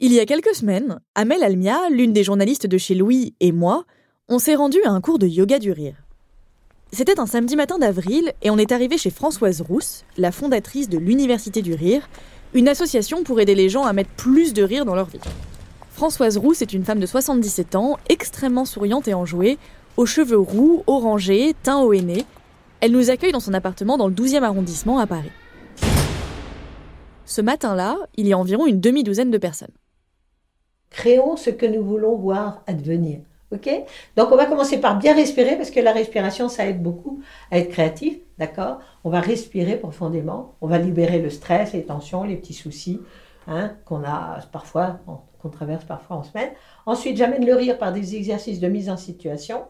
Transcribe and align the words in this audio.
Il 0.00 0.12
y 0.12 0.20
a 0.20 0.26
quelques 0.26 0.54
semaines, 0.54 1.00
Amel 1.16 1.42
Almia, 1.42 1.76
l'une 1.90 2.12
des 2.12 2.22
journalistes 2.22 2.68
de 2.68 2.78
chez 2.78 2.94
Louis, 2.94 3.34
et 3.40 3.50
moi, 3.50 3.82
on 4.28 4.38
s'est 4.38 4.54
rendu 4.54 4.78
à 4.84 4.92
un 4.92 5.00
cours 5.00 5.18
de 5.18 5.26
yoga 5.26 5.58
du 5.58 5.72
rire. 5.72 5.96
C'était 6.92 7.18
un 7.18 7.26
samedi 7.26 7.56
matin 7.56 7.78
d'avril 7.78 8.32
et 8.40 8.50
on 8.50 8.58
est 8.58 8.70
arrivé 8.70 8.96
chez 8.96 9.10
Françoise 9.10 9.60
Rousse, 9.60 10.04
la 10.16 10.30
fondatrice 10.30 10.88
de 10.88 10.98
l'Université 10.98 11.62
du 11.62 11.74
Rire, 11.74 12.08
une 12.54 12.68
association 12.68 13.24
pour 13.24 13.40
aider 13.40 13.56
les 13.56 13.68
gens 13.68 13.86
à 13.86 13.92
mettre 13.92 14.10
plus 14.10 14.52
de 14.52 14.62
rire 14.62 14.84
dans 14.84 14.94
leur 14.94 15.08
vie. 15.08 15.18
Françoise 15.90 16.36
Rousse 16.36 16.62
est 16.62 16.72
une 16.72 16.84
femme 16.84 17.00
de 17.00 17.06
77 17.06 17.74
ans, 17.74 17.98
extrêmement 18.08 18.66
souriante 18.66 19.08
et 19.08 19.14
enjouée, 19.14 19.58
aux 19.96 20.06
cheveux 20.06 20.38
roux, 20.38 20.84
orangés, 20.86 21.56
teint 21.64 21.80
au 21.80 21.92
henné. 21.92 22.24
Elle 22.78 22.92
nous 22.92 23.10
accueille 23.10 23.32
dans 23.32 23.40
son 23.40 23.52
appartement 23.52 23.98
dans 23.98 24.06
le 24.06 24.14
12e 24.14 24.44
arrondissement 24.44 25.00
à 25.00 25.08
Paris. 25.08 25.32
Ce 27.26 27.40
matin-là, 27.40 27.98
il 28.16 28.28
y 28.28 28.32
a 28.32 28.38
environ 28.38 28.64
une 28.66 28.80
demi-douzaine 28.80 29.32
de 29.32 29.38
personnes. 29.38 29.74
Créons 30.90 31.36
ce 31.36 31.50
que 31.50 31.66
nous 31.66 31.84
voulons 31.84 32.16
voir 32.16 32.62
advenir. 32.66 33.20
Ok? 33.50 33.68
Donc 34.16 34.30
on 34.30 34.36
va 34.36 34.44
commencer 34.44 34.78
par 34.78 34.98
bien 34.98 35.14
respirer 35.14 35.56
parce 35.56 35.70
que 35.70 35.80
la 35.80 35.92
respiration 35.92 36.50
ça 36.50 36.66
aide 36.66 36.82
beaucoup 36.82 37.22
à 37.50 37.58
être 37.58 37.70
créatif, 37.70 38.18
d'accord? 38.36 38.78
On 39.04 39.10
va 39.10 39.20
respirer 39.20 39.76
profondément, 39.76 40.54
on 40.60 40.66
va 40.66 40.76
libérer 40.76 41.18
le 41.18 41.30
stress, 41.30 41.72
les 41.72 41.84
tensions, 41.84 42.24
les 42.24 42.36
petits 42.36 42.52
soucis 42.52 43.00
hein, 43.46 43.72
qu'on 43.86 44.04
a 44.04 44.40
parfois, 44.52 45.00
qu'on 45.40 45.48
traverse 45.48 45.84
parfois 45.84 46.16
en 46.16 46.24
semaine. 46.24 46.50
Ensuite, 46.84 47.16
j'amène 47.16 47.46
le 47.46 47.54
rire 47.54 47.78
par 47.78 47.92
des 47.92 48.16
exercices 48.16 48.60
de 48.60 48.68
mise 48.68 48.90
en 48.90 48.98
situation. 48.98 49.64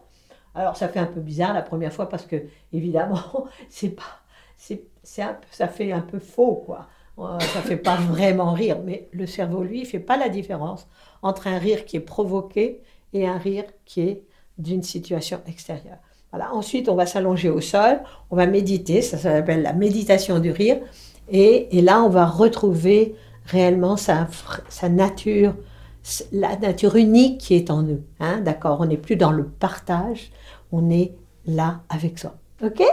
Alors 0.55 0.75
ça 0.75 0.89
fait 0.89 0.99
un 0.99 1.05
peu 1.05 1.21
bizarre 1.21 1.53
la 1.53 1.61
première 1.61 1.93
fois 1.93 2.09
parce 2.09 2.25
que 2.25 2.35
évidemment 2.73 3.45
c'est 3.69 3.89
pas, 3.95 4.19
c'est, 4.57 4.83
ça 5.03 5.67
fait 5.67 5.93
un 5.93 6.01
peu 6.01 6.19
faux 6.19 6.63
quoi. 6.65 6.87
Ça 7.17 7.61
fait 7.61 7.77
pas 7.77 7.95
vraiment 7.95 8.53
rire, 8.53 8.77
mais 8.85 9.09
le 9.11 9.25
cerveau 9.25 9.63
lui 9.63 9.83
fait 9.83 9.99
pas 9.99 10.15
la 10.15 10.29
différence 10.29 10.87
entre 11.21 11.47
un 11.47 11.57
rire 11.57 11.85
qui 11.85 11.97
est 11.97 12.01
provoqué 12.01 12.81
et 13.13 13.27
un 13.27 13.37
rire 13.37 13.65
qui 13.85 14.01
est 14.01 14.23
d'une 14.57 14.83
situation 14.83 15.41
extérieure. 15.47 15.97
Voilà. 16.31 16.53
Ensuite, 16.53 16.89
on 16.89 16.95
va 16.95 17.05
s'allonger 17.05 17.49
au 17.49 17.61
sol, 17.61 18.01
on 18.29 18.35
va 18.35 18.45
méditer, 18.45 19.01
ça, 19.01 19.17
s'appelle 19.17 19.63
la 19.63 19.73
méditation 19.73 20.39
du 20.39 20.51
rire, 20.51 20.79
et, 21.31 21.67
là, 21.81 22.01
on 22.01 22.09
va 22.09 22.25
retrouver 22.25 23.15
réellement 23.45 23.97
sa, 23.97 24.27
nature, 24.89 25.53
la 26.31 26.55
nature 26.55 26.95
unique 26.95 27.39
qui 27.39 27.55
est 27.55 27.69
en 27.69 27.83
nous. 27.83 28.01
Hein, 28.19 28.39
D'accord? 28.39 28.79
On 28.81 28.85
n'est 28.85 28.97
plus 28.97 29.15
dans 29.15 29.31
le 29.31 29.45
partage, 29.45 30.31
on 30.71 30.89
est 30.89 31.13
là 31.45 31.81
avec 31.89 32.19
soi. 32.19 32.33
Ok? 32.63 32.83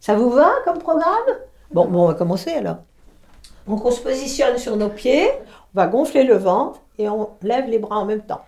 Ça 0.00 0.14
vous 0.14 0.30
va 0.30 0.50
comme 0.64 0.78
programme? 0.78 1.36
Bon, 1.72 1.86
bon, 1.86 2.04
on 2.04 2.06
va 2.08 2.14
commencer 2.14 2.50
alors. 2.50 2.78
Donc, 3.66 3.84
on 3.84 3.90
se 3.90 4.00
positionne 4.00 4.58
sur 4.58 4.76
nos 4.76 4.88
pieds, 4.88 5.28
va 5.74 5.86
gonfler 5.86 6.24
le 6.24 6.36
ventre 6.36 6.80
et 6.98 7.08
on 7.08 7.30
lève 7.42 7.68
les 7.68 7.78
bras 7.78 7.98
en 7.98 8.04
même 8.04 8.22
temps. 8.22 8.44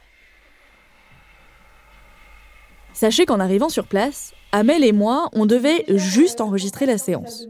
Sachez 2.92 3.26
qu'en 3.26 3.40
arrivant 3.40 3.68
sur 3.68 3.86
place, 3.86 4.32
Amel 4.52 4.84
et 4.84 4.92
moi, 4.92 5.28
on 5.32 5.46
devait 5.46 5.84
juste 5.88 6.40
enregistrer 6.40 6.84
la 6.86 6.98
séance. 6.98 7.46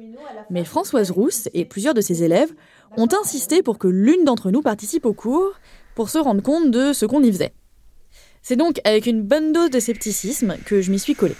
Mais 0.50 0.64
Françoise 0.64 1.10
Rousse 1.10 1.48
et 1.52 1.64
plusieurs 1.64 1.94
de 1.94 2.00
ses 2.00 2.22
élèves 2.22 2.52
ont 2.96 3.08
insisté 3.20 3.62
pour 3.62 3.78
que 3.78 3.88
l'une 3.88 4.24
d'entre 4.24 4.50
nous 4.50 4.62
participe 4.62 5.04
au 5.04 5.14
cours 5.14 5.52
pour 5.94 6.10
se 6.10 6.18
rendre 6.18 6.42
compte 6.42 6.70
de 6.70 6.92
ce 6.92 7.06
qu'on 7.06 7.22
y 7.22 7.32
faisait. 7.32 7.54
C'est 8.42 8.56
donc 8.56 8.80
avec 8.84 9.06
une 9.06 9.22
bonne 9.22 9.52
dose 9.52 9.70
de 9.70 9.80
scepticisme 9.80 10.56
que 10.64 10.80
je 10.80 10.90
m'y 10.90 10.98
suis 10.98 11.14
collée. 11.14 11.36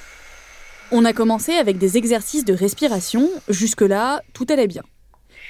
On 0.91 1.05
a 1.05 1.13
commencé 1.13 1.53
avec 1.53 1.79
des 1.79 1.97
exercices 1.97 2.45
de 2.45 2.55
respiration, 2.55 3.29
jusque-là, 3.49 4.23
tout 4.35 4.47
allait 4.51 4.67
bien. 4.67 4.83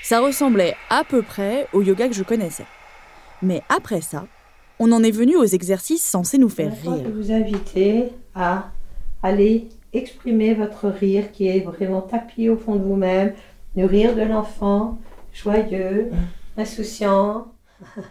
Ça 0.03 0.21
ressemblait 0.21 0.75
à 0.91 1.05
peu 1.05 1.23
près 1.23 1.69
au 1.73 1.81
yoga 1.81 2.09
que 2.09 2.15
je 2.15 2.25
connaissais. 2.25 2.67
Mais 3.41 3.63
après 3.69 4.01
ça, 4.01 4.27
on 4.81 4.91
en 4.91 5.03
est 5.05 5.13
venu 5.13 5.37
aux 5.37 5.45
exercices 5.45 6.03
censés 6.03 6.39
nous 6.39 6.49
faire 6.49 6.73
rire. 6.73 7.05
Je 7.05 7.11
vous 7.11 7.31
inviter 7.31 8.11
à 8.35 8.71
aller 9.23 9.69
exprimer 9.93 10.55
votre 10.55 10.89
rire 10.89 11.31
qui 11.31 11.47
est 11.47 11.61
vraiment 11.61 12.01
tapis 12.01 12.49
au 12.49 12.57
fond 12.57 12.75
de 12.75 12.83
vous-même, 12.83 13.35
le 13.77 13.85
rire 13.85 14.17
de 14.17 14.23
l'enfant, 14.23 14.99
joyeux, 15.33 16.11
insouciant. 16.57 17.53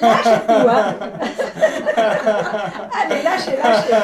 lâchez 0.00 0.40
tout, 0.46 0.68
hein 0.68 0.94
Allez, 3.02 3.22
lâchez, 3.22 3.56
lâchez 3.62 3.94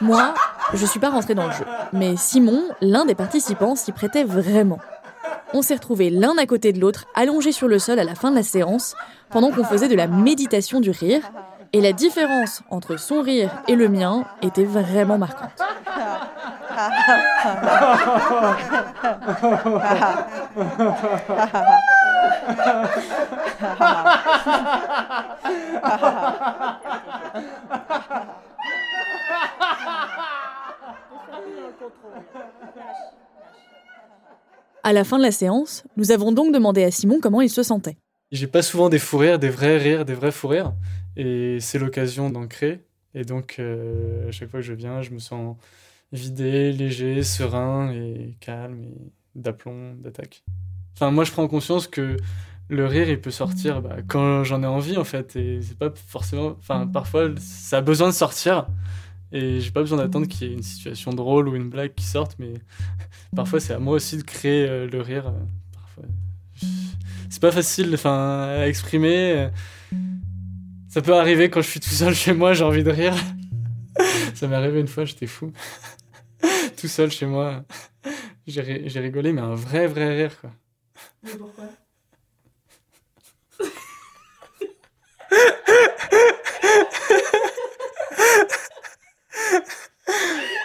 Moi, 0.00 0.34
je 0.74 0.86
suis 0.86 1.00
pas 1.00 1.10
rentrée 1.10 1.34
dans 1.34 1.46
le 1.46 1.52
jeu. 1.52 1.64
Mais 1.92 2.16
Simon, 2.16 2.62
l'un 2.80 3.04
des 3.04 3.14
participants, 3.14 3.74
s'y 3.74 3.92
prêtait 3.92 4.24
vraiment. 4.24 4.78
On 5.54 5.62
s'est 5.62 5.74
retrouvés 5.74 6.10
l'un 6.10 6.36
à 6.36 6.46
côté 6.46 6.72
de 6.72 6.80
l'autre, 6.80 7.06
allongés 7.14 7.52
sur 7.52 7.68
le 7.68 7.78
sol 7.78 7.98
à 7.98 8.04
la 8.04 8.14
fin 8.14 8.30
de 8.30 8.36
la 8.36 8.42
séance, 8.42 8.94
pendant 9.30 9.50
qu'on 9.50 9.64
faisait 9.64 9.88
de 9.88 9.94
la 9.94 10.06
méditation 10.06 10.80
du 10.80 10.90
rire. 10.90 11.22
Et 11.72 11.80
la 11.80 11.92
différence 11.92 12.62
entre 12.70 12.96
son 12.96 13.20
rire 13.20 13.50
et 13.68 13.74
le 13.74 13.88
mien 13.88 14.24
était 14.42 14.64
vraiment 14.64 15.18
marquante. 15.18 15.50
À 34.82 34.92
la 34.92 35.04
fin 35.04 35.18
de 35.18 35.22
la 35.22 35.32
séance, 35.32 35.84
nous 35.98 36.12
avons 36.12 36.32
donc 36.32 36.54
demandé 36.54 36.82
à 36.84 36.90
Simon 36.90 37.18
comment 37.20 37.42
il 37.42 37.50
se 37.50 37.62
sentait. 37.62 37.98
J'ai 38.30 38.46
pas 38.46 38.62
souvent 38.62 38.88
des 38.88 38.98
fous 38.98 39.18
rires, 39.18 39.38
des 39.38 39.48
vrais 39.48 39.78
rires, 39.78 40.04
des 40.04 40.14
vrais 40.14 40.32
fous 40.32 40.48
rires. 40.48 40.72
Et 41.18 41.58
c'est 41.60 41.78
l'occasion 41.78 42.30
d'en 42.30 42.46
créer. 42.46 42.80
Et 43.14 43.24
donc, 43.24 43.56
euh, 43.58 44.28
à 44.28 44.30
chaque 44.30 44.48
fois 44.50 44.60
que 44.60 44.66
je 44.66 44.72
viens, 44.72 45.02
je 45.02 45.10
me 45.10 45.18
sens 45.18 45.56
vidé, 46.12 46.72
léger, 46.72 47.22
serein 47.22 47.90
et 47.92 48.36
calme 48.40 48.84
et 48.84 49.10
d'aplomb, 49.34 49.94
d'attaque. 49.94 50.44
Enfin, 50.94 51.10
moi, 51.10 51.24
je 51.24 51.32
prends 51.32 51.46
conscience 51.48 51.88
que 51.88 52.16
le 52.68 52.86
rire, 52.86 53.08
il 53.08 53.20
peut 53.20 53.32
sortir 53.32 53.82
bah, 53.82 53.96
quand 54.06 54.44
j'en 54.44 54.62
ai 54.62 54.66
envie, 54.66 54.96
en 54.96 55.04
fait. 55.04 55.34
Et 55.34 55.60
c'est 55.60 55.76
pas 55.76 55.92
forcément. 55.94 56.56
Enfin, 56.60 56.86
parfois, 56.86 57.30
ça 57.38 57.78
a 57.78 57.80
besoin 57.80 58.08
de 58.08 58.14
sortir. 58.14 58.68
Et 59.32 59.60
j'ai 59.60 59.72
pas 59.72 59.80
besoin 59.80 59.98
d'attendre 59.98 60.26
qu'il 60.26 60.48
y 60.48 60.50
ait 60.50 60.54
une 60.54 60.62
situation 60.62 61.12
drôle 61.12 61.48
ou 61.48 61.56
une 61.56 61.68
blague 61.68 61.94
qui 61.94 62.04
sorte, 62.04 62.36
mais 62.38 62.54
parfois 63.36 63.60
c'est 63.60 63.74
à 63.74 63.78
moi 63.78 63.96
aussi 63.96 64.16
de 64.16 64.22
créer 64.22 64.66
euh, 64.66 64.88
le 64.88 65.02
rire. 65.02 65.26
Euh, 65.26 65.32
parfois. 65.74 66.04
C'est 67.28 67.42
pas 67.42 67.52
facile 67.52 67.94
à 68.04 68.66
exprimer. 68.68 69.50
Ça 70.88 71.02
peut 71.02 71.14
arriver 71.14 71.50
quand 71.50 71.60
je 71.60 71.68
suis 71.68 71.80
tout 71.80 71.90
seul 71.90 72.14
chez 72.14 72.32
moi, 72.32 72.54
j'ai 72.54 72.64
envie 72.64 72.82
de 72.82 72.90
rire. 72.90 73.14
Ça 74.34 74.46
m'est 74.46 74.56
arrivé 74.56 74.80
une 74.80 74.88
fois, 74.88 75.04
j'étais 75.04 75.26
fou. 75.26 75.52
tout 76.76 76.88
seul 76.88 77.10
chez 77.10 77.26
moi. 77.26 77.64
J'ai 78.46 79.00
rigolé, 79.00 79.32
mais 79.32 79.42
un 79.42 79.54
vrai, 79.54 79.86
vrai 79.86 80.16
rire, 80.16 80.40
quoi. 80.40 80.50
Mais 81.22 81.32
pourquoi? 81.36 81.64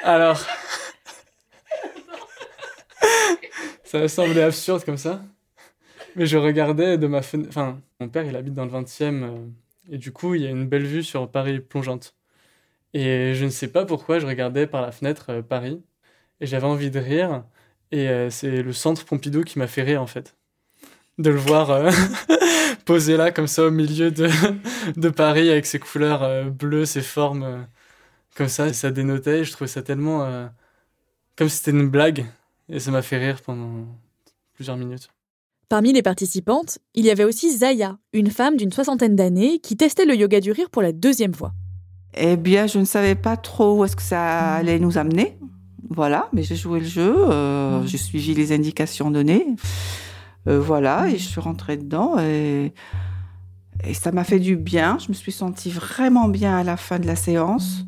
Alors. 0.04 0.46
ça 3.84 4.00
a 4.00 4.08
semblé 4.08 4.42
absurde 4.42 4.84
comme 4.86 4.98
ça. 4.98 5.22
Mais 6.16 6.26
je 6.26 6.38
regardais 6.38 6.98
de 6.98 7.08
ma 7.08 7.22
fenêtre. 7.22 7.50
Enfin, 7.50 7.82
mon 8.00 8.08
père, 8.10 8.26
il 8.26 8.36
habite 8.36 8.54
dans 8.54 8.66
le 8.66 8.72
20e. 8.72 9.24
Euh, 9.24 9.48
et 9.90 9.98
du 9.98 10.12
coup, 10.12 10.36
il 10.36 10.42
y 10.44 10.48
a 10.48 10.50
une 10.50 10.68
belle 10.68 10.86
vue 10.86 11.04
sur 11.04 11.30
Paris 11.32 11.60
plongeante. 11.60 12.16
Et 12.94 13.34
je 13.36 13.46
ne 13.46 13.50
sais 13.50 13.68
pas 13.70 13.86
pourquoi, 13.86 14.20
je 14.20 14.28
regardais 14.28 14.68
par 14.68 14.82
la 14.82 14.92
fenêtre 14.92 15.32
euh, 15.32 15.42
Paris. 15.42 15.84
Et 16.42 16.48
j'avais 16.48 16.68
envie 16.68 16.92
de 16.92 17.00
rire. 17.00 17.46
Et 17.92 18.10
euh, 18.10 18.30
c'est 18.30 18.64
le 18.64 18.74
centre 18.74 19.06
Pompidou 19.06 19.44
qui 19.44 19.60
m'a 19.60 19.68
fait 19.68 19.84
rire, 19.84 20.02
en 20.02 20.08
fait. 20.08 20.36
De 21.20 21.30
le 21.32 21.38
voir 21.38 21.92
posé 22.86 23.18
là, 23.18 23.32
comme 23.32 23.48
ça, 23.48 23.66
au 23.66 23.72
milieu 23.72 24.12
de, 24.12 24.30
de 25.00 25.10
Paris, 25.10 25.50
avec 25.50 25.66
ses 25.66 25.80
couleurs 25.80 26.52
bleues, 26.52 26.86
ses 26.86 27.02
formes 27.02 27.68
comme 28.36 28.50
ça, 28.50 28.74
ça 28.74 28.92
dénotait. 28.92 29.44
Je 29.44 29.52
trouvais 29.52 29.68
ça 29.68 29.82
tellement 29.84 30.24
euh, 30.26 30.48
comme 31.36 31.50
si 31.50 31.58
c'était 31.58 31.72
une 31.72 31.90
blague. 31.90 32.26
Et 32.70 32.80
ça 32.80 32.92
m'a 32.92 33.02
fait 33.02 33.18
rire 33.18 33.42
pendant 33.42 33.88
plusieurs 34.54 34.78
minutes. 34.78 35.10
Parmi 35.70 35.94
les 35.94 36.02
participantes, 36.02 36.80
il 36.94 37.06
y 37.06 37.10
avait 37.10 37.24
aussi 37.24 37.58
Zaya, 37.58 37.98
une 38.14 38.30
femme 38.30 38.58
d'une 38.58 38.72
soixantaine 38.72 39.16
d'années 39.16 39.60
qui 39.60 39.76
testait 39.76 40.06
le 40.06 40.16
yoga 40.16 40.40
du 40.40 40.52
rire 40.52 40.70
pour 40.70 40.82
la 40.82 40.92
deuxième 40.92 41.34
fois. 41.34 41.54
Eh 42.16 42.38
bien, 42.38 42.68
je 42.68 42.80
ne 42.80 42.86
savais 42.86 43.16
pas 43.16 43.38
trop 43.38 43.80
où 43.80 43.86
est-ce 43.86 43.96
que 43.96 44.04
ça 44.04 44.56
allait 44.56 44.80
nous 44.80 44.98
amener. 44.98 45.38
Voilà, 45.90 46.30
mais 46.32 46.44
j'ai 46.44 46.56
joué 46.56 46.80
le 46.80 46.86
jeu, 46.86 47.16
euh, 47.18 47.86
j'ai 47.86 47.98
suivi 47.98 48.34
les 48.34 48.52
indications 48.52 49.12
données. 49.12 49.46
Euh, 50.48 50.60
voilà, 50.60 51.08
et 51.10 51.18
je 51.18 51.28
suis 51.28 51.42
rentrée 51.42 51.78
dedans 51.78 52.20
et, 52.20 52.74
et 53.84 53.94
ça 53.94 54.12
m'a 54.12 54.24
fait 54.24 54.40
du 54.40 54.56
bien. 54.56 54.98
Je 55.00 55.10
me 55.10 55.14
suis 55.14 55.32
sentie 55.32 55.70
vraiment 55.70 56.28
bien 56.28 56.58
à 56.58 56.64
la 56.64 56.78
fin 56.78 57.00
de 57.00 57.08
la 57.08 57.16
séance. 57.16 57.86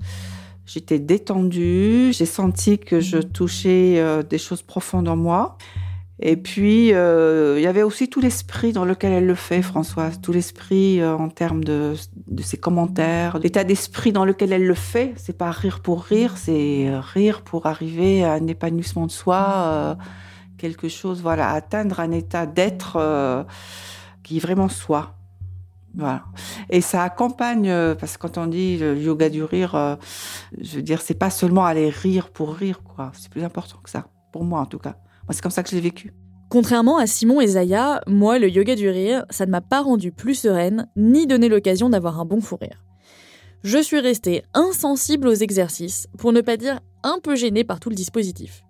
J'étais 0.66 1.00
détendue, 1.00 2.12
j'ai 2.12 2.25
senti 2.25 2.80
que 2.80 3.00
je 3.00 3.19
touchais 3.19 3.95
euh, 3.98 4.24
des 4.24 4.39
choses 4.39 4.63
profondes 4.63 5.07
en 5.07 5.16
moi. 5.16 5.57
Et 6.19 6.38
puis, 6.38 6.94
euh, 6.94 7.56
il 7.57 7.63
y 7.63 7.67
avait 7.67 7.83
aussi 7.83 8.09
tout 8.09 8.21
l'esprit 8.21 8.71
dans 8.71 8.85
lequel 8.85 9.12
elle 9.12 9.25
le 9.25 9.35
fait, 9.35 9.62
Françoise, 9.62 10.21
tout 10.21 10.31
l'esprit 10.31 11.01
euh, 11.01 11.15
en 11.15 11.29
termes 11.29 11.63
de, 11.63 11.94
ses 12.41 12.57
commentaires, 12.57 13.38
l'état 13.39 13.63
d'esprit 13.63 14.13
dans 14.13 14.23
lequel 14.23 14.53
elle 14.53 14.65
le 14.65 14.73
fait. 14.73 15.13
C'est 15.17 15.38
pas 15.38 15.51
rire 15.51 15.81
pour 15.81 16.03
rire, 16.03 16.38
c'est 16.38 16.89
rire 17.00 17.41
pour 17.41 17.65
arriver 17.65 18.23
à 18.23 18.33
un 18.33 18.47
épanouissement 18.47 19.07
de 19.07 19.12
soi, 19.12 19.97
quelque 20.57 20.88
chose, 20.88 21.21
voilà, 21.21 21.51
atteindre 21.51 22.00
un 22.00 22.12
état 22.12 22.45
d'être 22.45 23.45
qui 24.23 24.38
est 24.38 24.39
vraiment 24.39 24.69
soi. 24.69 25.15
Voilà. 25.95 26.25
Et 26.69 26.81
ça 26.81 27.03
accompagne, 27.03 27.69
euh, 27.69 27.95
parce 27.95 28.17
que 28.17 28.27
quand 28.27 28.38
on 28.38 28.47
dit 28.47 28.77
le 28.77 28.97
yoga 28.97 29.29
du 29.29 29.44
rire, 29.44 29.75
euh, 29.75 29.95
je 30.59 30.77
veux 30.77 30.81
dire, 30.81 31.01
c'est 31.01 31.13
pas 31.13 31.29
seulement 31.29 31.65
aller 31.65 31.89
rire 31.89 32.29
pour 32.31 32.53
rire, 32.53 32.81
quoi. 32.83 33.12
C'est 33.13 33.29
plus 33.29 33.44
important 33.44 33.77
que 33.81 33.89
ça, 33.89 34.07
pour 34.33 34.44
moi 34.44 34.59
en 34.59 34.65
tout 34.65 34.79
cas. 34.79 34.97
Moi, 35.27 35.33
c'est 35.33 35.42
comme 35.42 35.51
ça 35.51 35.63
que 35.63 35.69
je 35.69 35.75
l'ai 35.75 35.81
vécu. 35.81 36.13
Contrairement 36.50 36.98
à 36.98 37.07
Simon 37.07 37.42
et 37.42 37.48
Zaya, 37.48 38.01
moi, 38.07 38.38
le 38.38 38.50
yoga 38.50 38.75
du 38.75 38.89
rire, 38.89 39.25
ça 39.30 39.45
ne 39.45 39.51
m'a 39.51 39.62
pas 39.62 39.81
rendue 39.81 40.12
plus 40.12 40.36
sereine, 40.36 40.88
ni 40.95 41.27
donné 41.27 41.50
l'occasion 41.50 41.89
d'avoir 41.89 42.19
un 42.19 42.25
bon 42.25 42.39
fou 42.39 42.57
rire. 42.57 42.83
Je 43.63 43.80
suis 43.80 44.00
restée 44.00 44.44
insensible 44.54 45.27
aux 45.27 45.33
exercices, 45.33 46.07
pour 46.19 46.31
ne 46.31 46.42
pas 46.42 46.56
dire 46.56 46.80
un 47.04 47.18
peu 47.22 47.36
gênée 47.36 47.63
par 47.63 47.80
tout 47.80 47.89
le 47.89 47.95
dispositif. 47.95 48.63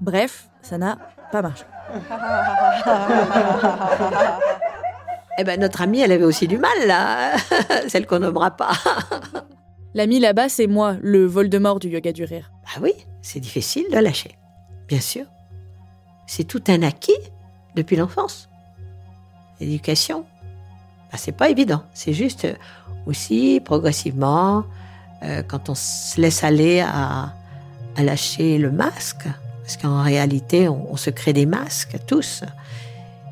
Bref, 0.00 0.48
ça 0.60 0.76
n'a 0.76 0.98
pas 1.30 1.42
marché. 1.42 1.64
Eh 5.36 5.42
ben, 5.42 5.58
notre 5.58 5.82
amie, 5.82 6.00
elle 6.00 6.12
avait 6.12 6.24
aussi 6.24 6.46
du 6.46 6.58
mal, 6.58 6.86
là. 6.86 7.36
Celle 7.88 8.06
qu'on 8.06 8.20
nommera 8.20 8.52
pas. 8.52 8.72
L'ami 9.94 10.20
là-bas, 10.20 10.48
c'est 10.48 10.68
moi, 10.68 10.96
le 11.02 11.26
vol 11.26 11.48
de 11.48 11.58
mort 11.58 11.80
du 11.80 11.88
yoga 11.88 12.12
du 12.12 12.24
rire. 12.24 12.52
Ah 12.66 12.78
oui, 12.80 12.92
c'est 13.20 13.40
difficile 13.40 13.86
de 13.90 13.98
lâcher. 13.98 14.38
Bien 14.86 15.00
sûr. 15.00 15.24
C'est 16.26 16.44
tout 16.44 16.62
un 16.68 16.82
acquis 16.82 17.12
depuis 17.74 17.96
l'enfance. 17.96 18.48
L'éducation. 19.60 20.24
Ben, 21.10 21.18
c'est 21.18 21.32
pas 21.32 21.48
évident. 21.48 21.82
C'est 21.92 22.12
juste 22.12 22.46
aussi 23.06 23.60
progressivement, 23.64 24.64
euh, 25.22 25.42
quand 25.42 25.68
on 25.68 25.74
se 25.74 26.20
laisse 26.20 26.44
aller 26.44 26.80
à, 26.80 27.32
lâcher 27.96 28.58
le 28.58 28.72
masque, 28.72 29.28
parce 29.62 29.76
qu'en 29.76 30.02
réalité, 30.02 30.68
on 30.68 30.96
se 30.96 31.10
crée 31.10 31.32
des 31.32 31.46
masques 31.46 31.96
tous. 32.08 32.42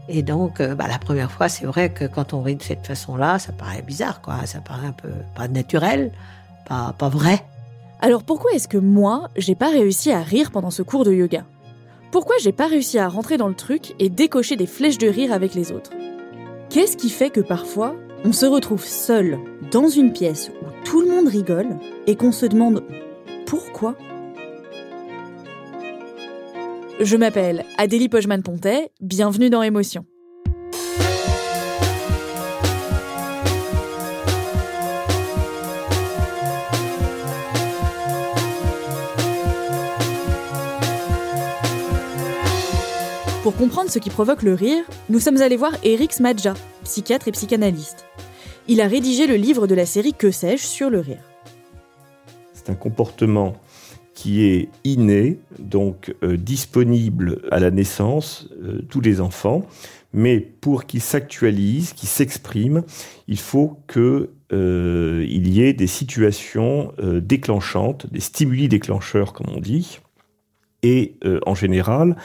Et 0.08 0.22
donc, 0.22 0.60
euh, 0.60 0.74
bah, 0.74 0.86
la 0.88 0.98
première 0.98 1.30
fois, 1.30 1.48
c'est 1.48 1.64
vrai 1.64 1.90
que 1.90 2.04
quand 2.04 2.32
on 2.32 2.42
rit 2.42 2.56
de 2.56 2.62
cette 2.62 2.86
façon-là, 2.86 3.38
ça 3.38 3.52
paraît 3.52 3.82
bizarre, 3.82 4.20
quoi. 4.20 4.46
Ça 4.46 4.60
paraît 4.60 4.86
un 4.86 4.92
peu 4.92 5.10
pas 5.34 5.48
naturel, 5.48 6.12
pas, 6.66 6.94
pas 6.98 7.08
vrai. 7.08 7.44
Alors 8.00 8.24
pourquoi 8.24 8.52
est-ce 8.52 8.66
que 8.66 8.78
moi, 8.78 9.30
j'ai 9.36 9.54
pas 9.54 9.70
réussi 9.70 10.10
à 10.10 10.22
rire 10.22 10.50
pendant 10.50 10.70
ce 10.70 10.82
cours 10.82 11.04
de 11.04 11.12
yoga? 11.12 11.44
Pourquoi 12.12 12.36
j'ai 12.38 12.52
pas 12.52 12.66
réussi 12.66 12.98
à 12.98 13.08
rentrer 13.08 13.38
dans 13.38 13.48
le 13.48 13.54
truc 13.54 13.94
et 13.98 14.10
décocher 14.10 14.54
des 14.54 14.66
flèches 14.66 14.98
de 14.98 15.08
rire 15.08 15.32
avec 15.32 15.54
les 15.54 15.72
autres 15.72 15.92
Qu'est-ce 16.68 16.98
qui 16.98 17.08
fait 17.08 17.30
que 17.30 17.40
parfois, 17.40 17.96
on 18.26 18.32
se 18.32 18.44
retrouve 18.44 18.84
seul 18.84 19.38
dans 19.70 19.88
une 19.88 20.12
pièce 20.12 20.50
où 20.60 20.66
tout 20.84 21.00
le 21.00 21.08
monde 21.08 21.28
rigole 21.28 21.78
et 22.06 22.16
qu'on 22.16 22.30
se 22.30 22.44
demande 22.44 22.84
pourquoi? 23.46 23.96
Je 27.00 27.16
m'appelle 27.16 27.64
Adélie 27.78 28.10
Pojman-Pontet, 28.10 28.90
bienvenue 29.00 29.48
dans 29.48 29.62
Émotion. 29.62 30.04
Pour 43.42 43.56
comprendre 43.56 43.90
ce 43.90 43.98
qui 43.98 44.08
provoque 44.08 44.44
le 44.44 44.54
rire, 44.54 44.84
nous 45.08 45.18
sommes 45.18 45.42
allés 45.42 45.56
voir 45.56 45.72
Eric 45.82 46.12
Smadja, 46.12 46.54
psychiatre 46.84 47.26
et 47.26 47.32
psychanalyste. 47.32 48.04
Il 48.68 48.80
a 48.80 48.86
rédigé 48.86 49.26
le 49.26 49.34
livre 49.34 49.66
de 49.66 49.74
la 49.74 49.84
série 49.84 50.12
Que 50.12 50.30
sais-je 50.30 50.62
sur 50.62 50.90
le 50.90 51.00
rire. 51.00 51.24
C'est 52.52 52.70
un 52.70 52.76
comportement 52.76 53.56
qui 54.14 54.44
est 54.44 54.68
inné, 54.84 55.40
donc 55.58 56.14
euh, 56.22 56.36
disponible 56.36 57.42
à 57.50 57.58
la 57.58 57.72
naissance, 57.72 58.48
euh, 58.62 58.80
tous 58.88 59.00
les 59.00 59.20
enfants, 59.20 59.66
mais 60.12 60.38
pour 60.38 60.86
qu'il 60.86 61.00
s'actualise, 61.00 61.94
qu'il 61.94 62.08
s'exprime, 62.08 62.84
il 63.26 63.38
faut 63.40 63.76
qu'il 63.92 64.28
euh, 64.52 65.26
y 65.26 65.62
ait 65.62 65.72
des 65.72 65.88
situations 65.88 66.92
déclenchantes, 67.02 68.06
des 68.12 68.20
stimuli 68.20 68.68
déclencheurs, 68.68 69.32
comme 69.32 69.48
on 69.48 69.60
dit. 69.60 69.98
Et 70.84 71.14
en 71.46 71.54
général, 71.54 72.16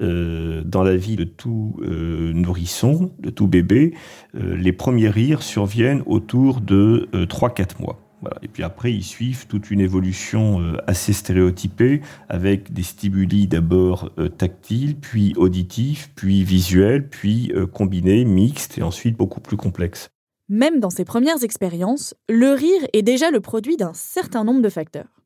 dans 0.00 0.82
la 0.82 0.96
vie 0.96 1.16
de 1.16 1.24
tout 1.24 1.76
nourrisson, 1.80 3.12
de 3.18 3.30
tout 3.30 3.46
bébé, 3.46 3.94
les 4.34 4.72
premiers 4.72 5.08
rires 5.08 5.42
surviennent 5.42 6.02
autour 6.06 6.60
de 6.60 7.08
3-4 7.12 7.80
mois. 7.80 8.04
Et 8.42 8.48
puis 8.48 8.62
après, 8.62 8.92
ils 8.92 9.04
suivent 9.04 9.46
toute 9.46 9.70
une 9.70 9.80
évolution 9.80 10.60
euh, 10.60 10.76
assez 10.86 11.12
stéréotypée, 11.12 12.00
avec 12.28 12.72
des 12.72 12.82
stimuli 12.82 13.46
d'abord 13.46 14.10
euh, 14.18 14.28
tactiles, 14.28 14.96
puis 14.96 15.32
auditifs, 15.36 16.10
puis 16.14 16.44
visuels, 16.44 17.08
puis 17.08 17.52
euh, 17.54 17.66
combinés, 17.66 18.24
mixtes, 18.24 18.78
et 18.78 18.82
ensuite 18.82 19.16
beaucoup 19.16 19.40
plus 19.40 19.56
complexes. 19.56 20.08
Même 20.48 20.80
dans 20.80 20.90
ses 20.90 21.04
premières 21.04 21.42
expériences, 21.42 22.14
le 22.28 22.52
rire 22.52 22.86
est 22.92 23.02
déjà 23.02 23.30
le 23.30 23.40
produit 23.40 23.76
d'un 23.76 23.94
certain 23.94 24.44
nombre 24.44 24.60
de 24.60 24.68
facteurs. 24.68 25.22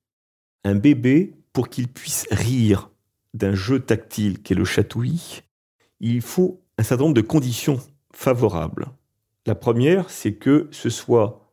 Un 0.65 0.77
bébé, 0.77 1.35
pour 1.53 1.69
qu'il 1.69 1.89
puisse 1.89 2.27
rire 2.31 2.91
d'un 3.35 3.55
jeu 3.55 3.81
tactile 3.81 4.43
qu'est 4.43 4.55
le 4.55 4.65
chatouille, 4.65 5.43
il 6.01 6.23
faut 6.23 6.63
un 6.79 6.83
certain 6.83 7.05
nombre 7.05 7.17
de 7.17 7.21
conditions 7.21 7.81
favorables. 8.13 8.87
La 9.47 9.55
première, 9.55 10.11
c'est 10.11 10.35
que 10.35 10.69
ce 10.71 10.91
soit 10.91 11.49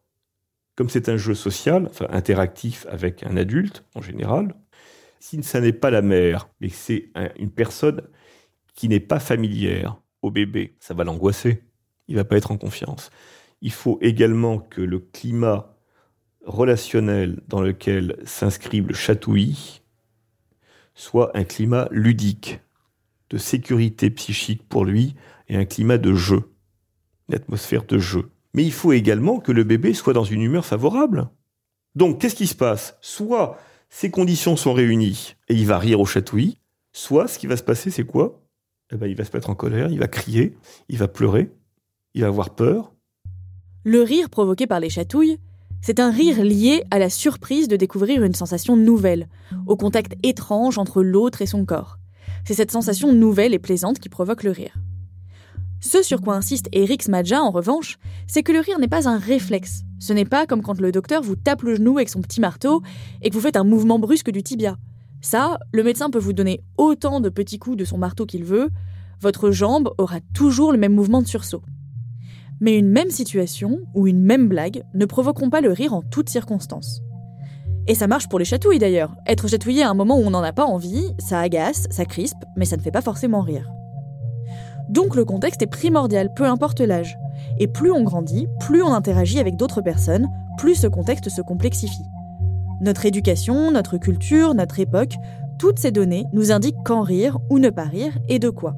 comme 0.76 0.90
c'est 0.90 1.10
un 1.10 1.18
jeu 1.18 1.34
social, 1.34 1.90
interactif 2.10 2.86
avec 2.90 3.24
un 3.24 3.38
adulte 3.38 3.86
en 3.96 4.02
général, 4.02 4.54
si 5.20 5.42
ça 5.42 5.62
n'est 5.62 5.74
pas 5.74 5.90
la 5.90 6.02
mère, 6.02 6.50
mais 6.60 6.70
c'est 6.70 7.12
une 7.40 7.50
personne 7.50 8.02
qui 8.74 8.90
n'est 8.90 9.00
pas 9.00 9.20
familière 9.20 10.02
au 10.22 10.32
bébé, 10.32 10.76
ça 10.80 10.94
va 10.94 11.04
l'angoisser. 11.04 11.64
Il 12.08 12.16
va 12.16 12.26
pas 12.26 12.38
être 12.38 12.52
en 12.52 12.58
confiance. 12.58 13.10
Il 13.62 13.72
faut 13.72 13.98
également 14.02 14.60
que 14.60 14.82
le 14.82 15.00
climat 15.00 15.76
relationnel 16.46 17.40
dans 17.48 17.62
lequel 17.62 18.18
s'inscrive 18.26 18.88
le 18.88 18.94
chatouille 18.94 19.82
soit 20.96 21.38
un 21.38 21.44
climat 21.44 21.88
ludique, 21.92 22.60
de 23.30 23.38
sécurité 23.38 24.10
psychique 24.10 24.68
pour 24.68 24.86
lui 24.86 25.16
et 25.48 25.56
un 25.56 25.66
climat 25.66 25.98
de 25.98 26.14
jeu, 26.14 26.52
une 27.30 27.36
atmosphère 27.36 27.86
de 27.86 28.00
jeu. 28.00 28.30
Mais 28.54 28.64
il 28.64 28.72
faut 28.72 28.94
également 28.94 29.40
que 29.40 29.52
le 29.52 29.64
bébé 29.64 29.94
soit 29.94 30.14
dans 30.14 30.24
une 30.24 30.42
humeur 30.42 30.66
favorable. 30.66 31.30
Donc, 31.96 32.20
qu'est-ce 32.20 32.36
qui 32.36 32.48
se 32.48 32.56
passe? 32.56 32.98
Soit 33.02 33.60
ces 33.90 34.10
conditions 34.10 34.56
sont 34.56 34.74
réunies 34.74 35.36
et 35.50 35.54
il 35.54 35.68
va 35.68 35.78
rire 35.78 36.00
au 36.00 36.06
chatouillis, 36.06 36.58
soit 36.92 37.28
ce 37.28 37.38
qui 37.38 37.48
va 37.48 37.58
se 37.58 37.64
passer, 37.64 37.92
c'est 37.92 38.06
quoi? 38.06 38.42
Eh 38.92 38.98
ben, 38.98 39.08
Il 39.08 39.16
va 39.16 39.26
se 39.26 39.36
mettre 39.36 39.50
en 39.50 39.56
colère, 39.56 39.90
il 39.90 40.00
va 40.00 40.08
crier, 40.08 40.58
il 40.90 40.98
va 40.98 41.08
pleurer, 41.08 41.52
il 42.14 42.22
va 42.22 42.28
avoir 42.28 42.56
peur. 42.56 42.94
Le 43.84 44.02
rire 44.02 44.30
provoqué 44.30 44.68
par 44.68 44.80
les 44.80 44.90
chatouilles, 44.90 45.38
c'est 45.86 46.00
un 46.00 46.10
rire 46.10 46.44
lié 46.44 46.84
à 46.90 46.98
la 46.98 47.12
surprise 47.12 47.68
de 47.68 47.76
découvrir 47.76 48.24
une 48.24 48.34
sensation 48.34 48.76
nouvelle, 48.76 49.28
au 49.68 49.76
contact 49.76 50.16
étrange 50.24 50.80
entre 50.80 51.04
l'autre 51.04 51.44
et 51.44 51.46
son 51.46 51.64
corps. 51.64 52.00
C'est 52.44 52.56
cette 52.56 52.72
sensation 52.72 53.14
nouvelle 53.14 53.54
et 53.54 53.60
plaisante 53.60 54.00
qui 54.00 54.10
provoque 54.10 54.42
le 54.42 54.50
rire. 54.50 54.74
Ce 55.82 56.02
sur 56.02 56.22
quoi 56.22 56.34
insiste 56.34 56.70
Eric 56.72 57.04
Smadja, 57.04 57.40
en 57.40 57.52
revanche, 57.52 58.00
c'est 58.26 58.42
que 58.42 58.52
le 58.52 58.62
rire 58.62 58.80
n'est 58.80 58.88
pas 58.88 59.08
un 59.08 59.20
réflexe. 59.20 59.84
Ce 60.00 60.12
n'est 60.12 60.26
pas 60.26 60.48
comme 60.48 60.64
quand 60.64 60.82
le 60.82 60.92
docteur 60.92 61.22
vous 61.22 61.36
tape 61.36 61.62
le 61.62 61.76
genou 61.76 61.98
avec 61.98 62.10
son 62.10 62.22
petit 62.22 62.42
marteau 62.42 62.82
et 63.22 63.30
que 63.30 63.36
vous 63.36 63.42
faites 63.42 63.56
un 63.56 63.64
mouvement 63.64 64.00
brusque 64.00 64.32
du 64.32 64.42
tibia. 64.42 64.78
Ça, 65.22 65.60
le 65.72 65.84
médecin 65.84 66.10
peut 66.10 66.18
vous 66.18 66.34
donner 66.34 66.64
autant 66.80 67.22
de 67.22 67.30
petits 67.30 67.60
coups 67.60 67.78
de 67.78 67.86
son 67.86 68.00
marteau 68.00 68.26
qu'il 68.26 68.44
veut, 68.44 68.72
votre 69.22 69.52
jambe 69.52 69.94
aura 70.00 70.20
toujours 70.34 70.72
le 70.72 70.80
même 70.80 70.96
mouvement 70.96 71.22
de 71.22 71.28
sursaut. 71.28 71.62
Mais 72.62 72.78
une 72.78 72.90
même 72.90 73.10
situation 73.10 73.80
ou 73.94 74.08
une 74.08 74.22
même 74.22 74.48
blague 74.48 74.84
ne 74.94 75.06
provoqueront 75.06 75.50
pas 75.50 75.62
le 75.62 75.72
rire 75.72 75.94
en 75.94 76.02
toutes 76.02 76.30
circonstances. 76.30 77.02
Et 77.88 77.96
ça 77.96 78.08
marche 78.08 78.28
pour 78.30 78.40
les 78.40 78.46
chatouilles 78.46 78.80
d'ailleurs. 78.80 79.16
Être 79.28 79.48
chatouillé 79.48 79.84
à 79.84 79.90
un 79.90 79.94
moment 79.94 80.18
où 80.18 80.24
on 80.24 80.32
n'en 80.32 80.42
a 80.42 80.54
pas 80.54 80.66
envie, 80.66 81.14
ça 81.20 81.40
agace, 81.40 81.88
ça 81.92 82.06
crispe, 82.06 82.44
mais 82.58 82.66
ça 82.66 82.78
ne 82.78 82.82
fait 82.82 82.92
pas 82.92 83.02
forcément 83.02 83.42
rire. 83.42 83.70
Donc 84.90 85.16
le 85.16 85.26
contexte 85.26 85.62
est 85.62 85.68
primordial, 85.68 86.34
peu 86.34 86.46
importe 86.46 86.82
l'âge. 86.82 87.18
Et 87.60 87.68
plus 87.68 87.92
on 87.92 88.04
grandit, 88.04 88.48
plus 88.60 88.82
on 88.82 88.94
interagit 88.94 89.40
avec 89.40 89.56
d'autres 89.56 89.82
personnes, 89.82 90.28
plus 90.58 90.76
ce 90.76 90.88
contexte 90.88 91.30
se 91.30 91.42
complexifie. 91.42 92.06
Notre 92.82 93.06
éducation, 93.06 93.72
notre 93.72 93.98
culture, 93.98 94.54
notre 94.54 94.80
époque, 94.80 95.16
toutes 95.60 95.80
ces 95.80 95.92
données 95.92 96.26
nous 96.34 96.52
indiquent 96.52 96.84
quand 96.84 97.02
rire 97.02 97.38
ou 97.50 97.60
ne 97.60 97.70
pas 97.70 97.84
rire 97.84 98.18
et 98.28 98.40
de 98.40 98.50
quoi. 98.50 98.76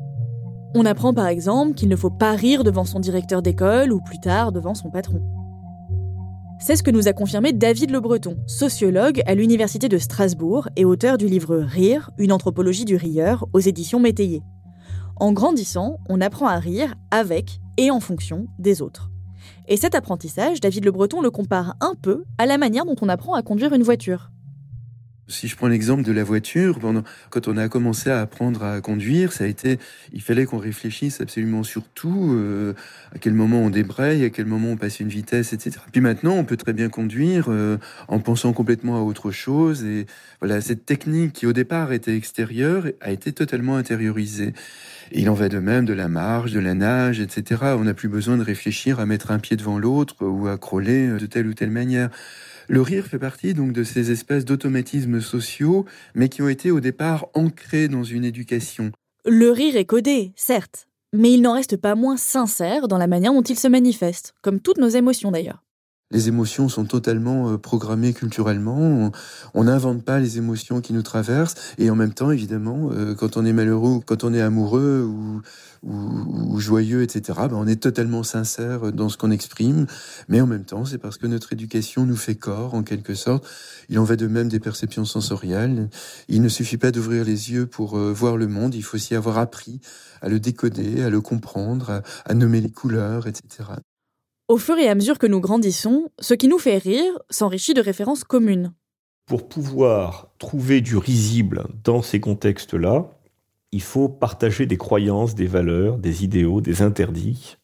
On 0.79 0.86
apprend 0.86 1.12
par 1.12 1.25
exemple 1.25 1.74
qu'il 1.74 1.89
ne 1.89 1.96
faut 1.96 2.12
pas 2.12 2.34
rire 2.34 2.63
devant 2.63 2.86
son 2.86 3.00
directeur 3.00 3.41
d'école 3.41 3.91
ou 3.91 4.00
plus 4.00 4.19
tard 4.19 4.51
devant 4.51 4.75
son 4.75 4.91
patron. 4.91 5.24
C'est 6.60 6.75
ce 6.75 6.84
que 6.84 6.91
nous 6.91 7.07
a 7.07 7.13
confirmé 7.13 7.51
David 7.51 7.89
Le 7.89 8.00
Breton, 8.00 8.38
sociologue 8.46 9.24
à 9.25 9.34
l'Université 9.34 9.89
de 9.89 9.98
Strasbourg 9.98 10.69
et 10.75 10.86
auteur 10.86 11.17
du 11.17 11.25
livre 11.25 11.57
Rire, 11.57 12.12
une 12.19 12.31
anthropologie 12.31 12.86
du 12.86 12.96
rieur 12.96 13.48
aux 13.53 13.60
éditions 13.60 14.00
Métayer. 14.00 14.43
En 15.15 15.31
grandissant, 15.31 15.98
on 16.10 16.22
apprend 16.22 16.46
à 16.46 16.60
rire 16.60 16.93
avec 17.10 17.60
et 17.77 17.89
en 17.89 18.00
fonction 18.00 18.46
des 18.60 18.84
autres. 18.84 19.10
Et 19.67 19.77
cet 19.77 19.96
apprentissage, 19.96 20.62
David 20.62 20.86
Le 20.86 20.91
Breton 20.91 21.22
le 21.22 21.31
compare 21.31 21.75
un 21.81 21.96
peu 22.00 22.24
à 22.38 22.46
la 22.46 22.60
manière 22.60 22.86
dont 22.86 22.96
on 23.01 23.10
apprend 23.10 23.34
à 23.34 23.41
conduire 23.41 23.74
une 23.74 23.81
voiture. 23.81 24.29
Si 25.29 25.50
je 25.50 25.57
prends 25.57 25.67
l'exemple 25.67 26.03
de 26.03 26.13
la 26.13 26.24
voiture, 26.24 26.79
quand 27.29 27.48
on 27.50 27.57
a 27.57 27.67
commencé 27.67 28.10
à 28.10 28.22
apprendre 28.22 28.63
à 28.63 28.79
conduire, 28.79 29.34
ça 29.34 29.43
a 29.43 29.48
été, 29.48 29.77
il 30.13 30.22
fallait 30.22 30.46
qu'on 30.46 30.57
réfléchisse 30.57 31.19
absolument 31.19 31.63
sur 31.63 31.84
tout, 31.84 32.31
euh, 32.34 32.74
à 33.13 33.19
quel 33.19 33.34
moment 33.34 33.60
on 33.60 33.69
débraye, 33.69 34.24
à 34.24 34.29
quel 34.29 34.46
moment 34.46 34.69
on 34.69 34.77
passe 34.77 35.01
une 35.01 35.10
vitesse, 35.10 35.51
etc. 35.51 35.79
Puis 35.91 36.00
maintenant, 36.00 36.36
on 36.36 36.46
peut 36.46 36.55
très 36.55 36.72
bien 36.72 36.88
conduire 36.88 37.48
euh, 37.50 37.77
en 38.07 38.19
pensant 38.19 38.53
complètement 38.53 38.98
à 38.98 39.01
autre 39.01 39.31
chose. 39.31 39.84
Et 39.84 40.05
voilà, 40.39 40.62
cette 40.62 40.86
technique 40.86 41.34
qui 41.34 41.46
au 41.46 41.53
départ 41.53 41.91
était 41.91 42.15
extérieure 42.15 42.86
a 43.01 43.12
été 43.12 43.34
totalement 43.34 43.75
intériorisée. 43.75 44.53
il 45.12 45.29
en 45.29 45.34
va 45.34 45.50
de 45.50 45.60
même 45.60 45.84
de 45.84 45.93
la 45.93 46.07
marche, 46.07 46.53
de 46.53 46.60
la 46.62 46.74
nage, 46.74 47.19
etc. 47.19 47.62
On 47.77 47.84
n'a 47.84 47.93
plus 47.93 48.10
besoin 48.10 48.38
de 48.38 48.43
réfléchir 48.43 49.01
à 49.01 49.05
mettre 49.05 49.31
un 49.31 49.39
pied 49.39 49.57
devant 49.57 49.77
l'autre 49.77 50.15
ou 50.25 50.48
à 50.48 50.57
crawler 50.57 51.10
de 51.19 51.25
telle 51.25 51.48
ou 51.48 51.53
telle 51.53 51.72
manière. 51.72 52.12
Le 52.69 52.81
rire 52.81 53.05
fait 53.05 53.19
partie 53.19 53.53
donc 53.53 53.71
de 53.71 53.86
ces 53.86 54.12
espèces 54.12 54.43
d'automatismes 54.43 55.21
sociaux, 55.21 55.86
mais 56.15 56.27
qui 56.27 56.41
ont 56.41 56.50
été 56.50 56.69
au 56.69 56.81
départ 56.81 57.27
ancrés 57.33 57.88
dans 57.88 58.03
une 58.03 58.25
éducation. 58.25 58.91
Le 59.25 59.51
rire 59.51 59.77
est 59.77 59.86
codé, 59.86 60.33
certes, 60.36 60.88
mais 61.13 61.31
il 61.31 61.41
n'en 61.41 61.53
reste 61.53 61.77
pas 61.77 61.95
moins 61.95 62.17
sincère 62.17 62.89
dans 62.89 62.97
la 62.97 63.07
manière 63.07 63.31
dont 63.31 63.41
il 63.41 63.57
se 63.57 63.69
manifeste, 63.69 64.33
comme 64.41 64.59
toutes 64.59 64.79
nos 64.79 64.89
émotions 64.89 65.31
d'ailleurs. 65.31 65.63
Les 66.09 66.29
émotions 66.29 66.69
sont 66.69 66.86
totalement 66.86 67.50
euh, 67.50 67.57
programmées 67.57 68.13
culturellement. 68.13 69.12
On 69.53 69.63
n'invente 69.65 70.05
pas 70.05 70.19
les 70.19 70.38
émotions 70.38 70.79
qui 70.79 70.93
nous 70.93 71.01
traversent. 71.01 71.55
Et 71.77 71.89
en 71.89 71.95
même 71.95 72.13
temps, 72.13 72.31
évidemment, 72.31 72.91
euh, 72.93 73.13
quand 73.13 73.36
on 73.36 73.43
est 73.43 73.51
malheureux, 73.51 74.00
quand 74.05 74.24
on 74.24 74.33
est 74.33 74.39
amoureux 74.39 75.03
ou, 75.03 75.41
ou, 75.84 76.60
joyeux, 76.60 77.03
etc., 77.03 77.39
ben 77.50 77.53
on 77.55 77.67
est 77.67 77.81
totalement 77.81 78.24
sincère 78.24 78.91
dans 78.91 79.10
ce 79.10 79.17
qu'on 79.17 79.31
exprime. 79.31 79.86
Mais 80.27 80.41
en 80.41 80.48
même 80.48 80.65
temps, 80.65 80.86
c'est 80.86 80.98
parce 80.98 81.17
que 81.17 81.27
notre 81.27 81.53
éducation 81.53 82.05
nous 82.05 82.15
fait 82.15 82.36
corps, 82.36 82.74
en 82.74 82.84
quelque 82.84 83.13
sorte. 83.13 83.48
Il 83.89 84.00
en 84.00 84.03
va 84.03 84.15
de 84.15 84.27
même 84.27 84.50
des 84.50 84.60
perceptions 84.60 85.05
sensorielles. 85.05 85.89
Il 86.27 86.41
ne 86.41 86.50
suffit 86.50 86.77
pas 86.77 86.91
d'ouvrir 86.91 87.24
les 87.24 87.51
yeux 87.51 87.65
pour 87.65 87.98
euh, 87.98 88.12
voir 88.12 88.38
le 88.38 88.48
monde. 88.48 88.75
Il 88.75 88.84
faut 88.84 88.96
aussi 88.96 89.15
avoir 89.15 89.38
appris 89.38 89.79
à 90.22 90.29
le 90.29 90.39
décoder, 90.39 91.03
à 91.03 91.10
le 91.10 91.22
comprendre, 91.22 92.01
à 92.25 92.34
nommer 92.34 92.62
les 92.62 92.72
couleurs, 92.72 93.27
etc. 93.27 93.69
Au 94.48 94.57
fur 94.57 94.77
et 94.77 94.88
à 94.88 94.96
mesure 94.96 95.19
que 95.19 95.27
nous 95.27 95.41
grandissons, 95.41 96.10
ce 96.19 96.34
qui 96.34 96.48
nous 96.48 96.57
fait 96.57 96.77
rire 96.77 97.13
s'enrichit 97.29 97.74
de 97.74 97.81
références 97.81 98.24
communes. 98.24 98.74
Pour 99.25 99.50
pouvoir 99.50 100.29
trouver 100.39 100.79
du 100.79 100.96
risible 100.96 101.65
dans 101.84 102.01
ces 102.01 102.22
contextes-là, 102.22 103.10
il 103.71 103.81
faut 103.81 104.09
partager 104.09 104.65
des 104.65 104.77
croyances, 104.77 105.36
des 105.36 105.47
valeurs, 105.47 105.97
des 105.97 106.24
idéaux, 106.24 106.62
des 106.62 106.81
interdits. 106.81 107.57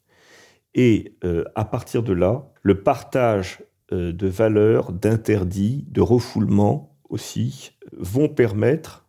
Et 0.75 1.15
euh, 1.23 1.43
à 1.55 1.65
partir 1.65 2.03
de 2.03 2.13
là, 2.13 2.51
le 2.61 2.81
partage 2.81 3.63
euh, 3.91 4.11
de 4.11 4.27
valeurs, 4.27 4.91
d'interdits, 4.91 5.85
de 5.89 6.01
refoulements 6.01 6.97
aussi, 7.09 7.71
vont 7.97 8.27
permettre 8.27 9.05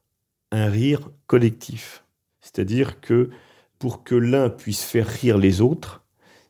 un 0.52 0.68
rire 0.68 1.10
collectif. 1.26 2.04
C'est-à-dire 2.40 3.00
que 3.00 3.30
pour 3.78 4.04
que 4.04 4.14
l'un 4.14 4.50
puisse 4.50 4.84
faire 4.84 5.06
rire 5.06 5.38
les 5.38 5.60
autres, 5.60 6.04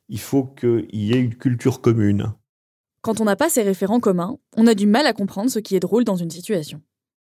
il 0.09 0.21
faut 0.21 0.45
qu'il 0.45 0.87
y 0.93 1.13
ait 1.13 1.21
une 1.21 1.37
culture 1.37 1.81
commune. 1.81 2.33
Quand 3.01 3.21
on 3.21 3.25
n'a 3.25 3.37
pas 3.37 3.49
ces 3.49 3.63
référents 3.63 4.01
communs, 4.01 4.39
on 4.57 4.67
a 4.67 4.75
du 4.75 4.87
mal 4.87 5.07
à 5.07 5.13
comprendre 5.13 5.51
ce 5.51 5.59
qui 5.59 5.77
est 5.77 5.81
drôle 5.81 6.05
dans 6.05 6.17
une 6.17 6.31
situation. 6.31 6.81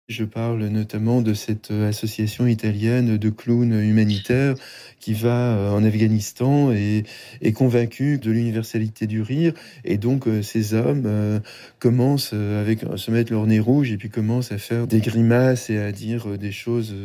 Je 0.10 0.24
parle 0.24 0.66
notamment 0.68 1.22
de 1.22 1.34
cette 1.34 1.70
euh, 1.72 1.90
association 1.90 2.48
italienne 2.48 3.18
de 3.18 3.30
clowns 3.30 3.74
humanitaires 3.74 4.56
qui 5.02 5.14
va 5.14 5.58
euh, 5.58 5.72
en 5.72 5.84
Afghanistan 5.84 6.72
et 6.72 7.04
est 7.42 7.52
convaincue 7.52 8.18
de 8.18 8.32
l'universalité 8.32 9.06
du 9.06 9.22
rire. 9.22 9.52
Et 9.84 9.98
donc, 9.98 10.26
euh, 10.26 10.42
ces 10.42 10.74
hommes 10.74 11.42
commencent 11.80 12.32
avec 12.32 12.86
se 12.96 13.12
mettre 13.12 13.34
leur 13.34 13.48
nez 13.48 13.60
rouge 13.60 13.92
et 13.92 13.98
puis 13.98 14.10
commencent 14.10 14.54
à 14.54 14.58
faire 14.58 14.88
des 14.88 15.02
grimaces 15.02 15.70
et 15.70 15.78
à 15.78 15.92
dire 15.92 16.38
des 16.38 16.54
choses, 16.54 16.96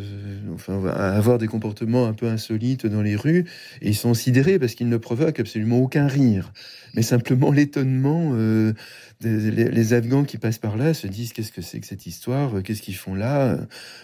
enfin, 0.55 0.81
à 0.87 1.17
avoir 1.17 1.39
des 1.39 1.49
comportements 1.49 2.07
un 2.07 2.13
peu 2.13 2.29
insolites 2.29 2.87
dans 2.87 3.03
les 3.03 3.17
rues. 3.17 3.47
Et 3.81 3.89
ils 3.89 3.97
sont 3.97 4.15
sidérés 4.15 4.61
parce 4.61 4.77
qu'ils 4.77 4.89
ne 4.89 4.97
provoquent 4.97 5.41
absolument 5.41 5.81
aucun 5.81 6.07
rire, 6.07 6.53
mais 6.95 7.03
simplement 7.03 7.51
l'étonnement 7.51 8.33
les, 9.25 9.93
Afghans 9.93 10.25
qui 10.25 10.39
passent 10.39 10.59
par 10.59 10.77
là 10.77 10.95
se 10.95 11.07
disent 11.07 11.33
qu'est-ce 11.33 11.53
que 11.53 11.63
c'est 11.63 11.81
que 11.81 11.87
cette 11.87 12.07
histoire, 12.07 12.57
euh, 12.57 12.61
qu'est-ce 12.63 12.83
qu'ils 12.83 12.97
font 12.97 13.15
là. 13.15 13.59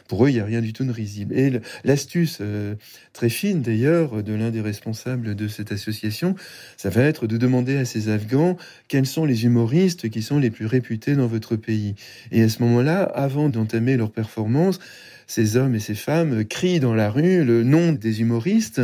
Pour 0.09 0.25
eux, 0.25 0.31
il 0.31 0.35
n'y 0.35 0.41
a 0.41 0.45
rien 0.45 0.61
du 0.61 0.73
tout 0.73 0.85
de 0.85 0.93
risible. 0.93 1.37
Et 1.37 1.61
l'astuce 1.85 2.39
euh, 2.41 2.75
très 3.13 3.29
fine 3.29 3.63
d'ailleurs 3.63 4.23
de 4.23 4.33
l'un 4.33 4.51
des 4.51 4.61
responsables 4.61 5.35
de 5.35 5.49
cette 5.49 5.73
association, 5.73 6.35
ça 6.77 6.91
va 6.91 7.03
être 7.03 7.27
de 7.27 7.37
demander 7.37 7.77
à 7.77 7.85
ces 7.85 8.09
Afghans 8.09 8.57
quels 8.89 9.07
sont 9.07 9.25
les 9.25 9.45
humoristes 9.45 10.09
qui 10.09 10.23
sont 10.23 10.39
les 10.39 10.51
plus 10.51 10.67
réputés 10.67 11.15
dans 11.15 11.27
votre 11.27 11.57
pays. 11.57 11.95
Et 12.33 12.43
à 12.43 12.49
ce 12.49 12.63
moment-là, 12.63 13.03
avant 13.03 13.49
d'entamer 13.49 13.97
leur 13.97 14.11
performance, 14.11 14.79
ces 15.27 15.57
hommes 15.57 15.75
et 15.75 15.81
ces 15.81 15.95
femmes 15.95 16.45
crient 16.45 16.81
dans 16.81 16.95
la 16.95 17.11
rue 17.11 17.45
le 17.45 17.63
nom 17.63 17.93
des 17.93 18.21
humoristes 18.21 18.81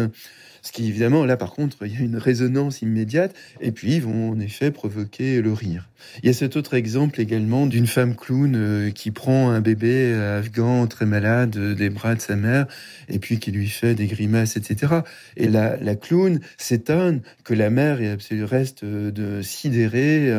ce 0.65 0.73
qui, 0.73 0.89
évidemment, 0.89 1.27
là, 1.27 1.37
par 1.37 1.53
contre, 1.53 1.77
il 1.85 1.93
y 1.93 1.97
a 1.99 2.01
une 2.01 2.17
résonance 2.17 2.81
immédiate. 2.81 3.37
Et 3.61 3.71
puis, 3.71 3.97
ils 3.97 4.03
vont 4.03 4.31
en 4.31 4.41
effet 4.41 4.71
provoquer 4.71 5.43
le 5.43 5.53
rire. 5.53 5.91
Il 6.23 6.27
y 6.27 6.31
a 6.31 6.33
cet 6.33 6.57
autre 6.57 6.75
exemple 6.75 7.21
également 7.21 7.67
d'une 7.67 7.87
femme 7.87 8.15
clown 8.15 8.55
euh, 8.57 8.91
qui 8.91 9.11
prend 9.11 9.51
un 9.51 9.61
bébé 9.61 10.15
afghan 10.15 10.87
très 10.87 11.07
malade 11.07 11.57
euh, 11.57 11.75
des 11.75 11.91
bras 11.91 12.15
de 12.15 12.21
sa 12.21 12.37
mère 12.37 12.67
et 13.09 13.19
puis 13.19 13.39
qui 13.39 13.51
lui 13.51 13.69
fait 13.69 13.95
des 13.95 14.07
grimaces, 14.07 14.57
etc. 14.57 15.01
Et 15.37 15.49
la, 15.49 15.77
la 15.77 15.95
clown 15.97 16.41
s'étonne 16.57 17.21
que 17.43 17.55
la 17.55 17.71
mère 17.71 17.99
reste 18.31 18.85
euh, 18.85 19.11
de 19.11 19.43
sidérée 19.43 20.33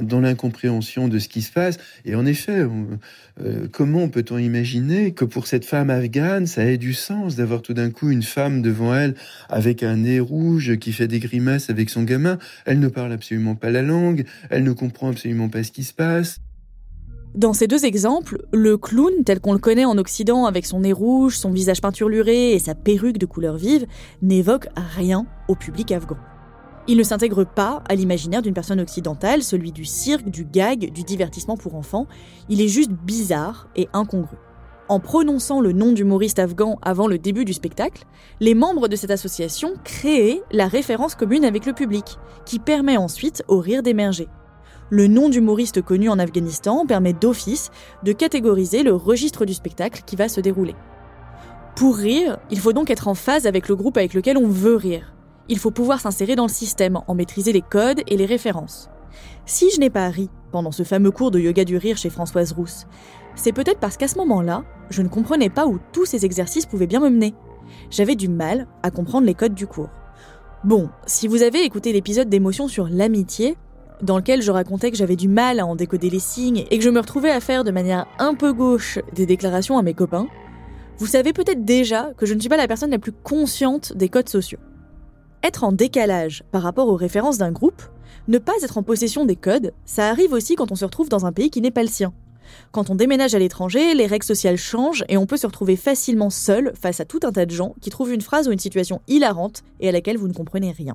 dans 0.00 0.20
l'incompréhension 0.20 1.08
de 1.08 1.18
ce 1.18 1.28
qui 1.28 1.42
se 1.42 1.52
passe. 1.52 1.78
Et 2.04 2.14
en 2.14 2.24
effet, 2.24 2.64
comment 3.72 4.08
peut-on 4.08 4.38
imaginer 4.38 5.12
que 5.12 5.24
pour 5.24 5.46
cette 5.46 5.64
femme 5.64 5.90
afghane, 5.90 6.46
ça 6.46 6.64
ait 6.64 6.78
du 6.78 6.94
sens 6.94 7.36
d'avoir 7.36 7.62
tout 7.62 7.74
d'un 7.74 7.90
coup 7.90 8.10
une 8.10 8.22
femme 8.22 8.62
devant 8.62 8.94
elle 8.94 9.14
avec 9.48 9.65
avec 9.66 9.82
un 9.82 9.96
nez 9.96 10.20
rouge 10.20 10.78
qui 10.78 10.92
fait 10.92 11.08
des 11.08 11.18
grimaces 11.18 11.70
avec 11.70 11.90
son 11.90 12.04
gamin. 12.04 12.38
Elle 12.66 12.78
ne 12.78 12.86
parle 12.86 13.12
absolument 13.12 13.56
pas 13.56 13.70
la 13.70 13.82
langue, 13.82 14.24
elle 14.48 14.62
ne 14.62 14.72
comprend 14.72 15.10
absolument 15.10 15.48
pas 15.48 15.64
ce 15.64 15.72
qui 15.72 15.82
se 15.82 15.92
passe. 15.92 16.38
Dans 17.34 17.52
ces 17.52 17.66
deux 17.66 17.84
exemples, 17.84 18.46
le 18.52 18.78
clown, 18.78 19.12
tel 19.24 19.40
qu'on 19.40 19.52
le 19.52 19.58
connaît 19.58 19.84
en 19.84 19.98
Occident 19.98 20.46
avec 20.46 20.66
son 20.66 20.80
nez 20.80 20.92
rouge, 20.92 21.36
son 21.36 21.50
visage 21.50 21.80
peinturluré 21.80 22.52
et 22.52 22.60
sa 22.60 22.76
perruque 22.76 23.18
de 23.18 23.26
couleur 23.26 23.56
vive, 23.56 23.86
n'évoque 24.22 24.68
rien 24.76 25.26
au 25.48 25.56
public 25.56 25.90
afghan. 25.90 26.16
Il 26.86 26.96
ne 26.96 27.02
s'intègre 27.02 27.44
pas 27.44 27.82
à 27.88 27.96
l'imaginaire 27.96 28.42
d'une 28.42 28.54
personne 28.54 28.80
occidentale, 28.80 29.42
celui 29.42 29.72
du 29.72 29.84
cirque, 29.84 30.30
du 30.30 30.44
gag, 30.44 30.92
du 30.92 31.02
divertissement 31.02 31.56
pour 31.56 31.74
enfants. 31.74 32.06
Il 32.48 32.60
est 32.60 32.68
juste 32.68 32.92
bizarre 32.92 33.68
et 33.74 33.88
incongru. 33.92 34.36
En 34.88 35.00
prononçant 35.00 35.60
le 35.60 35.72
nom 35.72 35.90
d'humoriste 35.90 36.38
afghan 36.38 36.78
avant 36.80 37.08
le 37.08 37.18
début 37.18 37.44
du 37.44 37.52
spectacle, 37.52 38.04
les 38.38 38.54
membres 38.54 38.86
de 38.86 38.94
cette 38.94 39.10
association 39.10 39.74
créent 39.82 40.42
la 40.52 40.68
référence 40.68 41.16
commune 41.16 41.44
avec 41.44 41.66
le 41.66 41.72
public, 41.72 42.18
qui 42.44 42.60
permet 42.60 42.96
ensuite 42.96 43.42
au 43.48 43.58
rire 43.58 43.82
d'émerger. 43.82 44.28
Le 44.90 45.08
nom 45.08 45.28
d'humoriste 45.28 45.82
connu 45.82 46.08
en 46.08 46.20
Afghanistan 46.20 46.86
permet 46.86 47.12
d'office 47.12 47.72
de 48.04 48.12
catégoriser 48.12 48.84
le 48.84 48.94
registre 48.94 49.44
du 49.44 49.54
spectacle 49.54 50.02
qui 50.06 50.14
va 50.14 50.28
se 50.28 50.40
dérouler. 50.40 50.76
Pour 51.74 51.96
rire, 51.96 52.38
il 52.52 52.60
faut 52.60 52.72
donc 52.72 52.88
être 52.88 53.08
en 53.08 53.14
phase 53.14 53.48
avec 53.48 53.68
le 53.68 53.74
groupe 53.74 53.96
avec 53.96 54.14
lequel 54.14 54.38
on 54.38 54.46
veut 54.46 54.76
rire. 54.76 55.14
Il 55.48 55.58
faut 55.58 55.72
pouvoir 55.72 56.00
s'insérer 56.00 56.36
dans 56.36 56.46
le 56.46 56.52
système, 56.52 57.00
en 57.08 57.14
maîtriser 57.16 57.52
les 57.52 57.60
codes 57.60 58.02
et 58.06 58.16
les 58.16 58.26
références. 58.26 58.88
Si 59.46 59.70
je 59.70 59.80
n'ai 59.80 59.90
pas 59.90 60.08
ri 60.08 60.30
pendant 60.52 60.72
ce 60.72 60.84
fameux 60.84 61.10
cours 61.10 61.30
de 61.30 61.40
yoga 61.40 61.64
du 61.64 61.76
rire 61.76 61.96
chez 61.96 62.10
Françoise 62.10 62.52
Rousse, 62.52 62.86
c'est 63.36 63.52
peut-être 63.52 63.78
parce 63.78 63.96
qu'à 63.96 64.08
ce 64.08 64.18
moment-là, 64.18 64.64
je 64.90 65.02
ne 65.02 65.08
comprenais 65.08 65.50
pas 65.50 65.66
où 65.66 65.78
tous 65.92 66.06
ces 66.06 66.24
exercices 66.24 66.66
pouvaient 66.66 66.86
bien 66.86 67.00
me 67.00 67.10
mener. 67.10 67.34
J'avais 67.90 68.16
du 68.16 68.28
mal 68.28 68.66
à 68.82 68.90
comprendre 68.90 69.26
les 69.26 69.34
codes 69.34 69.54
du 69.54 69.66
cours. 69.66 69.90
Bon, 70.64 70.88
si 71.06 71.28
vous 71.28 71.42
avez 71.42 71.62
écouté 71.62 71.92
l'épisode 71.92 72.28
d'émotion 72.28 72.66
sur 72.66 72.88
l'amitié, 72.88 73.56
dans 74.02 74.16
lequel 74.16 74.42
je 74.42 74.50
racontais 74.50 74.90
que 74.90 74.96
j'avais 74.96 75.16
du 75.16 75.28
mal 75.28 75.60
à 75.60 75.66
en 75.66 75.76
décoder 75.76 76.10
les 76.10 76.18
signes 76.18 76.64
et 76.70 76.78
que 76.78 76.84
je 76.84 76.90
me 76.90 77.00
retrouvais 77.00 77.30
à 77.30 77.40
faire 77.40 77.64
de 77.64 77.70
manière 77.70 78.06
un 78.18 78.34
peu 78.34 78.52
gauche 78.52 78.98
des 79.14 79.26
déclarations 79.26 79.78
à 79.78 79.82
mes 79.82 79.94
copains, 79.94 80.26
vous 80.98 81.06
savez 81.06 81.32
peut-être 81.32 81.64
déjà 81.64 82.12
que 82.16 82.26
je 82.26 82.34
ne 82.34 82.40
suis 82.40 82.48
pas 82.48 82.56
la 82.56 82.68
personne 82.68 82.90
la 82.90 82.98
plus 82.98 83.12
consciente 83.12 83.92
des 83.94 84.08
codes 84.08 84.28
sociaux. 84.28 84.58
Être 85.42 85.64
en 85.64 85.72
décalage 85.72 86.42
par 86.50 86.62
rapport 86.62 86.88
aux 86.88 86.96
références 86.96 87.38
d'un 87.38 87.52
groupe, 87.52 87.82
ne 88.28 88.38
pas 88.38 88.54
être 88.62 88.78
en 88.78 88.82
possession 88.82 89.24
des 89.24 89.36
codes, 89.36 89.72
ça 89.84 90.08
arrive 90.08 90.32
aussi 90.32 90.56
quand 90.56 90.72
on 90.72 90.76
se 90.76 90.84
retrouve 90.84 91.08
dans 91.08 91.26
un 91.26 91.32
pays 91.32 91.50
qui 91.50 91.60
n'est 91.60 91.70
pas 91.70 91.82
le 91.82 91.88
sien. 91.88 92.12
Quand 92.72 92.90
on 92.90 92.94
déménage 92.94 93.34
à 93.34 93.38
l'étranger, 93.38 93.94
les 93.94 94.06
règles 94.06 94.24
sociales 94.24 94.56
changent 94.56 95.04
et 95.08 95.16
on 95.16 95.26
peut 95.26 95.36
se 95.36 95.46
retrouver 95.46 95.76
facilement 95.76 96.30
seul 96.30 96.72
face 96.80 97.00
à 97.00 97.04
tout 97.04 97.20
un 97.22 97.32
tas 97.32 97.46
de 97.46 97.50
gens 97.50 97.74
qui 97.80 97.90
trouvent 97.90 98.12
une 98.12 98.20
phrase 98.20 98.48
ou 98.48 98.52
une 98.52 98.58
situation 98.58 99.00
hilarante 99.08 99.62
et 99.80 99.88
à 99.88 99.92
laquelle 99.92 100.18
vous 100.18 100.28
ne 100.28 100.34
comprenez 100.34 100.72
rien. 100.72 100.94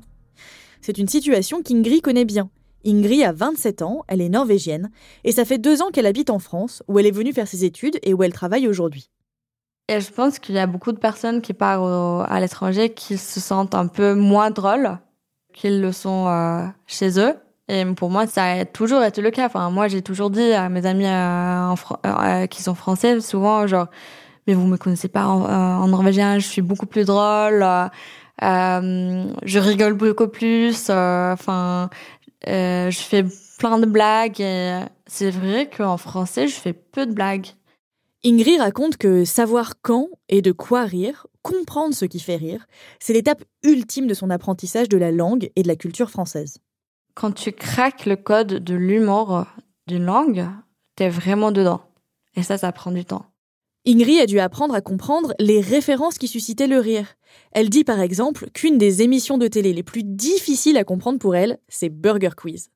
C'est 0.81 0.97
une 0.97 1.07
situation 1.07 1.61
qu'Ingrid 1.61 2.01
connaît 2.01 2.25
bien. 2.25 2.49
Ingrid 2.85 3.23
a 3.23 3.31
27 3.31 3.81
ans, 3.83 4.03
elle 4.07 4.21
est 4.21 4.29
norvégienne, 4.29 4.89
et 5.23 5.31
ça 5.31 5.45
fait 5.45 5.59
deux 5.59 5.81
ans 5.81 5.91
qu'elle 5.91 6.07
habite 6.07 6.31
en 6.31 6.39
France, 6.39 6.81
où 6.87 6.97
elle 6.97 7.05
est 7.05 7.11
venue 7.11 7.33
faire 7.33 7.47
ses 7.47 7.63
études 7.63 7.99
et 8.01 8.13
où 8.13 8.23
elle 8.23 8.33
travaille 8.33 8.67
aujourd'hui. 8.67 9.09
Et 9.87 9.99
je 9.99 10.11
pense 10.11 10.39
qu'il 10.39 10.55
y 10.55 10.59
a 10.59 10.67
beaucoup 10.67 10.91
de 10.91 10.97
personnes 10.97 11.41
qui 11.41 11.53
partent 11.53 12.25
à 12.29 12.39
l'étranger 12.39 12.93
qui 12.93 13.17
se 13.17 13.39
sentent 13.39 13.75
un 13.75 13.87
peu 13.87 14.15
moins 14.15 14.49
drôles 14.49 14.97
qu'ils 15.53 15.81
le 15.81 15.91
sont 15.91 16.27
euh, 16.27 16.65
chez 16.87 17.19
eux. 17.19 17.35
Et 17.71 17.85
pour 17.85 18.09
moi, 18.09 18.27
ça 18.27 18.43
a 18.43 18.65
toujours 18.65 19.01
été 19.01 19.21
le 19.21 19.31
cas. 19.31 19.45
Enfin, 19.45 19.69
moi, 19.69 19.87
j'ai 19.87 20.01
toujours 20.01 20.29
dit 20.29 20.51
à 20.51 20.67
mes 20.67 20.85
amis 20.85 21.05
euh, 21.07 21.73
euh, 22.05 22.45
qui 22.47 22.61
sont 22.61 22.75
français, 22.75 23.21
souvent, 23.21 23.65
genre, 23.65 23.87
mais 24.45 24.53
vous 24.53 24.67
me 24.67 24.75
connaissez 24.75 25.07
pas 25.07 25.25
en, 25.25 25.87
norvégien, 25.87 26.37
je 26.37 26.47
suis 26.47 26.61
beaucoup 26.61 26.85
plus 26.85 27.05
drôle, 27.05 27.65
je 28.41 29.57
rigole 29.57 29.93
beaucoup 29.93 30.27
plus. 30.27 30.89
Enfin, 30.89 31.89
je 32.45 32.91
fais 32.91 33.23
plein 33.57 33.79
de 33.79 33.85
blagues. 33.85 34.41
Et 34.41 34.81
c'est 35.07 35.31
vrai 35.31 35.69
qu'en 35.69 35.95
français, 35.95 36.49
je 36.49 36.55
fais 36.55 36.73
peu 36.73 37.05
de 37.05 37.13
blagues. 37.13 37.47
Ingrid 38.25 38.59
raconte 38.59 38.97
que 38.97 39.23
savoir 39.23 39.75
quand 39.81 40.09
et 40.27 40.41
de 40.41 40.51
quoi 40.51 40.83
rire, 40.83 41.25
comprendre 41.41 41.95
ce 41.95 42.03
qui 42.03 42.19
fait 42.19 42.35
rire, 42.35 42.67
c'est 42.99 43.13
l'étape 43.13 43.43
ultime 43.63 44.07
de 44.07 44.13
son 44.13 44.29
apprentissage 44.29 44.89
de 44.89 44.97
la 44.97 45.11
langue 45.11 45.49
et 45.55 45.63
de 45.63 45.69
la 45.69 45.77
culture 45.77 46.11
française. 46.11 46.59
Quand 47.13 47.31
tu 47.33 47.51
craques 47.51 48.05
le 48.05 48.15
code 48.15 48.63
de 48.63 48.75
l'humour 48.75 49.45
d'une 49.87 50.05
langue, 50.05 50.47
t'es 50.95 51.09
vraiment 51.09 51.51
dedans. 51.51 51.81
Et 52.35 52.43
ça, 52.43 52.57
ça 52.57 52.71
prend 52.71 52.91
du 52.91 53.03
temps. 53.03 53.25
Ingrid 53.85 54.19
a 54.19 54.25
dû 54.25 54.39
apprendre 54.39 54.75
à 54.75 54.81
comprendre 54.81 55.33
les 55.39 55.59
références 55.59 56.17
qui 56.17 56.27
suscitaient 56.27 56.67
le 56.67 56.79
rire. 56.79 57.15
Elle 57.51 57.69
dit 57.69 57.83
par 57.83 57.99
exemple 57.99 58.49
qu'une 58.53 58.77
des 58.77 59.01
émissions 59.01 59.37
de 59.37 59.47
télé 59.47 59.73
les 59.73 59.83
plus 59.83 60.03
difficiles 60.03 60.77
à 60.77 60.83
comprendre 60.83 61.19
pour 61.19 61.35
elle, 61.35 61.57
c'est 61.67 61.89
Burger 61.89 62.29
Quiz. 62.37 62.69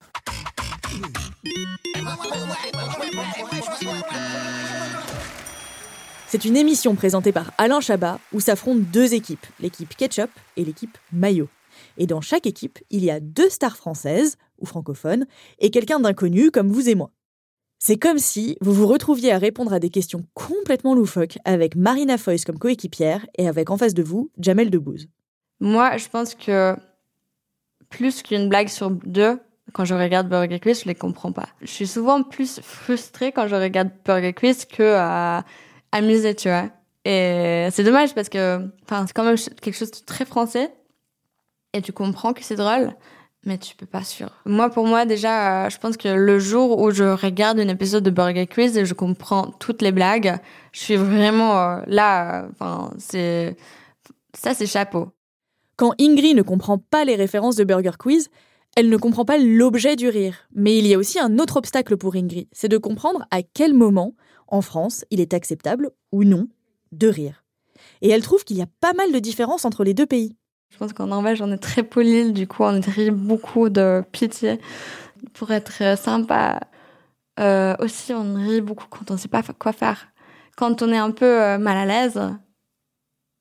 C'est 6.27 6.43
une 6.43 6.57
émission 6.57 6.95
présentée 6.95 7.31
par 7.31 7.51
Alain 7.57 7.79
Chabat 7.79 8.19
où 8.33 8.39
s'affrontent 8.39 8.83
deux 8.91 9.13
équipes, 9.13 9.45
l'équipe 9.61 9.95
ketchup 9.95 10.31
et 10.57 10.65
l'équipe 10.65 10.97
maillot. 11.13 11.47
Et 11.97 12.07
dans 12.07 12.21
chaque 12.21 12.45
équipe, 12.45 12.79
il 12.89 13.03
y 13.03 13.11
a 13.11 13.19
deux 13.19 13.49
stars 13.49 13.77
françaises 13.77 14.37
ou 14.59 14.65
francophones 14.65 15.25
et 15.59 15.69
quelqu'un 15.69 15.99
d'inconnu 15.99 16.51
comme 16.51 16.69
vous 16.69 16.89
et 16.89 16.95
moi. 16.95 17.11
C'est 17.77 17.97
comme 17.97 18.17
si 18.17 18.57
vous 18.61 18.73
vous 18.73 18.87
retrouviez 18.87 19.31
à 19.31 19.37
répondre 19.37 19.73
à 19.73 19.79
des 19.79 19.89
questions 19.89 20.25
complètement 20.33 20.95
loufoques 20.95 21.37
avec 21.45 21.75
Marina 21.75 22.17
Foïs 22.17 22.45
comme 22.45 22.57
coéquipière 22.57 23.25
et 23.37 23.47
avec 23.47 23.69
en 23.69 23.77
face 23.77 23.93
de 23.93 24.03
vous 24.03 24.31
Jamel 24.39 24.69
Debbouze. 24.69 25.07
Moi, 25.59 25.97
je 25.97 26.07
pense 26.07 26.35
que 26.35 26.75
plus 27.89 28.23
qu'une 28.23 28.49
blague 28.49 28.69
sur 28.69 28.91
deux, 28.91 29.39
quand 29.73 29.85
je 29.85 29.93
regarde 29.93 30.29
Burger 30.29 30.59
Quiz, 30.59 30.81
je 30.83 30.87
les 30.87 30.95
comprends 30.95 31.31
pas. 31.31 31.49
Je 31.61 31.67
suis 31.67 31.87
souvent 31.87 32.23
plus 32.23 32.59
frustrée 32.61 33.31
quand 33.31 33.47
je 33.47 33.55
regarde 33.55 33.89
Burger 34.05 34.33
Quiz 34.33 34.65
que 34.65 34.95
à 34.95 35.43
amusé, 35.91 36.35
tu 36.35 36.49
vois. 36.49 36.69
Et 37.03 37.67
c'est 37.71 37.83
dommage 37.83 38.15
parce 38.15 38.29
que, 38.29 38.67
enfin, 38.83 39.05
c'est 39.05 39.13
quand 39.13 39.23
même 39.23 39.37
quelque 39.61 39.75
chose 39.75 39.91
de 39.91 40.03
très 40.05 40.25
français. 40.25 40.73
Et 41.75 41.81
tu 41.81 41.91
comprends 41.91 42.31
que 42.31 42.41
c'est 42.41 42.55
drôle, 42.55 42.95
mais 43.43 43.57
tu 43.57 43.75
peux 43.75 43.85
pas 43.85 44.05
sûr. 44.05 44.29
Moi, 44.45 44.69
pour 44.69 44.87
moi, 44.87 45.05
déjà, 45.05 45.65
euh, 45.65 45.69
je 45.69 45.77
pense 45.77 45.97
que 45.97 46.07
le 46.07 46.39
jour 46.39 46.79
où 46.79 46.89
je 46.89 47.03
regarde 47.03 47.59
un 47.59 47.67
épisode 47.67 48.01
de 48.01 48.09
Burger 48.09 48.47
Quiz 48.47 48.77
et 48.77 48.85
je 48.85 48.93
comprends 48.93 49.51
toutes 49.59 49.81
les 49.81 49.91
blagues, 49.91 50.37
je 50.71 50.79
suis 50.79 50.95
vraiment 50.95 51.59
euh, 51.59 51.81
là. 51.87 52.43
Euh, 52.43 52.47
enfin, 52.53 52.93
c'est 52.97 53.57
ça, 54.33 54.53
c'est 54.53 54.67
chapeau. 54.67 55.09
Quand 55.75 55.93
Ingrid 55.99 56.37
ne 56.37 56.43
comprend 56.43 56.77
pas 56.77 57.03
les 57.03 57.15
références 57.15 57.57
de 57.57 57.65
Burger 57.65 57.97
Quiz, 57.99 58.29
elle 58.77 58.89
ne 58.89 58.95
comprend 58.95 59.25
pas 59.25 59.37
l'objet 59.37 59.97
du 59.97 60.07
rire. 60.07 60.47
Mais 60.53 60.77
il 60.77 60.87
y 60.87 60.93
a 60.93 60.97
aussi 60.97 61.19
un 61.19 61.39
autre 61.39 61.57
obstacle 61.57 61.97
pour 61.97 62.15
Ingrid, 62.15 62.47
c'est 62.53 62.69
de 62.69 62.77
comprendre 62.77 63.25
à 63.31 63.43
quel 63.43 63.73
moment 63.73 64.15
en 64.47 64.61
France, 64.61 65.03
il 65.11 65.19
est 65.19 65.33
acceptable, 65.33 65.91
ou 66.13 66.23
non, 66.23 66.47
de 66.93 67.09
rire. 67.09 67.43
Et 68.01 68.11
elle 68.11 68.21
trouve 68.21 68.45
qu'il 68.45 68.55
y 68.55 68.61
a 68.61 68.67
pas 68.79 68.93
mal 68.93 69.11
de 69.11 69.19
différences 69.19 69.65
entre 69.65 69.83
les 69.83 69.93
deux 69.93 70.05
pays. 70.05 70.37
Je 70.71 70.77
pense 70.77 70.93
qu'en 70.93 71.07
Norvège, 71.07 71.41
on 71.41 71.51
est 71.51 71.57
très 71.57 71.83
poli, 71.83 72.33
du 72.33 72.47
coup, 72.47 72.63
on 72.63 72.79
rit 72.81 73.11
beaucoup 73.11 73.69
de 73.69 74.03
pitié. 74.11 74.59
Pour 75.33 75.51
être 75.51 75.97
sympa, 75.97 76.59
euh, 77.39 77.75
aussi, 77.79 78.13
on 78.13 78.35
rit 78.35 78.61
beaucoup 78.61 78.87
quand 78.89 79.09
on 79.11 79.13
ne 79.13 79.19
sait 79.19 79.27
pas 79.27 79.43
quoi 79.57 79.71
faire. 79.71 80.07
Quand 80.57 80.81
on 80.81 80.91
est 80.91 80.97
un 80.97 81.11
peu 81.11 81.41
euh, 81.41 81.57
mal 81.57 81.77
à 81.77 81.85
l'aise, 81.85 82.21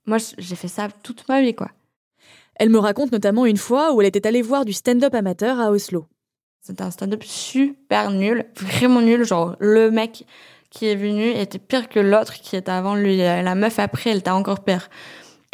moi, 0.06 0.18
j'ai 0.38 0.56
fait 0.56 0.68
ça 0.68 0.88
toute 1.02 1.28
ma 1.28 1.40
vie, 1.40 1.54
quoi. 1.54 1.70
Elle 2.56 2.70
me 2.70 2.78
raconte 2.78 3.10
notamment 3.10 3.46
une 3.46 3.56
fois 3.56 3.92
où 3.92 4.00
elle 4.00 4.06
était 4.06 4.26
allée 4.26 4.42
voir 4.42 4.64
du 4.64 4.72
stand-up 4.72 5.14
amateur 5.14 5.58
à 5.58 5.70
Oslo. 5.70 6.06
C'était 6.60 6.82
un 6.82 6.90
stand-up 6.90 7.22
super 7.24 8.10
nul, 8.10 8.46
vraiment 8.56 9.00
nul. 9.00 9.24
Genre, 9.24 9.56
le 9.58 9.90
mec, 9.90 10.24
qui 10.70 10.87
est 10.87 10.96
venu 10.96 11.30
était 11.30 11.58
pire 11.58 11.88
que 11.88 12.00
l'autre 12.00 12.34
qui 12.34 12.56
était 12.56 12.70
avant 12.70 12.94
lui. 12.94 13.18
La 13.18 13.54
meuf 13.54 13.78
après, 13.78 14.10
elle 14.10 14.18
était 14.18 14.30
encore 14.30 14.64
pire. 14.64 14.88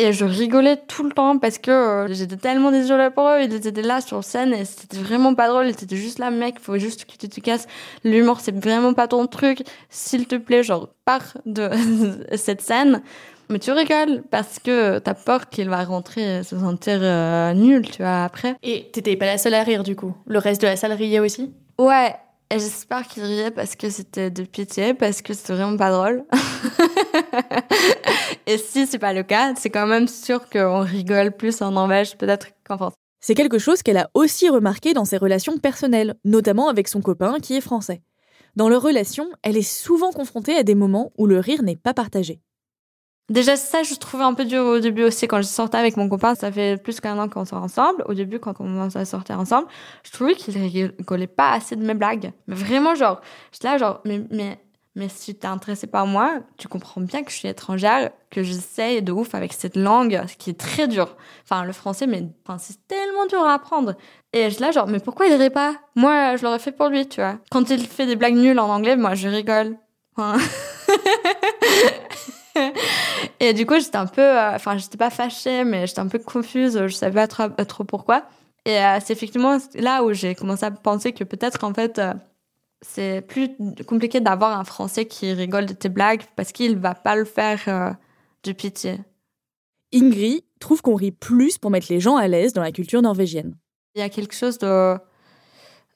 Et 0.02 0.14
je 0.14 0.24
rigolais 0.24 0.78
tout 0.78 1.02
le 1.02 1.10
temps 1.10 1.38
parce 1.38 1.58
que 1.58 1.70
euh, 1.70 2.08
j'étais 2.08 2.38
tellement 2.38 2.70
désolée 2.70 3.10
pour 3.10 3.28
eux. 3.28 3.42
Ils 3.42 3.54
étaient 3.54 3.82
là 3.82 4.00
sur 4.00 4.24
scène 4.24 4.54
et 4.54 4.64
c'était 4.64 4.96
vraiment 4.96 5.34
pas 5.34 5.46
drôle. 5.50 5.66
Ils 5.66 5.72
étaient 5.72 5.94
juste 5.94 6.18
là, 6.18 6.30
mec, 6.30 6.58
faut 6.58 6.78
juste 6.78 7.04
que 7.04 7.18
tu 7.18 7.28
te 7.28 7.38
casses. 7.38 7.66
L'humour, 8.02 8.40
c'est 8.40 8.58
vraiment 8.58 8.94
pas 8.94 9.08
ton 9.08 9.26
truc. 9.26 9.62
S'il 9.90 10.26
te 10.26 10.36
plaît, 10.36 10.62
genre, 10.62 10.88
pars 11.04 11.36
de 11.44 11.68
cette 12.36 12.62
scène. 12.62 13.02
Mais 13.50 13.58
tu 13.58 13.72
rigoles 13.72 14.22
parce 14.30 14.58
que 14.58 15.00
t'as 15.00 15.12
peur 15.12 15.50
qu'il 15.50 15.68
va 15.68 15.84
rentrer 15.84 16.44
se 16.44 16.58
sentir 16.58 17.00
euh, 17.02 17.52
nul, 17.52 17.82
tu 17.82 18.00
vois, 18.00 18.24
après. 18.24 18.56
Et 18.62 18.88
t'étais 18.94 19.16
pas 19.16 19.26
la 19.26 19.36
seule 19.36 19.52
à 19.52 19.62
rire, 19.62 19.82
du 19.82 19.96
coup. 19.96 20.14
Le 20.24 20.38
reste 20.38 20.62
de 20.62 20.66
la 20.66 20.76
salle 20.76 20.92
riait 20.92 21.18
aussi? 21.18 21.52
Ouais, 21.78 22.14
et 22.14 22.29
j'espère 22.58 23.06
qu'il 23.06 23.22
riait 23.22 23.50
parce 23.50 23.76
que 23.76 23.90
c'était 23.90 24.30
de 24.30 24.42
pitié, 24.42 24.94
parce 24.94 25.22
que 25.22 25.34
c'était 25.34 25.54
vraiment 25.54 25.76
pas 25.76 25.92
drôle. 25.92 26.24
et 28.46 28.58
si 28.58 28.86
c'est 28.86 28.98
pas 28.98 29.12
le 29.12 29.22
cas, 29.22 29.54
c'est 29.56 29.70
quand 29.70 29.86
même 29.86 30.08
sûr 30.08 30.48
qu'on 30.50 30.80
rigole 30.80 31.32
plus 31.32 31.62
en 31.62 31.70
Norvège 31.70 32.16
peut-être 32.16 32.48
qu'en 32.66 32.76
France. 32.76 32.94
C'est 33.20 33.34
quelque 33.34 33.58
chose 33.58 33.82
qu'elle 33.82 33.98
a 33.98 34.10
aussi 34.14 34.48
remarqué 34.48 34.94
dans 34.94 35.04
ses 35.04 35.18
relations 35.18 35.58
personnelles, 35.58 36.14
notamment 36.24 36.68
avec 36.68 36.88
son 36.88 37.02
copain 37.02 37.38
qui 37.40 37.54
est 37.54 37.60
français. 37.60 38.02
Dans 38.56 38.68
leur 38.68 38.82
relation, 38.82 39.30
elle 39.42 39.56
est 39.56 39.62
souvent 39.62 40.10
confrontée 40.10 40.56
à 40.56 40.62
des 40.62 40.74
moments 40.74 41.12
où 41.18 41.26
le 41.26 41.38
rire 41.38 41.62
n'est 41.62 41.76
pas 41.76 41.94
partagé. 41.94 42.40
Déjà, 43.30 43.54
ça, 43.54 43.84
je 43.84 43.94
trouvais 43.94 44.24
un 44.24 44.34
peu 44.34 44.44
dur 44.44 44.64
au 44.64 44.80
début 44.80 45.04
aussi. 45.04 45.28
Quand 45.28 45.40
je 45.40 45.46
sortais 45.46 45.78
avec 45.78 45.96
mon 45.96 46.08
copain, 46.08 46.34
ça 46.34 46.50
fait 46.50 46.82
plus 46.82 47.00
qu'un 47.00 47.16
an 47.16 47.28
qu'on 47.28 47.44
sort 47.44 47.62
ensemble. 47.62 48.02
Au 48.08 48.14
début, 48.14 48.40
quand 48.40 48.50
on 48.50 48.64
commençait 48.64 48.98
à 48.98 49.04
sortir 49.04 49.38
ensemble, 49.38 49.68
je 50.02 50.10
trouvais 50.10 50.34
qu'il 50.34 50.58
rigolait 50.58 51.28
pas 51.28 51.52
assez 51.52 51.76
de 51.76 51.84
mes 51.84 51.94
blagues. 51.94 52.32
Mais 52.48 52.56
vraiment, 52.56 52.96
genre, 52.96 53.20
j'étais 53.52 53.68
là, 53.68 53.78
genre, 53.78 54.00
mais, 54.04 54.20
mais, 54.32 54.58
mais 54.96 55.08
si 55.08 55.36
t'es 55.36 55.46
intéressé 55.46 55.86
par 55.86 56.06
moi, 56.06 56.40
tu 56.58 56.66
comprends 56.66 57.00
bien 57.00 57.22
que 57.22 57.30
je 57.30 57.36
suis 57.36 57.46
étrangère, 57.46 58.10
que 58.30 58.42
j'essaye 58.42 59.00
de 59.00 59.12
ouf 59.12 59.32
avec 59.36 59.52
cette 59.52 59.76
langue, 59.76 60.20
ce 60.26 60.36
qui 60.36 60.50
est 60.50 60.58
très 60.58 60.88
dur. 60.88 61.16
Enfin, 61.44 61.64
le 61.64 61.72
français, 61.72 62.08
mais 62.08 62.24
enfin, 62.44 62.58
c'est 62.58 62.84
tellement 62.88 63.26
dur 63.26 63.44
à 63.44 63.54
apprendre. 63.54 63.94
Et 64.32 64.50
je 64.50 64.60
là, 64.60 64.72
genre, 64.72 64.88
mais 64.88 64.98
pourquoi 64.98 65.26
il 65.26 65.32
rirait 65.32 65.50
pas? 65.50 65.76
Moi, 65.94 66.34
je 66.34 66.42
l'aurais 66.42 66.58
fait 66.58 66.72
pour 66.72 66.88
lui, 66.88 67.08
tu 67.08 67.20
vois. 67.20 67.38
Quand 67.52 67.70
il 67.70 67.86
fait 67.86 68.06
des 68.06 68.16
blagues 68.16 68.34
nulles 68.34 68.58
en 68.58 68.68
anglais, 68.68 68.96
moi, 68.96 69.14
je 69.14 69.28
rigole. 69.28 69.76
et 73.40 73.54
du 73.54 73.64
coup, 73.64 73.80
j'étais 73.80 73.96
un 73.96 74.06
peu, 74.06 74.20
euh, 74.20 74.54
enfin, 74.54 74.76
j'étais 74.76 74.98
pas 74.98 75.08
fâchée, 75.08 75.64
mais 75.64 75.86
j'étais 75.86 76.00
un 76.00 76.08
peu 76.08 76.18
confuse, 76.18 76.78
je 76.86 76.94
savais 76.94 77.14
pas 77.14 77.26
trop, 77.26 77.48
trop 77.64 77.84
pourquoi. 77.84 78.24
Et 78.66 78.76
euh, 78.76 78.98
c'est 79.02 79.14
effectivement 79.14 79.56
là 79.74 80.04
où 80.04 80.12
j'ai 80.12 80.34
commencé 80.34 80.66
à 80.66 80.70
penser 80.70 81.12
que 81.14 81.24
peut-être, 81.24 81.64
en 81.64 81.72
fait, 81.72 81.98
euh, 81.98 82.12
c'est 82.82 83.22
plus 83.22 83.50
compliqué 83.86 84.20
d'avoir 84.20 84.60
un 84.60 84.64
Français 84.64 85.06
qui 85.06 85.32
rigole 85.32 85.64
de 85.64 85.72
tes 85.72 85.88
blagues 85.88 86.22
parce 86.36 86.52
qu'il 86.52 86.76
va 86.76 86.94
pas 86.94 87.16
le 87.16 87.24
faire 87.24 87.96
de 88.42 88.52
pitié. 88.52 89.00
Ingrid 89.92 90.42
trouve 90.60 90.82
qu'on 90.82 90.94
rit 90.94 91.10
plus 91.10 91.58
pour 91.58 91.70
mettre 91.70 91.88
les 91.90 92.00
gens 92.00 92.16
à 92.16 92.28
l'aise 92.28 92.52
dans 92.52 92.62
la 92.62 92.72
culture 92.72 93.02
norvégienne. 93.02 93.54
Il 93.94 94.00
y 94.00 94.02
a 94.02 94.08
quelque 94.08 94.34
chose 94.34 94.56
de, 94.58 94.96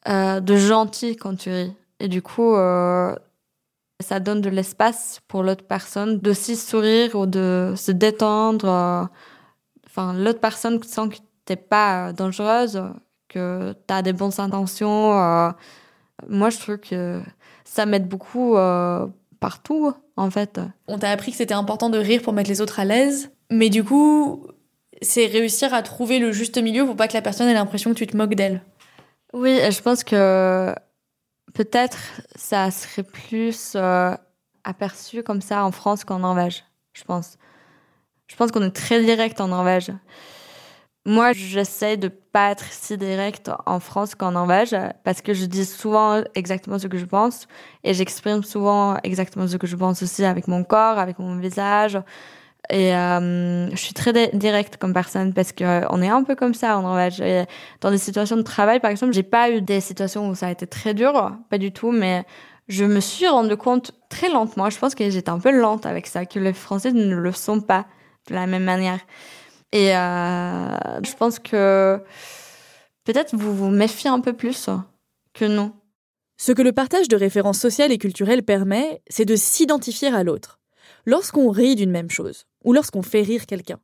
de 0.06 0.56
gentil 0.56 1.16
quand 1.16 1.36
tu 1.36 1.50
ris. 1.50 1.72
Et 2.00 2.08
du 2.08 2.20
coup, 2.20 2.54
ça 4.04 4.20
donne 4.20 4.40
de 4.40 4.50
l'espace 4.50 5.20
pour 5.26 5.42
l'autre 5.42 5.64
personne 5.66 6.18
de 6.20 6.32
s'y 6.32 6.56
sourire 6.56 7.14
ou 7.14 7.26
de 7.26 7.74
se 7.76 7.90
détendre. 7.90 8.68
Euh, 8.68 9.04
enfin, 9.86 10.12
l'autre 10.12 10.40
personne 10.40 10.82
sent 10.82 11.08
que 11.08 11.16
t'es 11.44 11.56
pas 11.56 12.12
dangereuse, 12.12 12.82
que 13.28 13.74
tu 13.86 13.94
as 13.94 14.02
des 14.02 14.12
bonnes 14.12 14.38
intentions. 14.38 15.18
Euh. 15.18 15.50
Moi, 16.28 16.50
je 16.50 16.58
trouve 16.58 16.78
que 16.78 17.20
ça 17.64 17.86
m'aide 17.86 18.06
beaucoup 18.06 18.56
euh, 18.56 19.06
partout, 19.40 19.92
en 20.16 20.30
fait. 20.30 20.60
On 20.86 20.98
t'a 20.98 21.10
appris 21.10 21.32
que 21.32 21.38
c'était 21.38 21.54
important 21.54 21.90
de 21.90 21.98
rire 21.98 22.22
pour 22.22 22.32
mettre 22.32 22.50
les 22.50 22.60
autres 22.60 22.78
à 22.78 22.84
l'aise, 22.84 23.30
mais 23.50 23.70
du 23.70 23.82
coup, 23.82 24.46
c'est 25.02 25.26
réussir 25.26 25.74
à 25.74 25.82
trouver 25.82 26.18
le 26.18 26.30
juste 26.30 26.62
milieu 26.62 26.84
pour 26.86 26.96
pas 26.96 27.08
que 27.08 27.14
la 27.14 27.22
personne 27.22 27.48
ait 27.48 27.54
l'impression 27.54 27.90
que 27.92 27.98
tu 27.98 28.06
te 28.06 28.16
moques 28.16 28.34
d'elle. 28.34 28.62
Oui, 29.32 29.58
je 29.70 29.82
pense 29.82 30.04
que 30.04 30.72
peut-être 31.52 31.98
ça 32.34 32.70
serait 32.70 33.02
plus 33.02 33.72
euh, 33.76 34.14
aperçu 34.64 35.22
comme 35.22 35.40
ça 35.40 35.64
en 35.64 35.70
France 35.70 36.04
qu'en 36.04 36.20
Norvège, 36.20 36.64
je 36.92 37.04
pense. 37.04 37.36
Je 38.26 38.36
pense 38.36 38.50
qu'on 38.50 38.62
est 38.62 38.70
très 38.70 39.02
direct 39.04 39.40
en 39.40 39.48
Norvège. 39.48 39.92
Moi, 41.06 41.34
j'essaie 41.34 41.98
de 41.98 42.08
pas 42.08 42.52
être 42.52 42.64
si 42.70 42.96
directe 42.96 43.50
en 43.66 43.78
France 43.78 44.14
qu'en 44.14 44.32
Norvège 44.32 44.74
parce 45.04 45.20
que 45.20 45.34
je 45.34 45.44
dis 45.44 45.66
souvent 45.66 46.22
exactement 46.34 46.78
ce 46.78 46.86
que 46.86 46.96
je 46.96 47.04
pense 47.04 47.46
et 47.84 47.92
j'exprime 47.92 48.42
souvent 48.42 48.96
exactement 49.02 49.46
ce 49.46 49.58
que 49.58 49.66
je 49.66 49.76
pense 49.76 50.02
aussi 50.02 50.24
avec 50.24 50.48
mon 50.48 50.64
corps, 50.64 50.98
avec 50.98 51.18
mon 51.18 51.36
visage. 51.36 51.98
Et 52.70 52.94
euh, 52.94 53.70
je 53.70 53.76
suis 53.76 53.92
très 53.92 54.30
directe 54.32 54.78
comme 54.78 54.94
personne 54.94 55.34
parce 55.34 55.52
que 55.52 55.82
on 55.90 56.00
est 56.00 56.08
un 56.08 56.22
peu 56.24 56.34
comme 56.34 56.54
ça 56.54 56.78
en 56.78 56.94
dans 57.80 57.90
des 57.90 57.98
situations 57.98 58.36
de 58.36 58.42
travail, 58.42 58.80
par 58.80 58.90
exemple, 58.90 59.12
j'ai 59.12 59.22
pas 59.22 59.50
eu 59.50 59.60
des 59.60 59.80
situations 59.80 60.28
où 60.28 60.34
ça 60.34 60.46
a 60.46 60.50
été 60.50 60.66
très 60.66 60.94
dur, 60.94 61.32
pas 61.50 61.58
du 61.58 61.72
tout, 61.72 61.92
mais 61.92 62.24
je 62.68 62.84
me 62.84 63.00
suis 63.00 63.28
rendu 63.28 63.56
compte 63.56 63.92
très 64.08 64.30
lentement. 64.30 64.70
Je 64.70 64.78
pense 64.78 64.94
que 64.94 65.10
j'étais 65.10 65.30
un 65.30 65.38
peu 65.38 65.50
lente 65.50 65.84
avec 65.84 66.06
ça, 66.06 66.24
que 66.24 66.38
les 66.38 66.54
Français 66.54 66.92
ne 66.92 67.14
le 67.14 67.32
sont 67.32 67.60
pas 67.60 67.86
de 68.28 68.34
la 68.34 68.46
même 68.46 68.64
manière. 68.64 69.00
Et 69.72 69.94
euh, 69.94 71.02
je 71.02 71.14
pense 71.16 71.38
que 71.38 72.00
peut-être 73.04 73.36
vous 73.36 73.54
vous 73.54 73.68
méfiez 73.68 74.08
un 74.08 74.20
peu 74.20 74.32
plus 74.32 74.70
que 75.34 75.44
nous. 75.44 75.72
Ce 76.36 76.52
que 76.52 76.62
le 76.62 76.72
partage 76.72 77.08
de 77.08 77.16
références 77.16 77.58
sociales 77.58 77.92
et 77.92 77.98
culturelles 77.98 78.42
permet, 78.42 79.02
c'est 79.08 79.24
de 79.24 79.36
s'identifier 79.36 80.08
à 80.08 80.24
l'autre. 80.24 80.60
Lorsqu'on 81.06 81.50
rit 81.50 81.74
d'une 81.74 81.90
même 81.90 82.10
chose, 82.10 82.46
ou 82.64 82.72
lorsqu'on 82.72 83.02
fait 83.02 83.22
rire 83.22 83.46
quelqu'un, 83.46 83.78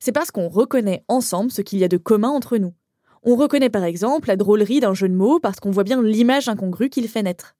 c'est 0.00 0.12
parce 0.12 0.30
qu'on 0.30 0.48
reconnaît 0.48 1.04
ensemble 1.08 1.50
ce 1.50 1.62
qu'il 1.62 1.78
y 1.78 1.84
a 1.84 1.88
de 1.88 1.96
commun 1.96 2.28
entre 2.28 2.56
nous. 2.58 2.74
On 3.22 3.34
reconnaît 3.34 3.70
par 3.70 3.84
exemple 3.84 4.28
la 4.28 4.36
drôlerie 4.36 4.80
d'un 4.80 4.94
jeu 4.94 5.08
de 5.08 5.14
mots 5.14 5.40
parce 5.40 5.58
qu'on 5.58 5.70
voit 5.70 5.84
bien 5.84 6.00
l'image 6.02 6.48
incongrue 6.48 6.88
qu'il 6.88 7.08
fait 7.08 7.22
naître. 7.22 7.56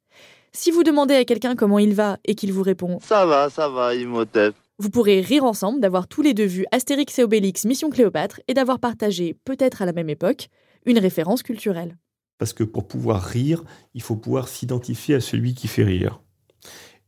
Si 0.53 0.71
vous 0.71 0.83
demandez 0.83 1.15
à 1.15 1.25
quelqu'un 1.25 1.57
comment 1.57 1.79
il 1.79 1.95
va 1.95 2.19
et 2.25 2.35
qu'il 2.35 2.53
vous 2.53 2.63
répond 2.63 2.99
Ça 3.03 3.27
va, 3.27 3.51
ça 3.51 3.69
va, 3.69 3.95
Imhotep, 3.95 4.55
vous 4.81 4.91
pourrez 4.91 5.21
rire 5.21 5.43
ensemble 5.43 5.81
d'avoir 5.81 6.07
tous 6.07 6.23
les 6.23 6.35
deux 6.35 6.47
vu 6.47 6.65
Astérix 6.71 7.19
et 7.19 7.25
Obélix 7.25 7.65
Mission 7.65 7.91
Cléopâtre 7.91 8.41
et 8.47 8.55
d'avoir 8.55 8.79
partagé, 8.79 9.37
peut-être 9.45 9.83
à 9.83 9.87
la 9.87 9.93
même 9.93 10.09
époque, 10.09 10.49
une 10.87 11.01
référence 11.01 11.43
culturelle. 11.43 11.99
Parce 12.39 12.53
que 12.53 12.63
pour 12.63 12.87
pouvoir 12.87 13.23
rire, 13.25 13.65
il 13.95 14.03
faut 14.03 14.15
pouvoir 14.15 14.47
s'identifier 14.47 15.17
à 15.17 15.21
celui 15.21 15.55
qui 15.55 15.67
fait 15.67 15.83
rire 15.83 16.21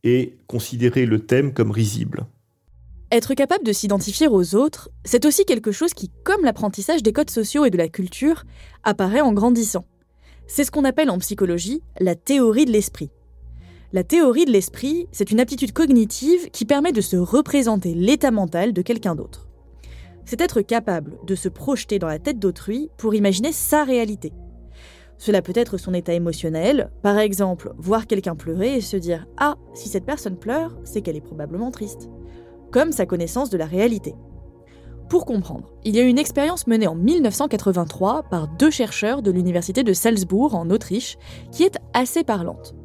et 0.02 0.36
considérer 0.48 1.06
le 1.06 1.24
thème 1.24 1.54
comme 1.54 1.70
risible. 1.70 2.26
Être 3.12 3.34
capable 3.34 3.64
de 3.64 3.72
s'identifier 3.72 4.28
aux 4.28 4.54
autres, 4.54 4.88
c'est 5.04 5.24
aussi 5.24 5.44
quelque 5.44 5.72
chose 5.72 5.94
qui, 5.94 6.12
comme 6.22 6.44
l'apprentissage 6.44 7.02
des 7.02 7.12
codes 7.12 7.30
sociaux 7.30 7.64
et 7.64 7.70
de 7.70 7.76
la 7.76 7.88
culture, 7.88 8.44
apparaît 8.84 9.20
en 9.20 9.32
grandissant. 9.32 9.84
C'est 10.46 10.62
ce 10.62 10.70
qu'on 10.70 10.84
appelle 10.84 11.10
en 11.10 11.18
psychologie 11.18 11.82
la 11.98 12.14
théorie 12.14 12.66
de 12.66 12.70
l'esprit. 12.70 13.10
La 13.92 14.04
théorie 14.04 14.44
de 14.44 14.52
l'esprit, 14.52 15.08
c'est 15.10 15.32
une 15.32 15.40
aptitude 15.40 15.72
cognitive 15.72 16.50
qui 16.52 16.64
permet 16.64 16.92
de 16.92 17.00
se 17.00 17.16
représenter 17.16 17.94
l'état 17.94 18.30
mental 18.30 18.72
de 18.72 18.82
quelqu'un 18.82 19.16
d'autre. 19.16 19.48
C'est 20.24 20.40
être 20.40 20.60
capable 20.60 21.18
de 21.26 21.34
se 21.34 21.48
projeter 21.48 21.98
dans 21.98 22.06
la 22.06 22.20
tête 22.20 22.38
d'autrui 22.38 22.90
pour 22.96 23.16
imaginer 23.16 23.50
sa 23.50 23.82
réalité. 23.82 24.32
Cela 25.18 25.42
peut 25.42 25.52
être 25.56 25.78
son 25.78 25.94
état 25.94 26.14
émotionnel, 26.14 26.92
par 27.02 27.18
exemple 27.18 27.72
voir 27.76 28.06
quelqu'un 28.06 28.36
pleurer 28.36 28.76
et 28.76 28.80
se 28.80 28.96
dire⁇ 28.96 29.22
Ah, 29.36 29.56
si 29.74 29.88
cette 29.88 30.06
personne 30.06 30.38
pleure, 30.38 30.78
c'est 30.84 31.02
qu'elle 31.02 31.16
est 31.16 31.20
probablement 31.20 31.72
triste⁇ 31.72 32.02
comme 32.70 32.92
sa 32.92 33.06
connaissance 33.06 33.50
de 33.50 33.58
la 33.58 33.66
réalité. 33.66 34.14
Pour 35.08 35.26
comprendre, 35.26 35.72
il 35.84 35.96
y 35.96 35.98
a 35.98 36.04
une 36.04 36.18
expérience 36.18 36.68
menée 36.68 36.86
en 36.86 36.94
1983 36.94 38.24
par 38.30 38.46
deux 38.46 38.70
chercheurs 38.70 39.22
de 39.22 39.32
l'université 39.32 39.82
de 39.82 39.92
Salzbourg 39.92 40.54
en 40.54 40.70
Autriche 40.70 41.18
qui 41.50 41.64
est 41.64 41.78
assez 41.94 42.22
parlante. 42.22 42.76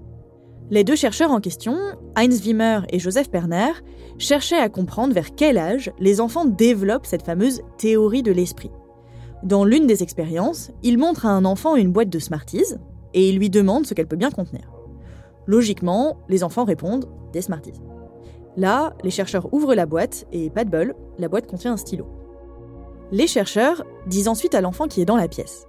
Les 0.71 0.83
deux 0.83 0.95
chercheurs 0.95 1.29
en 1.29 1.39
question, 1.39 1.77
Heinz 2.15 2.41
Wimmer 2.43 2.79
et 2.89 2.97
Joseph 2.97 3.29
Perner, 3.29 3.71
cherchaient 4.17 4.57
à 4.57 4.69
comprendre 4.69 5.13
vers 5.13 5.35
quel 5.35 5.59
âge 5.59 5.91
les 5.99 6.19
enfants 6.19 6.45
développent 6.45 7.05
cette 7.05 7.21
fameuse 7.21 7.61
théorie 7.77 8.23
de 8.23 8.31
l'esprit. 8.31 8.71
Dans 9.43 9.63
l'une 9.63 9.85
des 9.85 10.01
expériences, 10.01 10.71
ils 10.81 10.97
montrent 10.97 11.27
à 11.27 11.29
un 11.29 11.45
enfant 11.45 11.75
une 11.75 11.91
boîte 11.91 12.09
de 12.09 12.17
Smarties 12.17 12.73
et 13.13 13.29
ils 13.29 13.37
lui 13.37 13.51
demandent 13.51 13.85
ce 13.85 13.93
qu'elle 13.93 14.07
peut 14.07 14.15
bien 14.15 14.31
contenir. 14.31 14.71
Logiquement, 15.45 16.17
les 16.27 16.43
enfants 16.43 16.63
répondent 16.63 17.07
des 17.31 17.43
Smarties. 17.43 17.79
Là, 18.57 18.93
les 19.03 19.11
chercheurs 19.11 19.53
ouvrent 19.53 19.75
la 19.75 19.85
boîte 19.85 20.25
et 20.31 20.49
pas 20.49 20.63
de 20.63 20.69
bol, 20.69 20.95
la 21.17 21.27
boîte 21.27 21.47
contient 21.47 21.73
un 21.73 21.77
stylo. 21.77 22.07
Les 23.11 23.27
chercheurs 23.27 23.83
disent 24.07 24.27
ensuite 24.27 24.55
à 24.55 24.61
l'enfant 24.61 24.87
qui 24.87 25.01
est 25.01 25.05
dans 25.05 25.17
la 25.17 25.27
pièce 25.27 25.67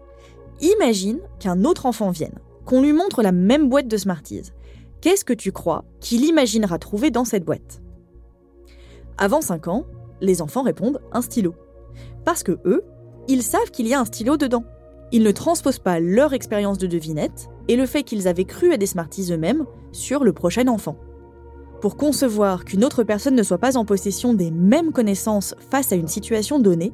Imagine 0.60 1.18
qu'un 1.38 1.64
autre 1.64 1.86
enfant 1.86 2.10
vienne, 2.10 2.38
qu'on 2.64 2.80
lui 2.80 2.92
montre 2.92 3.22
la 3.22 3.32
même 3.32 3.68
boîte 3.68 3.88
de 3.88 3.96
Smarties 3.96 4.52
Qu'est-ce 5.00 5.24
que 5.24 5.34
tu 5.34 5.52
crois 5.52 5.84
qu'il 6.00 6.24
imaginera 6.24 6.78
trouver 6.78 7.10
dans 7.10 7.24
cette 7.24 7.44
boîte? 7.44 7.82
Avant 9.18 9.40
5 9.40 9.68
ans, 9.68 9.84
les 10.20 10.40
enfants 10.40 10.62
répondent 10.62 11.00
un 11.12 11.22
stylo. 11.22 11.54
Parce 12.24 12.42
que 12.42 12.58
eux, 12.64 12.82
ils 13.28 13.42
savent 13.42 13.70
qu'il 13.70 13.86
y 13.86 13.94
a 13.94 14.00
un 14.00 14.04
stylo 14.04 14.36
dedans. 14.36 14.64
Ils 15.12 15.22
ne 15.22 15.30
transposent 15.30 15.78
pas 15.78 16.00
leur 16.00 16.32
expérience 16.32 16.78
de 16.78 16.86
devinette 16.86 17.48
et 17.68 17.76
le 17.76 17.86
fait 17.86 18.02
qu'ils 18.02 18.28
avaient 18.28 18.44
cru 18.44 18.72
à 18.72 18.76
des 18.76 18.86
Smarties 18.86 19.32
eux-mêmes 19.32 19.66
sur 19.92 20.24
le 20.24 20.32
prochain 20.32 20.66
enfant. 20.68 20.96
Pour 21.86 21.96
concevoir 21.96 22.64
qu'une 22.64 22.84
autre 22.84 23.04
personne 23.04 23.36
ne 23.36 23.44
soit 23.44 23.58
pas 23.58 23.76
en 23.76 23.84
possession 23.84 24.34
des 24.34 24.50
mêmes 24.50 24.90
connaissances 24.90 25.54
face 25.70 25.92
à 25.92 25.94
une 25.94 26.08
situation 26.08 26.58
donnée, 26.58 26.92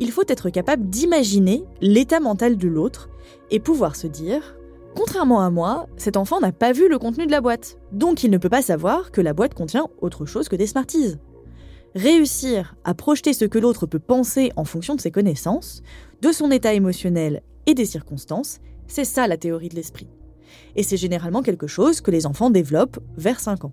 il 0.00 0.10
faut 0.10 0.24
être 0.28 0.50
capable 0.50 0.90
d'imaginer 0.90 1.64
l'état 1.80 2.20
mental 2.20 2.58
de 2.58 2.68
l'autre 2.68 3.08
et 3.50 3.58
pouvoir 3.58 3.96
se 3.96 4.06
dire 4.06 4.58
Contrairement 4.94 5.40
à 5.40 5.48
moi, 5.48 5.86
cet 5.96 6.18
enfant 6.18 6.40
n'a 6.40 6.52
pas 6.52 6.72
vu 6.72 6.90
le 6.90 6.98
contenu 6.98 7.24
de 7.24 7.30
la 7.30 7.40
boîte, 7.40 7.78
donc 7.90 8.22
il 8.22 8.30
ne 8.30 8.36
peut 8.36 8.50
pas 8.50 8.60
savoir 8.60 9.12
que 9.12 9.22
la 9.22 9.32
boîte 9.32 9.54
contient 9.54 9.86
autre 10.02 10.26
chose 10.26 10.50
que 10.50 10.56
des 10.56 10.66
Smarties. 10.66 11.14
Réussir 11.94 12.76
à 12.84 12.92
projeter 12.92 13.32
ce 13.32 13.46
que 13.46 13.58
l'autre 13.58 13.86
peut 13.86 13.98
penser 13.98 14.52
en 14.56 14.64
fonction 14.64 14.94
de 14.94 15.00
ses 15.00 15.10
connaissances, 15.10 15.82
de 16.20 16.32
son 16.32 16.50
état 16.50 16.74
émotionnel 16.74 17.40
et 17.64 17.72
des 17.72 17.86
circonstances, 17.86 18.58
c'est 18.88 19.06
ça 19.06 19.26
la 19.26 19.38
théorie 19.38 19.70
de 19.70 19.76
l'esprit. 19.76 20.08
Et 20.76 20.82
c'est 20.82 20.98
généralement 20.98 21.40
quelque 21.40 21.66
chose 21.66 22.02
que 22.02 22.10
les 22.10 22.26
enfants 22.26 22.50
développent 22.50 22.98
vers 23.16 23.40
5 23.40 23.64
ans. 23.64 23.72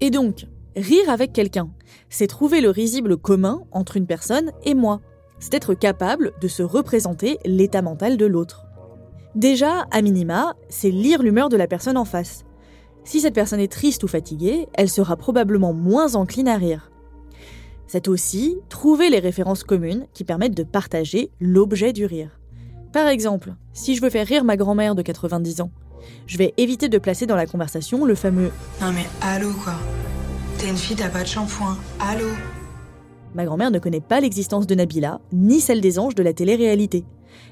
Et 0.00 0.10
donc, 0.10 0.46
rire 0.76 1.08
avec 1.08 1.32
quelqu'un, 1.32 1.70
c'est 2.08 2.26
trouver 2.26 2.60
le 2.60 2.70
risible 2.70 3.16
commun 3.16 3.64
entre 3.70 3.96
une 3.96 4.06
personne 4.06 4.50
et 4.64 4.74
moi. 4.74 5.00
C'est 5.38 5.54
être 5.54 5.74
capable 5.74 6.32
de 6.40 6.48
se 6.48 6.62
représenter 6.62 7.38
l'état 7.44 7.82
mental 7.82 8.16
de 8.16 8.26
l'autre. 8.26 8.66
Déjà, 9.34 9.86
à 9.90 10.02
minima, 10.02 10.56
c'est 10.68 10.90
lire 10.90 11.22
l'humeur 11.22 11.48
de 11.48 11.56
la 11.56 11.66
personne 11.66 11.96
en 11.96 12.04
face. 12.04 12.44
Si 13.04 13.20
cette 13.20 13.34
personne 13.34 13.60
est 13.60 13.72
triste 13.72 14.02
ou 14.04 14.08
fatiguée, 14.08 14.68
elle 14.74 14.88
sera 14.88 15.16
probablement 15.16 15.72
moins 15.72 16.14
encline 16.14 16.48
à 16.48 16.56
rire. 16.56 16.90
C'est 17.86 18.08
aussi 18.08 18.56
trouver 18.68 19.10
les 19.10 19.18
références 19.18 19.64
communes 19.64 20.06
qui 20.12 20.24
permettent 20.24 20.56
de 20.56 20.62
partager 20.62 21.30
l'objet 21.40 21.92
du 21.92 22.06
rire. 22.06 22.40
Par 22.92 23.08
exemple, 23.08 23.54
si 23.72 23.94
je 23.94 24.02
veux 24.02 24.10
faire 24.10 24.26
rire 24.26 24.44
ma 24.44 24.56
grand-mère 24.56 24.94
de 24.94 25.02
90 25.02 25.60
ans, 25.60 25.70
je 26.26 26.38
vais 26.38 26.54
éviter 26.56 26.88
de 26.88 26.98
placer 26.98 27.26
dans 27.26 27.36
la 27.36 27.46
conversation 27.46 28.04
le 28.04 28.14
fameux 28.14 28.50
Non 28.80 28.92
mais 28.92 29.06
allô 29.20 29.52
quoi 29.52 29.74
T'es 30.58 30.68
une 30.68 30.76
fille, 30.76 30.96
t'as 30.96 31.08
pas 31.08 31.22
de 31.22 31.28
shampoing, 31.28 31.78
allô 31.98 32.28
Ma 33.34 33.44
grand-mère 33.44 33.70
ne 33.70 33.78
connaît 33.78 34.00
pas 34.00 34.20
l'existence 34.20 34.66
de 34.66 34.74
Nabila, 34.74 35.20
ni 35.32 35.60
celle 35.60 35.80
des 35.80 35.98
anges 35.98 36.14
de 36.14 36.22
la 36.22 36.32
télé-réalité. 36.32 37.04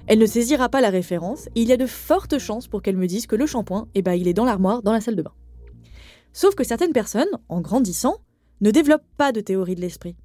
Elle 0.07 0.19
ne 0.19 0.27
saisira 0.27 0.69
pas 0.69 0.81
la 0.81 0.91
référence 0.91 1.47
et 1.55 1.63
il 1.63 1.69
y 1.69 1.73
a 1.73 1.77
de 1.77 1.87
fortes 1.87 2.39
chances 2.39 2.67
pour 2.67 2.83
qu'elle 2.83 2.97
me 2.97 3.07
dise 3.07 3.27
que 3.27 3.37
le 3.37 3.47
shampoing, 3.47 3.89
eh 3.95 4.03
ben, 4.03 4.15
il 4.15 4.29
est 4.29 4.35
dans 4.35 4.45
l'armoire, 4.45 4.83
dans 4.83 4.93
la 4.93 5.01
salle 5.01 5.17
de 5.17 5.23
bain. 5.23 5.33
Sauf 6.33 6.55
que 6.55 6.65
certaines 6.65 6.93
personnes, 6.93 7.29
en 7.49 7.61
grandissant, 7.61 8.17
ne 8.61 8.71
développent 8.71 9.07
pas 9.17 9.33
de 9.33 9.41
théorie 9.41 9.75
de 9.75 9.81
l'esprit. 9.81 10.17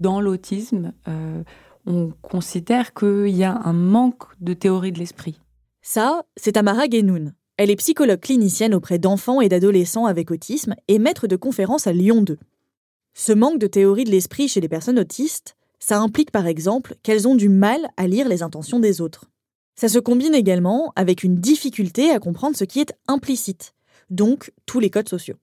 Dans 0.00 0.20
l'autisme, 0.20 0.92
euh, 1.08 1.42
on 1.86 2.12
considère 2.22 2.92
qu'il 2.94 3.28
y 3.28 3.44
a 3.44 3.60
un 3.64 3.72
manque 3.72 4.24
de 4.40 4.54
théorie 4.54 4.92
de 4.92 4.98
l'esprit. 4.98 5.40
Ça, 5.80 6.22
c'est 6.36 6.56
Amara 6.56 6.84
Genoun. 6.90 7.34
Elle 7.58 7.70
est 7.70 7.76
psychologue 7.76 8.20
clinicienne 8.20 8.74
auprès 8.74 8.98
d'enfants 8.98 9.42
et 9.42 9.50
d'adolescents 9.50 10.06
avec 10.06 10.30
autisme 10.30 10.74
et 10.88 10.98
maître 10.98 11.26
de 11.26 11.36
conférences 11.36 11.86
à 11.86 11.92
Lyon 11.92 12.22
2. 12.22 12.38
Ce 13.14 13.32
manque 13.32 13.58
de 13.58 13.66
théorie 13.66 14.04
de 14.04 14.10
l'esprit 14.10 14.48
chez 14.48 14.62
les 14.62 14.68
personnes 14.68 14.98
autistes 14.98 15.54
ça 15.78 16.00
implique 16.00 16.30
par 16.30 16.46
exemple 16.46 16.96
qu'elles 17.02 17.28
ont 17.28 17.34
du 17.34 17.48
mal 17.48 17.88
à 17.96 18.06
lire 18.06 18.28
les 18.28 18.42
intentions 18.42 18.80
des 18.80 19.00
autres. 19.00 19.30
Ça 19.76 19.88
se 19.88 19.98
combine 19.98 20.34
également 20.34 20.92
avec 20.96 21.22
une 21.22 21.36
difficulté 21.36 22.10
à 22.10 22.18
comprendre 22.18 22.56
ce 22.56 22.64
qui 22.64 22.80
est 22.80 22.94
implicite, 23.06 23.74
donc 24.10 24.52
tous 24.66 24.80
les 24.80 24.90
codes 24.90 25.08
sociaux. 25.08 25.36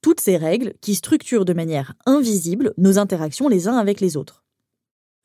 Toutes 0.00 0.20
ces 0.20 0.36
règles 0.36 0.74
qui 0.80 0.94
structurent 0.94 1.44
de 1.44 1.52
manière 1.52 1.94
invisible 2.06 2.72
nos 2.76 2.98
interactions 2.98 3.48
les 3.48 3.68
uns 3.68 3.76
avec 3.76 4.00
les 4.00 4.16
autres. 4.16 4.42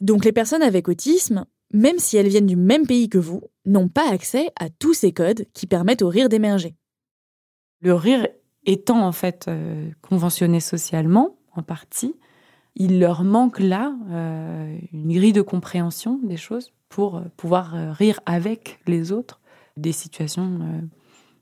Donc 0.01 0.25
les 0.25 0.31
personnes 0.31 0.61
avec 0.61 0.87
autisme, 0.87 1.45
même 1.71 1.99
si 1.99 2.17
elles 2.17 2.27
viennent 2.27 2.47
du 2.47 2.55
même 2.55 2.87
pays 2.87 3.09
que 3.09 3.17
vous, 3.17 3.41
n'ont 3.65 3.89
pas 3.89 4.09
accès 4.09 4.49
à 4.59 4.69
tous 4.69 4.93
ces 4.93 5.11
codes 5.11 5.45
qui 5.53 5.67
permettent 5.67 6.01
au 6.01 6.09
rire 6.09 6.29
d'émerger. 6.29 6.75
Le 7.81 7.93
rire 7.93 8.27
étant 8.65 9.05
en 9.05 9.11
fait 9.11 9.45
euh, 9.47 9.89
conventionné 10.01 10.59
socialement, 10.59 11.37
en 11.55 11.63
partie, 11.63 12.15
il 12.75 12.99
leur 12.99 13.23
manque 13.23 13.59
là 13.59 13.95
euh, 14.11 14.77
une 14.93 15.13
grille 15.13 15.33
de 15.33 15.41
compréhension 15.41 16.19
des 16.23 16.37
choses 16.37 16.71
pour 16.89 17.17
euh, 17.17 17.21
pouvoir 17.37 17.95
rire 17.95 18.19
avec 18.25 18.79
les 18.87 19.11
autres 19.11 19.39
des 19.77 19.91
situations 19.91 20.59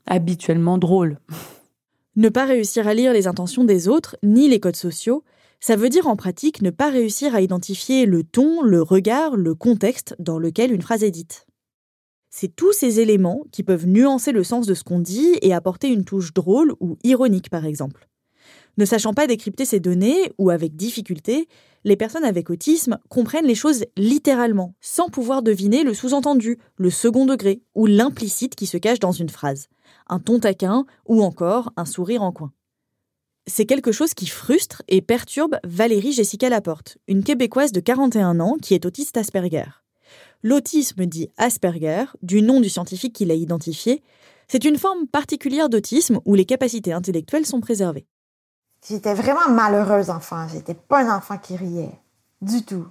habituellement 0.06 0.78
drôles. 0.78 1.18
Ne 2.14 2.28
pas 2.28 2.46
réussir 2.46 2.86
à 2.86 2.94
lire 2.94 3.12
les 3.12 3.26
intentions 3.26 3.64
des 3.64 3.88
autres, 3.88 4.16
ni 4.22 4.48
les 4.48 4.60
codes 4.60 4.76
sociaux, 4.76 5.24
Ça 5.60 5.74
veut 5.74 5.88
dire 5.88 6.06
en 6.06 6.14
pratique 6.14 6.62
ne 6.62 6.70
pas 6.70 6.88
réussir 6.88 7.34
à 7.34 7.40
identifier 7.40 8.06
le 8.06 8.22
ton, 8.22 8.62
le 8.62 8.80
regard, 8.80 9.36
le 9.36 9.54
contexte 9.54 10.14
dans 10.20 10.38
lequel 10.38 10.72
une 10.72 10.82
phrase 10.82 11.02
est 11.02 11.10
dite. 11.10 11.46
C'est 12.30 12.54
tous 12.54 12.72
ces 12.72 13.00
éléments 13.00 13.42
qui 13.50 13.64
peuvent 13.64 13.86
nuancer 13.86 14.30
le 14.32 14.44
sens 14.44 14.66
de 14.66 14.74
ce 14.74 14.84
qu'on 14.84 15.00
dit 15.00 15.36
et 15.42 15.52
apporter 15.52 15.88
une 15.88 16.04
touche 16.04 16.32
drôle 16.32 16.74
ou 16.78 16.96
ironique 17.02 17.50
par 17.50 17.64
exemple. 17.64 18.08
Ne 18.76 18.84
sachant 18.84 19.14
pas 19.14 19.26
décrypter 19.26 19.64
ces 19.64 19.80
données 19.80 20.32
ou 20.38 20.50
avec 20.50 20.76
difficulté, 20.76 21.48
les 21.82 21.96
personnes 21.96 22.24
avec 22.24 22.50
autisme 22.50 22.98
comprennent 23.08 23.46
les 23.46 23.56
choses 23.56 23.84
littéralement, 23.96 24.74
sans 24.80 25.08
pouvoir 25.08 25.42
deviner 25.42 25.82
le 25.82 25.94
sous-entendu, 25.94 26.58
le 26.76 26.90
second 26.90 27.26
degré 27.26 27.62
ou 27.74 27.86
l'implicite 27.86 28.54
qui 28.54 28.66
se 28.66 28.76
cache 28.76 29.00
dans 29.00 29.10
une 29.10 29.30
phrase, 29.30 29.68
un 30.06 30.20
ton 30.20 30.38
taquin 30.38 30.86
ou 31.06 31.24
encore 31.24 31.72
un 31.76 31.84
sourire 31.84 32.22
en 32.22 32.30
coin. 32.30 32.52
C'est 33.48 33.64
quelque 33.64 33.92
chose 33.92 34.12
qui 34.12 34.26
frustre 34.26 34.82
et 34.88 35.00
perturbe 35.00 35.56
Valérie 35.64 36.12
Jessica 36.12 36.50
Laporte, 36.50 36.98
une 37.08 37.24
Québécoise 37.24 37.72
de 37.72 37.80
41 37.80 38.40
ans 38.40 38.56
qui 38.60 38.74
est 38.74 38.84
autiste 38.84 39.16
Asperger. 39.16 39.64
L'autisme 40.42 41.06
dit 41.06 41.30
Asperger, 41.38 42.04
du 42.22 42.42
nom 42.42 42.60
du 42.60 42.68
scientifique 42.68 43.14
qui 43.14 43.24
l'a 43.24 43.34
identifié, 43.34 44.02
c'est 44.48 44.64
une 44.64 44.76
forme 44.76 45.06
particulière 45.06 45.70
d'autisme 45.70 46.20
où 46.26 46.34
les 46.34 46.44
capacités 46.44 46.92
intellectuelles 46.92 47.46
sont 47.46 47.60
préservées. 47.60 48.06
J'étais 48.86 49.14
vraiment 49.14 49.48
malheureuse 49.48 50.10
enfant. 50.10 50.46
J'étais 50.52 50.74
pas 50.74 51.02
un 51.02 51.16
enfant 51.16 51.38
qui 51.38 51.56
riait. 51.56 51.98
Du 52.42 52.62
tout. 52.64 52.86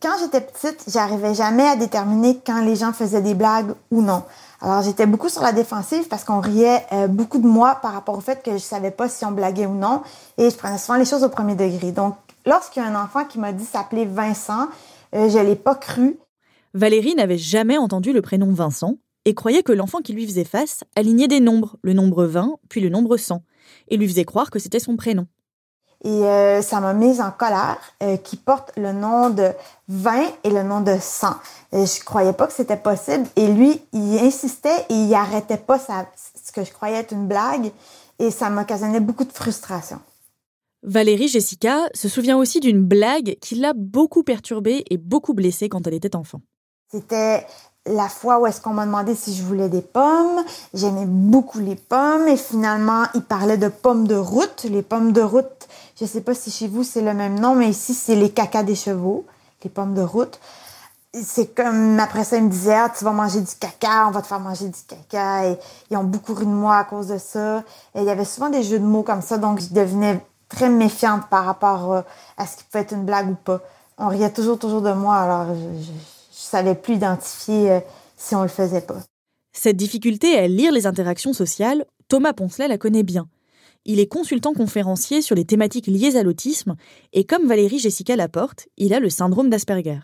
Quand 0.00 0.16
j'étais 0.20 0.42
petite, 0.42 0.84
j'arrivais 0.86 1.34
jamais 1.34 1.66
à 1.66 1.76
déterminer 1.76 2.38
quand 2.46 2.62
les 2.62 2.76
gens 2.76 2.92
faisaient 2.92 3.22
des 3.22 3.34
blagues 3.34 3.74
ou 3.90 4.02
non. 4.02 4.22
Alors 4.64 4.80
j'étais 4.80 5.06
beaucoup 5.06 5.28
sur 5.28 5.42
la 5.42 5.50
défensive 5.50 6.06
parce 6.08 6.22
qu'on 6.22 6.38
riait 6.38 6.82
euh, 6.92 7.08
beaucoup 7.08 7.40
de 7.40 7.46
moi 7.46 7.80
par 7.82 7.92
rapport 7.92 8.16
au 8.16 8.20
fait 8.20 8.44
que 8.44 8.52
je 8.52 8.58
savais 8.58 8.92
pas 8.92 9.08
si 9.08 9.24
on 9.24 9.32
blaguait 9.32 9.66
ou 9.66 9.74
non 9.74 10.02
et 10.38 10.50
je 10.50 10.56
prenais 10.56 10.78
souvent 10.78 10.96
les 10.96 11.04
choses 11.04 11.24
au 11.24 11.28
premier 11.28 11.56
degré. 11.56 11.90
Donc 11.90 12.14
lorsqu'il 12.46 12.80
y 12.80 12.86
a 12.86 12.88
un 12.88 13.04
enfant 13.04 13.24
qui 13.24 13.40
m'a 13.40 13.52
dit 13.52 13.64
s'appeler 13.64 14.04
Vincent, 14.04 14.68
euh, 15.16 15.28
je 15.28 15.38
l'ai 15.38 15.56
pas 15.56 15.74
cru. 15.74 16.16
Valérie 16.74 17.16
n'avait 17.16 17.38
jamais 17.38 17.76
entendu 17.76 18.12
le 18.12 18.22
prénom 18.22 18.52
Vincent 18.52 18.98
et 19.24 19.34
croyait 19.34 19.64
que 19.64 19.72
l'enfant 19.72 19.98
qui 19.98 20.12
lui 20.12 20.26
faisait 20.28 20.44
face 20.44 20.84
alignait 20.94 21.28
des 21.28 21.40
nombres, 21.40 21.76
le 21.82 21.92
nombre 21.92 22.24
20 22.24 22.54
puis 22.68 22.80
le 22.80 22.88
nombre 22.88 23.16
100 23.16 23.42
et 23.88 23.96
lui 23.96 24.08
faisait 24.08 24.24
croire 24.24 24.50
que 24.50 24.60
c'était 24.60 24.78
son 24.78 24.94
prénom. 24.96 25.26
Et 26.04 26.08
euh, 26.08 26.62
ça 26.62 26.80
m'a 26.80 26.92
mise 26.94 27.20
en 27.20 27.30
colère, 27.30 27.78
euh, 28.02 28.16
qui 28.16 28.36
porte 28.36 28.72
le 28.76 28.92
nom 28.92 29.30
de 29.30 29.50
20 29.88 30.22
et 30.42 30.50
le 30.50 30.64
nom 30.64 30.80
de 30.80 30.96
100. 31.00 31.28
Et 31.72 31.86
je 31.86 32.04
croyais 32.04 32.32
pas 32.32 32.48
que 32.48 32.52
c'était 32.52 32.76
possible. 32.76 33.26
Et 33.36 33.46
lui, 33.46 33.80
il 33.92 34.18
insistait 34.18 34.84
et 34.88 34.94
il 34.94 35.14
arrêtait 35.14 35.58
pas 35.58 35.78
ce 35.78 36.52
que 36.52 36.64
je 36.64 36.72
croyais 36.72 36.96
être 36.96 37.12
une 37.12 37.28
blague. 37.28 37.70
Et 38.18 38.30
ça 38.30 38.50
m'occasionnait 38.50 39.00
beaucoup 39.00 39.24
de 39.24 39.32
frustration. 39.32 40.00
Valérie 40.82 41.28
Jessica 41.28 41.88
se 41.94 42.08
souvient 42.08 42.36
aussi 42.36 42.58
d'une 42.58 42.82
blague 42.82 43.36
qui 43.40 43.54
l'a 43.54 43.72
beaucoup 43.72 44.24
perturbée 44.24 44.84
et 44.90 44.96
beaucoup 44.96 45.34
blessée 45.34 45.68
quand 45.68 45.86
elle 45.86 45.94
était 45.94 46.16
enfant. 46.16 46.40
C'était 46.90 47.46
la 47.86 48.08
fois 48.08 48.40
où 48.40 48.46
est-ce 48.46 48.60
qu'on 48.60 48.72
m'a 48.72 48.86
demandé 48.86 49.14
si 49.14 49.34
je 49.34 49.42
voulais 49.42 49.68
des 49.68 49.80
pommes. 49.80 50.42
J'aimais 50.74 51.06
beaucoup 51.06 51.58
les 51.58 51.74
pommes 51.74 52.28
et 52.28 52.36
finalement, 52.36 53.04
il 53.14 53.22
parlait 53.22 53.58
de 53.58 53.68
pommes 53.68 54.06
de 54.06 54.14
route. 54.14 54.64
Les 54.68 54.82
pommes 54.82 55.12
de 55.12 55.22
route, 55.22 55.68
je 56.00 56.06
sais 56.06 56.20
pas 56.20 56.34
si 56.34 56.50
chez 56.50 56.68
vous 56.68 56.84
c'est 56.84 57.02
le 57.02 57.14
même 57.14 57.38
nom, 57.38 57.54
mais 57.54 57.68
ici 57.68 57.94
c'est 57.94 58.16
les 58.16 58.30
cacas 58.30 58.62
des 58.62 58.74
chevaux, 58.74 59.24
les 59.64 59.70
pommes 59.70 59.94
de 59.94 60.02
route. 60.02 60.38
C'est 61.14 61.54
comme, 61.54 62.00
après 62.00 62.24
ça, 62.24 62.38
il 62.38 62.44
me 62.44 62.48
disait, 62.48 62.72
ah, 62.72 62.90
tu 62.96 63.04
vas 63.04 63.12
manger 63.12 63.42
du 63.42 63.54
caca, 63.60 64.06
on 64.08 64.12
va 64.12 64.22
te 64.22 64.26
faire 64.26 64.40
manger 64.40 64.68
du 64.68 64.78
caca. 64.88 65.46
Et 65.46 65.58
ils 65.90 65.96
ont 65.98 66.04
beaucoup 66.04 66.32
ri 66.32 66.46
de 66.46 66.50
moi 66.50 66.78
à 66.78 66.84
cause 66.84 67.08
de 67.08 67.18
ça. 67.18 67.62
Il 67.94 68.04
y 68.04 68.08
avait 68.08 68.24
souvent 68.24 68.48
des 68.48 68.62
jeux 68.62 68.78
de 68.78 68.84
mots 68.86 69.02
comme 69.02 69.20
ça, 69.20 69.36
donc 69.36 69.60
je 69.60 69.74
devenais 69.74 70.24
très 70.48 70.70
méfiante 70.70 71.28
par 71.28 71.44
rapport 71.44 71.92
euh, 71.92 72.00
à 72.38 72.46
ce 72.46 72.56
qui 72.56 72.64
pouvait 72.64 72.84
être 72.84 72.92
une 72.92 73.04
blague 73.04 73.28
ou 73.28 73.34
pas. 73.34 73.60
On 73.98 74.08
riait 74.08 74.32
toujours, 74.32 74.58
toujours 74.58 74.80
de 74.80 74.94
moi, 74.94 75.16
alors 75.16 75.54
je, 75.54 75.82
je 75.82 75.90
savais 76.32 76.74
plus 76.74 76.94
identifier 76.94 77.72
euh, 77.72 77.80
si 78.16 78.34
on 78.34 78.42
le 78.42 78.48
faisait 78.48 78.80
pas. 78.80 78.96
Cette 79.52 79.76
difficulté 79.76 80.38
à 80.38 80.48
lire 80.48 80.72
les 80.72 80.86
interactions 80.86 81.34
sociales, 81.34 81.84
Thomas 82.08 82.32
Poncelet 82.32 82.68
la 82.68 82.78
connaît 82.78 83.02
bien. 83.02 83.28
Il 83.84 83.98
est 83.98 84.06
consultant 84.06 84.54
conférencier 84.54 85.22
sur 85.22 85.34
les 85.34 85.44
thématiques 85.44 85.88
liées 85.88 86.16
à 86.16 86.22
l'autisme 86.22 86.76
et 87.12 87.24
comme 87.24 87.48
Valérie 87.48 87.80
Jessica 87.80 88.14
Laporte, 88.14 88.68
il 88.76 88.94
a 88.94 89.00
le 89.00 89.10
syndrome 89.10 89.50
d'Asperger. 89.50 89.98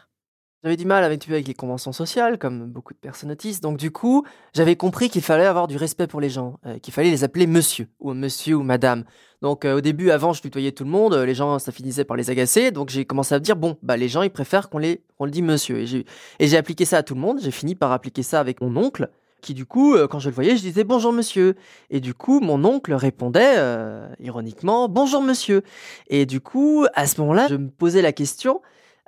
J'avais 0.65 0.77
du 0.77 0.87
mal 0.87 1.05
avec, 1.05 1.25
les 1.29 1.55
conventions 1.55 1.93
sociales, 1.93 2.37
comme 2.37 2.67
beaucoup 2.67 2.93
de 2.93 2.99
personnes 2.99 3.31
autistes. 3.31 3.63
Donc 3.63 3.79
du 3.79 3.93
coup, 3.93 4.25
j'avais 4.53 4.75
compris 4.75 5.09
qu'il 5.09 5.23
fallait 5.23 5.47
avoir 5.47 5.69
du 5.69 5.77
respect 5.77 6.09
pour 6.09 6.21
les 6.21 6.29
gens, 6.29 6.59
euh, 6.67 6.81
qu'il 6.81 6.93
fallait 6.93 7.13
les 7.13 7.23
appeler 7.23 7.47
monsieur, 7.47 7.87
ou 8.01 8.13
monsieur 8.13 8.57
ou 8.57 8.65
madame. 8.65 9.05
Donc 9.41 9.65
euh, 9.65 9.77
au 9.77 9.81
début, 9.81 10.11
avant, 10.11 10.33
je 10.33 10.43
tutoyais 10.43 10.73
tout 10.73 10.83
le 10.83 10.91
monde, 10.91 11.15
les 11.15 11.37
gens, 11.37 11.61
ça 11.61 11.71
finissait 11.71 12.05
par 12.05 12.17
les 12.17 12.31
agacer. 12.31 12.73
Donc 12.73 12.89
j'ai 12.89 13.05
commencé 13.05 13.37
à 13.37 13.39
me 13.39 13.45
dire, 13.45 13.55
bon, 13.55 13.77
bah 13.85 13.97
les 13.97 14.09
gens, 14.09 14.23
ils 14.23 14.31
préfèrent 14.31 14.69
qu'on 14.69 14.79
les, 14.79 15.05
le 15.21 15.31
dit 15.31 15.43
monsieur. 15.43 15.79
Et 15.79 16.49
j'ai 16.49 16.57
appliqué 16.57 16.85
ça 16.85 16.99
à 16.99 17.03
tout 17.05 17.15
le 17.15 17.21
monde. 17.21 17.39
J'ai 17.41 17.53
fini 17.53 17.77
par 17.77 17.93
appliquer 17.93 18.25
ça 18.25 18.41
avec 18.41 18.61
mon 18.61 18.77
oncle, 18.77 19.11
qui 19.49 19.55
du 19.55 19.65
coup, 19.65 19.95
euh, 19.95 20.07
quand 20.07 20.19
je 20.19 20.29
le 20.29 20.35
voyais, 20.35 20.57
je 20.57 20.63
disais 20.63 20.85
bonjour 20.85 21.13
monsieur. 21.13 21.57
Et 21.89 22.01
du 22.01 22.13
coup, 22.13 22.41
mon 22.41 22.63
oncle 22.65 22.93
répondait, 22.93 23.57
ironiquement, 24.21 24.89
bonjour 24.89 25.23
monsieur. 25.23 25.63
Et 26.09 26.27
du 26.27 26.41
coup, 26.41 26.85
à 26.95 27.07
ce 27.07 27.21
moment-là, 27.23 27.47
je 27.49 27.57
me 27.57 27.71
posais 27.71 28.03
la 28.03 28.13
question, 28.13 28.61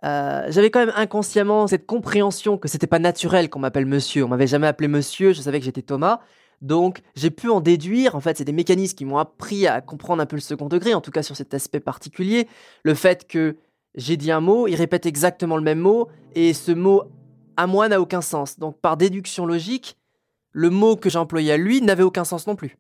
euh, 0.05 0.47
j'avais 0.49 0.71
quand 0.71 0.81
même 0.81 0.95
inconsciemment 0.97 1.67
cette 1.67 1.87
compréhension 1.87 2.57
que 2.57 2.69
c'était 2.69 2.87
pas 2.87 2.99
naturel 2.99 3.51
qu'on 3.51 3.59
m'appelle 3.59 3.87
monsieur. 3.87 4.25
On 4.25 4.29
m'avait 4.29 4.47
jamais 4.47 4.67
appelé 4.67 4.89
monsieur, 4.89 5.33
je 5.33 5.43
savais 5.43 5.59
que 5.59 5.65
j'étais 5.65 5.83
Thomas. 5.83 6.21
Donc 6.63 7.01
j'ai 7.15 7.31
pu 7.31 7.49
en 7.49 7.61
déduire, 7.61 8.15
en 8.15 8.21
fait 8.21 8.37
c'est 8.37 8.45
des 8.45 8.53
mécanismes 8.53 8.95
qui 8.95 9.07
m'ont 9.07 9.19
appris 9.19 9.67
à 9.67 9.81
comprendre 9.81 10.23
un 10.23 10.27
peu 10.27 10.37
le 10.37 10.43
second 10.43 10.67
degré, 10.67 10.93
en 10.93 11.01
tout 11.01 11.11
cas 11.11 11.23
sur 11.23 11.35
cet 11.35 11.55
aspect 11.55 11.81
particulier, 11.81 12.49
le 12.83 12.93
fait 12.95 13.27
que 13.27 13.57
j'ai 13.95 14.19
dit 14.19 14.31
un 14.31 14.41
mot, 14.41 14.67
il 14.69 14.75
répète 14.75 15.07
exactement 15.07 15.57
le 15.57 15.63
même 15.63 15.79
mot, 15.79 16.09
et 16.35 16.53
ce 16.53 16.73
mot 16.73 17.05
à 17.57 17.67
moi 17.67 17.89
n'a 17.89 17.99
aucun 17.99 18.21
sens. 18.21 18.59
Donc 18.59 18.79
par 18.79 18.99
déduction 18.99 19.47
logique, 19.47 19.97
le 20.53 20.71
mot 20.71 20.97
que 20.97 21.11
j'employais 21.11 21.53
à 21.53 21.57
lui 21.57 21.81
n'avait 21.81 22.03
aucun 22.03 22.25
sens 22.25 22.47
non 22.47 22.57
plus. 22.57 22.77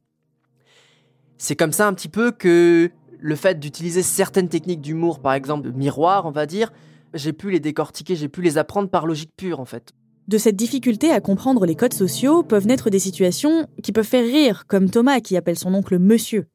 C'est 1.38 1.56
comme 1.56 1.72
ça 1.72 1.86
un 1.86 1.94
petit 1.94 2.08
peu 2.08 2.32
que 2.32 2.90
le 3.18 3.36
fait 3.36 3.58
d'utiliser 3.58 4.02
certaines 4.02 4.48
techniques 4.48 4.80
d'humour, 4.80 5.20
par 5.20 5.34
exemple 5.34 5.70
de 5.70 5.76
miroir, 5.76 6.26
on 6.26 6.30
va 6.30 6.46
dire, 6.46 6.72
j'ai 7.14 7.32
pu 7.32 7.50
les 7.50 7.60
décortiquer, 7.60 8.16
j'ai 8.16 8.28
pu 8.28 8.42
les 8.42 8.58
apprendre 8.58 8.88
par 8.88 9.06
logique 9.06 9.32
pure 9.36 9.60
en 9.60 9.64
fait. 9.64 9.92
De 10.28 10.38
cette 10.38 10.56
difficulté 10.56 11.10
à 11.10 11.20
comprendre 11.20 11.66
les 11.66 11.74
codes 11.74 11.94
sociaux 11.94 12.42
peuvent 12.42 12.66
naître 12.66 12.88
des 12.88 12.98
situations 12.98 13.66
qui 13.82 13.92
peuvent 13.92 14.04
faire 14.06 14.24
rire, 14.24 14.64
comme 14.68 14.90
Thomas 14.90 15.20
qui 15.20 15.36
appelle 15.36 15.58
son 15.58 15.74
oncle 15.74 15.98
monsieur. 15.98 16.46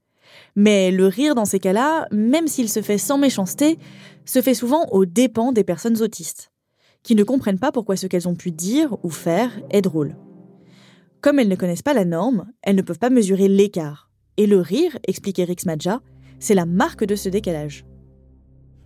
Mais 0.55 0.91
le 0.91 1.07
rire 1.07 1.35
dans 1.35 1.45
ces 1.45 1.59
cas-là, 1.59 2.07
même 2.11 2.47
s'il 2.47 2.69
se 2.69 2.81
fait 2.81 2.97
sans 2.97 3.17
méchanceté, 3.17 3.77
se 4.25 4.41
fait 4.41 4.53
souvent 4.53 4.85
aux 4.91 5.05
dépens 5.05 5.51
des 5.51 5.63
personnes 5.63 6.01
autistes, 6.01 6.51
qui 7.03 7.15
ne 7.15 7.23
comprennent 7.23 7.59
pas 7.59 7.71
pourquoi 7.71 7.95
ce 7.95 8.07
qu'elles 8.07 8.27
ont 8.27 8.35
pu 8.35 8.51
dire 8.51 8.95
ou 9.03 9.09
faire 9.09 9.51
est 9.69 9.81
drôle. 9.81 10.15
Comme 11.25 11.39
elles 11.39 11.49
ne 11.49 11.55
connaissent 11.55 11.81
pas 11.81 11.95
la 11.95 12.05
norme, 12.05 12.45
elles 12.61 12.75
ne 12.75 12.83
peuvent 12.83 12.99
pas 12.99 13.09
mesurer 13.09 13.47
l'écart. 13.47 14.11
Et 14.37 14.45
le 14.45 14.59
rire, 14.59 14.99
explique 15.07 15.39
Eric 15.39 15.59
Smadja, 15.59 16.03
c'est 16.37 16.53
la 16.53 16.67
marque 16.67 17.03
de 17.03 17.15
ce 17.15 17.29
décalage. 17.29 17.83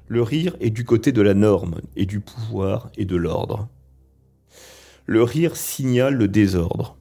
Le 0.08 0.22
rire 0.22 0.56
est 0.62 0.70
du 0.70 0.86
côté 0.86 1.12
de 1.12 1.22
la 1.22 1.34
norme 1.34 1.82
et 1.98 2.06
du 2.06 2.22
pouvoir 2.22 2.92
et 2.96 3.04
de 3.04 3.18
l'ordre. 3.18 3.68
Le 5.06 5.22
rire 5.22 5.58
signale 5.58 6.16
le 6.16 6.30
désordre. 6.30 6.98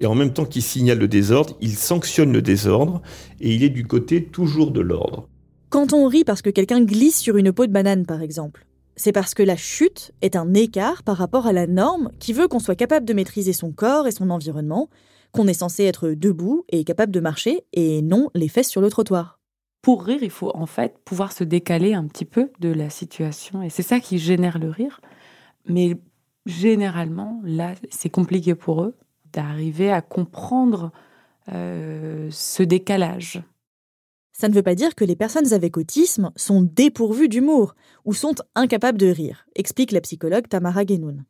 Et 0.00 0.06
en 0.06 0.14
même 0.14 0.34
temps 0.34 0.44
qu'il 0.44 0.60
signale 0.60 0.98
le 0.98 1.08
désordre, 1.08 1.56
il 1.62 1.74
sanctionne 1.74 2.34
le 2.34 2.42
désordre 2.42 3.00
et 3.40 3.54
il 3.54 3.64
est 3.64 3.70
du 3.70 3.86
côté 3.86 4.22
toujours 4.22 4.70
de 4.70 4.82
l'ordre. 4.82 5.30
Quand 5.70 5.94
on 5.94 6.06
rit 6.08 6.24
parce 6.24 6.42
que 6.42 6.50
quelqu'un 6.50 6.84
glisse 6.84 7.18
sur 7.18 7.38
une 7.38 7.52
peau 7.52 7.64
de 7.64 7.72
banane, 7.72 8.04
par 8.04 8.20
exemple, 8.20 8.66
c'est 8.98 9.12
parce 9.12 9.32
que 9.32 9.42
la 9.42 9.56
chute 9.56 10.12
est 10.20 10.36
un 10.36 10.52
écart 10.52 11.02
par 11.02 11.16
rapport 11.16 11.46
à 11.46 11.52
la 11.52 11.66
norme 11.66 12.10
qui 12.18 12.34
veut 12.34 12.48
qu'on 12.48 12.58
soit 12.58 12.74
capable 12.74 13.06
de 13.06 13.14
maîtriser 13.14 13.54
son 13.54 13.72
corps 13.72 14.06
et 14.06 14.10
son 14.10 14.28
environnement, 14.28 14.90
qu'on 15.32 15.46
est 15.46 15.54
censé 15.54 15.84
être 15.84 16.10
debout 16.10 16.64
et 16.68 16.84
capable 16.84 17.12
de 17.12 17.20
marcher 17.20 17.64
et 17.72 18.02
non 18.02 18.28
les 18.34 18.48
fesses 18.48 18.68
sur 18.68 18.80
le 18.80 18.90
trottoir 18.90 19.38
pour 19.88 20.04
rire, 20.04 20.22
il 20.22 20.30
faut 20.30 20.50
en 20.54 20.66
fait 20.66 20.98
pouvoir 21.04 21.32
se 21.32 21.44
décaler 21.44 21.94
un 21.94 22.06
petit 22.06 22.24
peu 22.24 22.50
de 22.60 22.68
la 22.68 22.90
situation. 22.90 23.62
Et 23.62 23.70
c'est 23.70 23.82
ça 23.82 24.00
qui 24.00 24.18
génère 24.18 24.58
le 24.58 24.68
rire. 24.68 25.00
Mais 25.66 25.96
généralement, 26.46 27.40
là, 27.44 27.74
c'est 27.88 28.10
compliqué 28.10 28.54
pour 28.54 28.82
eux 28.82 28.96
d'arriver 29.32 29.90
à 29.90 30.00
comprendre 30.02 30.90
euh, 31.52 32.28
ce 32.30 32.62
décalage. 32.62 33.42
Ça 34.40 34.48
ne 34.48 34.54
veut 34.54 34.62
pas 34.62 34.76
dire 34.76 34.94
que 34.94 35.04
les 35.04 35.16
personnes 35.16 35.52
avec 35.52 35.76
autisme 35.76 36.30
sont 36.36 36.62
dépourvues 36.62 37.28
d'humour 37.28 37.74
ou 38.04 38.14
sont 38.14 38.36
incapables 38.54 38.96
de 38.96 39.08
rire, 39.08 39.46
explique 39.56 39.90
la 39.90 40.00
psychologue 40.00 40.48
Tamara 40.48 40.86
Genoun. 40.86 41.24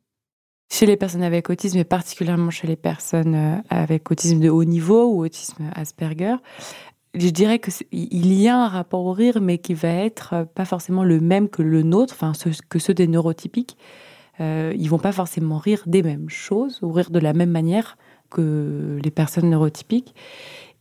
Chez 0.71 0.85
les 0.85 0.95
personnes 0.95 1.23
avec 1.23 1.49
autisme 1.49 1.79
et 1.79 1.83
particulièrement 1.83 2.51
chez 2.51 2.67
les 2.67 2.75
personnes 2.75 3.33
euh, 3.33 3.55
avec 3.71 4.11
autisme 4.11 4.39
de 4.39 4.49
haut 4.49 4.63
niveau 4.63 5.07
ou 5.07 5.25
autisme 5.25 5.71
Asperger, 5.73 6.35
je 7.15 7.29
dirais 7.29 7.57
que 7.57 7.71
il 7.91 8.31
y 8.31 8.47
a 8.47 8.55
un 8.55 8.67
rapport 8.67 9.03
au 9.03 9.13
rire, 9.13 9.41
mais 9.41 9.57
qui 9.57 9.73
va 9.73 9.89
être 9.89 10.33
euh, 10.33 10.45
pas 10.45 10.65
forcément 10.65 11.03
le 11.03 11.19
même 11.19 11.49
que 11.49 11.63
le 11.63 11.81
nôtre, 11.81 12.13
enfin 12.13 12.33
que 12.69 12.77
ceux 12.77 12.93
des 12.93 13.07
neurotypiques. 13.07 13.75
Euh, 14.39 14.71
ils 14.77 14.87
vont 14.87 14.99
pas 14.99 15.11
forcément 15.11 15.57
rire 15.57 15.81
des 15.87 16.03
mêmes 16.03 16.29
choses 16.29 16.79
ou 16.83 16.91
rire 16.91 17.09
de 17.09 17.19
la 17.19 17.33
même 17.33 17.49
manière 17.49 17.97
que 18.29 18.99
les 19.03 19.11
personnes 19.11 19.49
neurotypiques. 19.49 20.13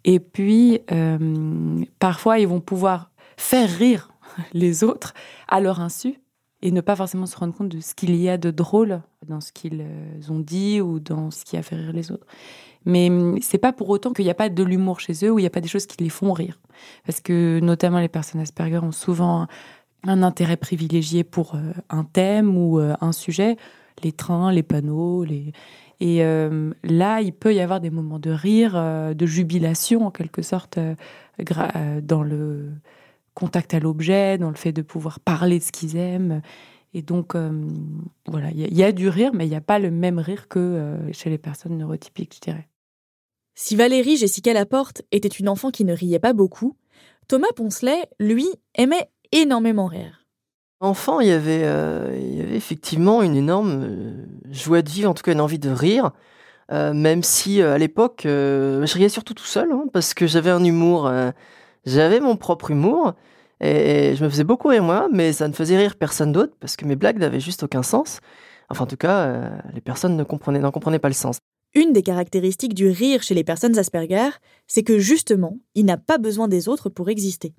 Et 0.04 0.20
puis 0.20 0.80
euh, 0.90 1.84
parfois 1.98 2.38
ils 2.38 2.48
vont 2.48 2.60
pouvoir 2.60 3.10
faire 3.36 3.68
rire 3.68 4.10
les 4.52 4.84
autres 4.84 5.14
à 5.48 5.60
leur 5.60 5.80
insu 5.80 6.20
et 6.60 6.72
ne 6.72 6.80
pas 6.80 6.96
forcément 6.96 7.26
se 7.26 7.36
rendre 7.36 7.54
compte 7.54 7.68
de 7.68 7.80
ce 7.80 7.94
qu'il 7.94 8.16
y 8.16 8.28
a 8.28 8.36
de 8.36 8.50
drôle 8.50 9.00
dans 9.28 9.40
ce 9.40 9.52
qu'ils 9.52 9.80
euh, 9.80 10.32
ont 10.32 10.40
dit 10.40 10.80
ou 10.80 10.98
dans 10.98 11.30
ce 11.30 11.44
qui 11.44 11.56
a 11.56 11.62
fait 11.62 11.76
rire 11.76 11.92
les 11.92 12.10
autres. 12.10 12.26
Mais 12.84 13.10
hum, 13.10 13.38
c'est 13.42 13.58
pas 13.58 13.72
pour 13.72 13.88
autant 13.90 14.12
qu'il 14.12 14.24
n'y 14.24 14.30
a 14.30 14.34
pas 14.34 14.48
de 14.48 14.62
l'humour 14.62 15.00
chez 15.00 15.24
eux 15.24 15.30
ou 15.30 15.38
il 15.38 15.42
n'y 15.42 15.46
a 15.46 15.50
pas 15.50 15.60
des 15.60 15.68
choses 15.68 15.86
qui 15.86 16.02
les 16.02 16.10
font 16.10 16.32
rire. 16.32 16.58
Parce 17.06 17.20
que 17.20 17.60
notamment 17.60 18.00
les 18.00 18.08
personnes 18.08 18.40
Asperger 18.40 18.78
ont 18.78 18.92
souvent 18.92 19.46
un 20.04 20.22
intérêt 20.22 20.56
privilégié 20.56 21.24
pour 21.24 21.54
euh, 21.54 21.72
un 21.90 22.04
thème 22.04 22.56
ou 22.56 22.78
un 22.78 23.12
sujet, 23.12 23.56
les 24.02 24.12
trains, 24.12 24.52
les 24.52 24.62
panneaux, 24.62 25.24
les... 25.24 25.52
Et 26.00 26.22
là, 26.84 27.20
il 27.20 27.32
peut 27.32 27.54
y 27.54 27.60
avoir 27.60 27.80
des 27.80 27.90
moments 27.90 28.20
de 28.20 28.30
rire, 28.30 28.74
de 29.14 29.26
jubilation 29.26 30.06
en 30.06 30.10
quelque 30.10 30.42
sorte, 30.42 30.78
dans 31.38 32.22
le 32.22 32.70
contact 33.34 33.74
à 33.74 33.80
l'objet, 33.80 34.36
dans 34.36 34.50
le 34.50 34.56
fait 34.56 34.72
de 34.72 34.82
pouvoir 34.82 35.20
parler 35.20 35.58
de 35.58 35.64
ce 35.64 35.72
qu'ils 35.72 35.96
aiment. 35.96 36.42
Et 36.94 37.02
donc, 37.02 37.34
euh, 37.34 37.52
voilà, 38.26 38.50
il 38.50 38.76
y, 38.76 38.82
a 38.82 38.92
du 38.92 39.08
rire, 39.08 39.32
mais 39.34 39.46
il 39.46 39.50
n'y 39.50 39.56
a 39.56 39.60
pas 39.60 39.78
le 39.78 39.90
même 39.90 40.18
rire 40.18 40.48
que 40.48 40.58
euh, 40.58 41.12
chez 41.12 41.30
les 41.30 41.38
personnes 41.38 41.76
neurotypiques, 41.76 42.34
je 42.36 42.40
dirais. 42.40 42.68
Si 43.54 43.76
Valérie 43.76 44.16
Jessica 44.16 44.52
Laporte 44.52 45.02
était 45.12 45.28
une 45.28 45.48
enfant 45.48 45.70
qui 45.70 45.84
ne 45.84 45.92
riait 45.92 46.18
pas 46.18 46.32
beaucoup, 46.32 46.76
Thomas 47.28 47.52
Poncelet, 47.54 48.08
lui, 48.18 48.46
aimait 48.74 49.10
énormément 49.32 49.86
rire. 49.86 50.17
Enfant, 50.80 51.20
il 51.20 51.28
y 51.28 51.32
avait, 51.32 51.64
euh, 51.64 52.16
il 52.16 52.36
y 52.36 52.40
avait 52.40 52.56
effectivement 52.56 53.22
une 53.22 53.36
énorme 53.36 54.26
joie 54.50 54.82
de 54.82 54.88
vivre, 54.88 55.10
en 55.10 55.14
tout 55.14 55.22
cas 55.22 55.32
une 55.32 55.40
envie 55.40 55.58
de 55.58 55.70
rire. 55.70 56.12
même 56.70 57.22
si 57.22 57.62
à 57.62 57.78
l'époque, 57.78 58.22
je 58.24 58.94
riais 58.94 59.08
surtout 59.08 59.34
tout 59.34 59.44
seul, 59.44 59.72
hein, 59.72 59.84
parce 59.92 60.14
que 60.14 60.26
j'avais 60.26 60.50
un 60.50 60.62
humour, 60.62 61.10
j'avais 61.84 62.20
mon 62.20 62.36
propre 62.36 62.70
humour, 62.70 63.14
et, 63.60 64.14
je 64.16 64.24
me 64.24 64.28
faisais 64.28 64.44
beaucoup 64.44 64.68
rire 64.68 64.84
moi, 64.84 65.08
mais 65.12 65.32
ça 65.32 65.48
ne 65.48 65.52
faisait 65.52 65.76
rire 65.76 65.96
personne 65.96 66.32
d'autre 66.32 66.54
parce 66.60 66.76
que 66.76 66.84
mes 66.84 66.96
blagues 66.96 67.18
n'avaient 67.18 67.40
juste 67.40 67.62
aucun 67.62 67.82
sens. 67.82 68.20
Enfin, 68.70 68.84
en 68.84 68.86
tout 68.86 68.96
cas, 68.96 69.26
euh, 69.26 69.58
les 69.74 69.80
personnes 69.80 70.16
ne 70.16 70.24
comprenaient, 70.24 70.60
n'en 70.60 70.70
comprenaient 70.70 70.98
pas 70.98 71.08
le 71.08 71.14
sens. 71.14 71.38
Une 71.74 71.92
des 71.92 72.02
caractéristiques 72.02 72.74
du 72.74 72.88
rire 72.88 73.22
chez 73.22 73.34
les 73.34 73.44
personnes 73.44 73.78
Asperger, 73.78 74.30
c'est 74.66 74.82
que 74.82 74.98
justement, 74.98 75.58
il 75.74 75.84
n'a 75.84 75.96
pas 75.96 76.18
besoin 76.18 76.48
des 76.48 76.68
autres 76.68 76.88
pour 76.88 77.08
exister. 77.08 77.54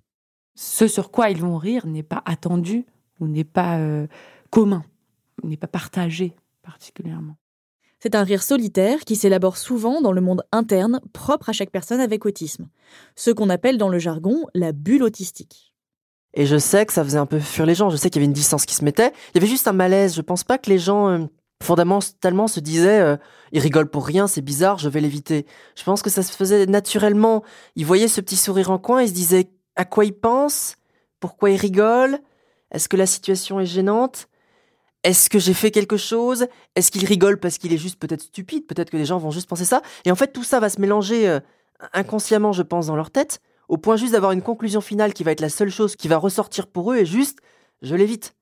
Ce 0.56 0.88
sur 0.88 1.12
quoi 1.12 1.30
ils 1.30 1.40
vont 1.40 1.58
rire 1.58 1.86
n'est 1.86 2.04
pas 2.04 2.22
attendu 2.26 2.86
ou 3.20 3.28
n'est 3.28 3.44
pas 3.44 3.78
euh, 3.78 4.08
commun, 4.50 4.84
n'est 5.44 5.58
pas 5.58 5.68
partagé 5.68 6.36
particulièrement. 6.64 7.36
C'est 8.00 8.16
un 8.16 8.24
rire 8.24 8.44
solitaire 8.44 9.02
qui 9.02 9.16
s'élabore 9.16 9.58
souvent 9.58 10.02
dans 10.02 10.14
le 10.14 10.22
monde 10.22 10.44
interne 10.52 11.02
propre 11.12 11.50
à 11.50 11.54
chaque 11.54 11.72
personne 11.72 12.00
avec 12.00 12.26
autisme, 12.26 12.70
ce 13.16 13.32
qu'on 13.32 13.50
appelle 13.50 13.78
dans 13.78 13.90
le 13.90 14.00
jargon 14.00 14.46
la 14.54 14.72
bulle 14.72 15.04
autistique. 15.04 15.74
Et 16.34 16.46
je 16.46 16.58
sais 16.58 16.86
que 16.86 16.94
ça 16.94 17.04
faisait 17.04 17.18
un 17.18 17.26
peu 17.26 17.40
fuir 17.40 17.66
les 17.66 17.76
gens. 17.76 17.90
Je 17.90 17.98
sais 17.98 18.10
qu'il 18.10 18.22
y 18.22 18.24
avait 18.24 18.30
une 18.30 18.34
distance 18.34 18.66
qui 18.66 18.76
se 18.76 18.86
mettait. 18.86 19.12
Il 19.30 19.36
y 19.36 19.38
avait 19.40 19.48
juste 19.48 19.68
un 19.68 19.74
malaise. 19.74 20.16
Je 20.16 20.22
pense 20.22 20.44
pas 20.44 20.58
que 20.58 20.70
les 20.70 20.78
gens, 20.78 21.10
euh, 21.10 21.26
fondamentalement, 21.62 22.48
se 22.48 22.60
disaient 22.60 23.02
euh, 23.02 23.18
ils 23.52 23.60
rigolent 23.60 23.90
pour 23.90 24.06
rien, 24.06 24.28
c'est 24.28 24.42
bizarre, 24.42 24.78
je 24.78 24.90
vais 24.90 25.02
l'éviter. 25.02 25.46
Je 25.76 25.84
pense 25.84 26.02
que 26.02 26.10
ça 26.10 26.24
se 26.24 26.32
faisait 26.32 26.68
naturellement. 26.68 27.44
Ils 27.76 27.86
voyaient 27.86 28.08
ce 28.08 28.22
petit 28.22 28.36
sourire 28.36 28.70
en 28.72 28.78
coin, 28.78 29.02
ils 29.02 29.10
se 29.10 29.14
disaient 29.14 29.50
à 29.76 29.86
quoi 29.86 30.06
ils 30.06 30.14
pensent, 30.14 30.76
pourquoi 31.20 31.50
ils 31.50 31.58
rigolent, 31.58 32.20
est-ce 32.72 32.90
que 32.90 32.98
la 32.98 33.06
situation 33.06 33.60
est 33.60 33.66
gênante, 33.66 34.28
est-ce 35.04 35.30
que 35.30 35.40
j'ai 35.40 35.54
fait 35.54 35.72
quelque 35.72 35.98
chose, 35.98 36.48
est-ce 36.76 36.92
qu'il 36.92 37.06
rigole 37.06 37.40
parce 37.40 37.58
qu'il 37.58 37.74
est 37.74 37.78
juste 37.78 38.00
peut-être 38.00 38.22
stupide, 38.22 38.68
peut-être 38.68 38.90
que 38.90 38.98
les 38.98 39.06
gens 39.06 39.18
vont 39.18 39.32
juste 39.32 39.48
penser 39.48 39.66
ça. 39.66 39.82
Et 40.06 40.12
en 40.12 40.16
fait, 40.16 40.34
tout 40.34 40.44
ça 40.44 40.60
va 40.60 40.70
se 40.70 40.82
mélanger 40.82 41.28
euh, 41.28 41.40
inconsciemment, 41.94 42.52
je 42.52 42.64
pense, 42.64 42.88
dans 42.88 42.96
leur 42.96 43.12
tête 43.12 43.42
au 43.70 43.78
point 43.78 43.96
juste 43.96 44.14
d'avoir 44.14 44.34
une 44.34 44.42
conclusion 44.42 44.82
finale 44.82 45.14
qui 45.14 45.24
va 45.24 45.32
être 45.32 45.42
la 45.42 45.50
seule 45.50 45.70
chose 45.70 45.96
qui 45.96 46.08
va 46.08 46.18
ressortir 46.18 46.68
pour 46.68 46.92
eux 46.92 46.98
et 46.98 47.06
juste, 47.06 47.40
je 47.82 47.96
l'évite. 47.96 48.36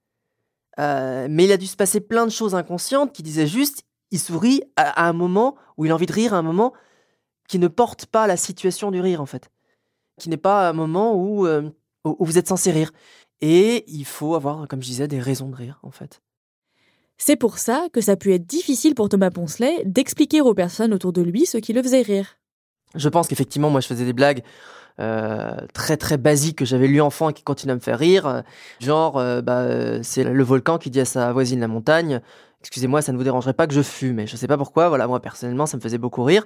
Euh, 0.79 1.27
mais 1.29 1.43
il 1.43 1.51
a 1.51 1.57
dû 1.57 1.67
se 1.67 1.75
passer 1.75 1.99
plein 1.99 2.25
de 2.25 2.31
choses 2.31 2.55
inconscientes 2.55 3.11
qui 3.13 3.23
disaient 3.23 3.47
juste, 3.47 3.83
il 4.09 4.19
sourit 4.19 4.63
à, 4.77 5.07
un 5.07 5.13
moment 5.13 5.55
où 5.75 5.85
il 5.85 5.91
a 5.91 5.95
envie 5.95 6.05
de 6.05 6.13
rire, 6.13 6.33
à 6.33 6.37
un 6.37 6.43
moment 6.43 6.73
qui 7.47 7.59
ne 7.59 7.67
porte 7.67 8.05
pas 8.05 8.25
la 8.25 8.37
situation 8.37 8.89
du 8.89 9.01
rire 9.01 9.21
en 9.21 9.25
fait, 9.25 9.49
qui 10.17 10.29
n'est 10.29 10.37
pas 10.37 10.69
un 10.69 10.73
moment 10.73 11.13
où, 11.15 11.45
euh, 11.45 11.69
où 12.05 12.23
vous 12.25 12.37
êtes 12.37 12.47
censé 12.47 12.71
rire. 12.71 12.91
Et 13.41 13.85
il 13.87 14.05
faut 14.05 14.35
avoir, 14.35 14.67
comme 14.67 14.81
je 14.81 14.87
disais, 14.87 15.07
des 15.07 15.19
raisons 15.19 15.49
de 15.49 15.55
rire 15.55 15.79
en 15.83 15.91
fait. 15.91 16.21
C'est 17.17 17.35
pour 17.35 17.57
ça 17.57 17.87
que 17.91 18.01
ça 18.01 18.13
a 18.13 18.15
pu 18.15 18.33
être 18.33 18.45
difficile 18.45 18.93
pour 18.93 19.09
Thomas 19.09 19.31
Poncelet 19.31 19.83
d'expliquer 19.85 20.41
aux 20.41 20.53
personnes 20.53 20.93
autour 20.93 21.13
de 21.13 21.21
lui 21.21 21.45
ce 21.45 21.57
qui 21.57 21.73
le 21.73 21.81
faisait 21.81 22.01
rire. 22.01 22.37
Je 22.95 23.09
pense 23.09 23.27
qu'effectivement, 23.27 23.69
moi, 23.69 23.81
je 23.81 23.87
faisais 23.87 24.05
des 24.05 24.13
blagues 24.13 24.43
euh, 24.99 25.55
très 25.73 25.97
très 25.97 26.17
basique 26.17 26.59
que 26.59 26.65
j'avais 26.65 26.87
lu 26.87 27.01
enfant 27.01 27.29
et 27.29 27.33
qui 27.33 27.43
continue 27.43 27.71
à 27.71 27.75
me 27.75 27.79
faire 27.79 27.99
rire. 27.99 28.43
Genre, 28.79 29.17
euh, 29.17 29.41
bah, 29.41 30.03
c'est 30.03 30.23
le 30.23 30.43
volcan 30.43 30.77
qui 30.77 30.89
dit 30.89 30.99
à 30.99 31.05
sa 31.05 31.33
voisine 31.33 31.59
la 31.59 31.67
montagne, 31.67 32.21
excusez-moi, 32.61 33.01
ça 33.01 33.11
ne 33.11 33.17
vous 33.17 33.23
dérangerait 33.23 33.53
pas 33.53 33.67
que 33.67 33.73
je 33.73 33.81
fume. 33.81 34.15
Mais 34.15 34.27
je 34.27 34.35
sais 34.35 34.47
pas 34.47 34.57
pourquoi, 34.57 34.89
voilà, 34.89 35.07
moi 35.07 35.19
personnellement, 35.19 35.65
ça 35.65 35.77
me 35.77 35.81
faisait 35.81 35.97
beaucoup 35.97 36.23
rire. 36.23 36.45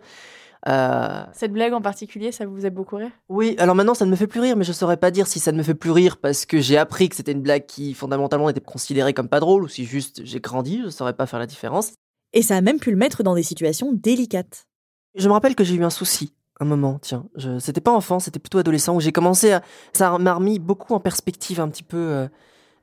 Euh... 0.68 1.24
Cette 1.34 1.54
blague 1.54 1.74
en 1.74 1.82
particulier, 1.82 2.32
ça 2.32 2.46
vous 2.46 2.56
faisait 2.56 2.70
beaucoup 2.70 2.98
rire? 2.98 3.12
Oui, 3.30 3.56
alors 3.58 3.76
maintenant 3.76 3.94
ça 3.94 4.06
ne 4.06 4.12
me 4.12 4.16
fait 4.16 4.28
plus 4.28 4.40
rire, 4.40 4.56
mais 4.56 4.64
je 4.64 4.72
saurais 4.72 4.98
pas 4.98 5.12
dire 5.12 5.28
si 5.28 5.40
ça 5.40 5.52
ne 5.52 5.58
me 5.58 5.64
fait 5.64 5.74
plus 5.74 5.92
rire 5.92 6.18
parce 6.18 6.46
que 6.46 6.60
j'ai 6.60 6.78
appris 6.78 7.10
que 7.10 7.16
c'était 7.16 7.32
une 7.32 7.42
blague 7.42 7.66
qui 7.66 7.94
fondamentalement 7.94 8.50
était 8.50 8.62
considérée 8.62 9.14
comme 9.14 9.28
pas 9.30 9.40
drôle 9.40 9.64
ou 9.64 9.68
si 9.68 9.86
juste 9.86 10.22
j'ai 10.24 10.40
grandi, 10.40 10.82
je 10.84 10.90
saurais 10.90 11.14
pas 11.14 11.26
faire 11.26 11.40
la 11.40 11.48
différence. 11.48 11.94
Et 12.34 12.42
ça 12.42 12.56
a 12.56 12.62
même 12.62 12.80
pu 12.80 12.92
le 12.92 12.98
mettre 12.98 13.24
dans 13.24 13.36
des 13.36 13.44
situations 13.44 13.92
délicates. 13.92 14.68
Je 15.16 15.28
me 15.28 15.34
rappelle 15.34 15.56
que 15.56 15.64
j'ai 15.64 15.76
eu 15.76 15.84
un 15.84 15.90
souci 15.90 16.34
un 16.62 16.66
moment, 16.66 17.00
tiens. 17.02 17.26
Je... 17.36 17.60
C'était 17.60 17.82
pas 17.82 17.92
enfant, 17.92 18.20
c'était 18.20 18.40
plutôt 18.40 18.60
adolescent 18.60 18.96
où 18.96 19.00
j'ai 19.02 19.12
commencé 19.12 19.52
à. 19.52 19.64
Ça 19.94 20.18
m'a 20.20 20.34
remis 20.36 20.60
beaucoup 20.60 20.94
en 20.94 21.00
perspective 21.00 21.60
un 21.60 21.68
petit 21.70 21.84
peu 21.84 21.98
euh, 21.98 22.28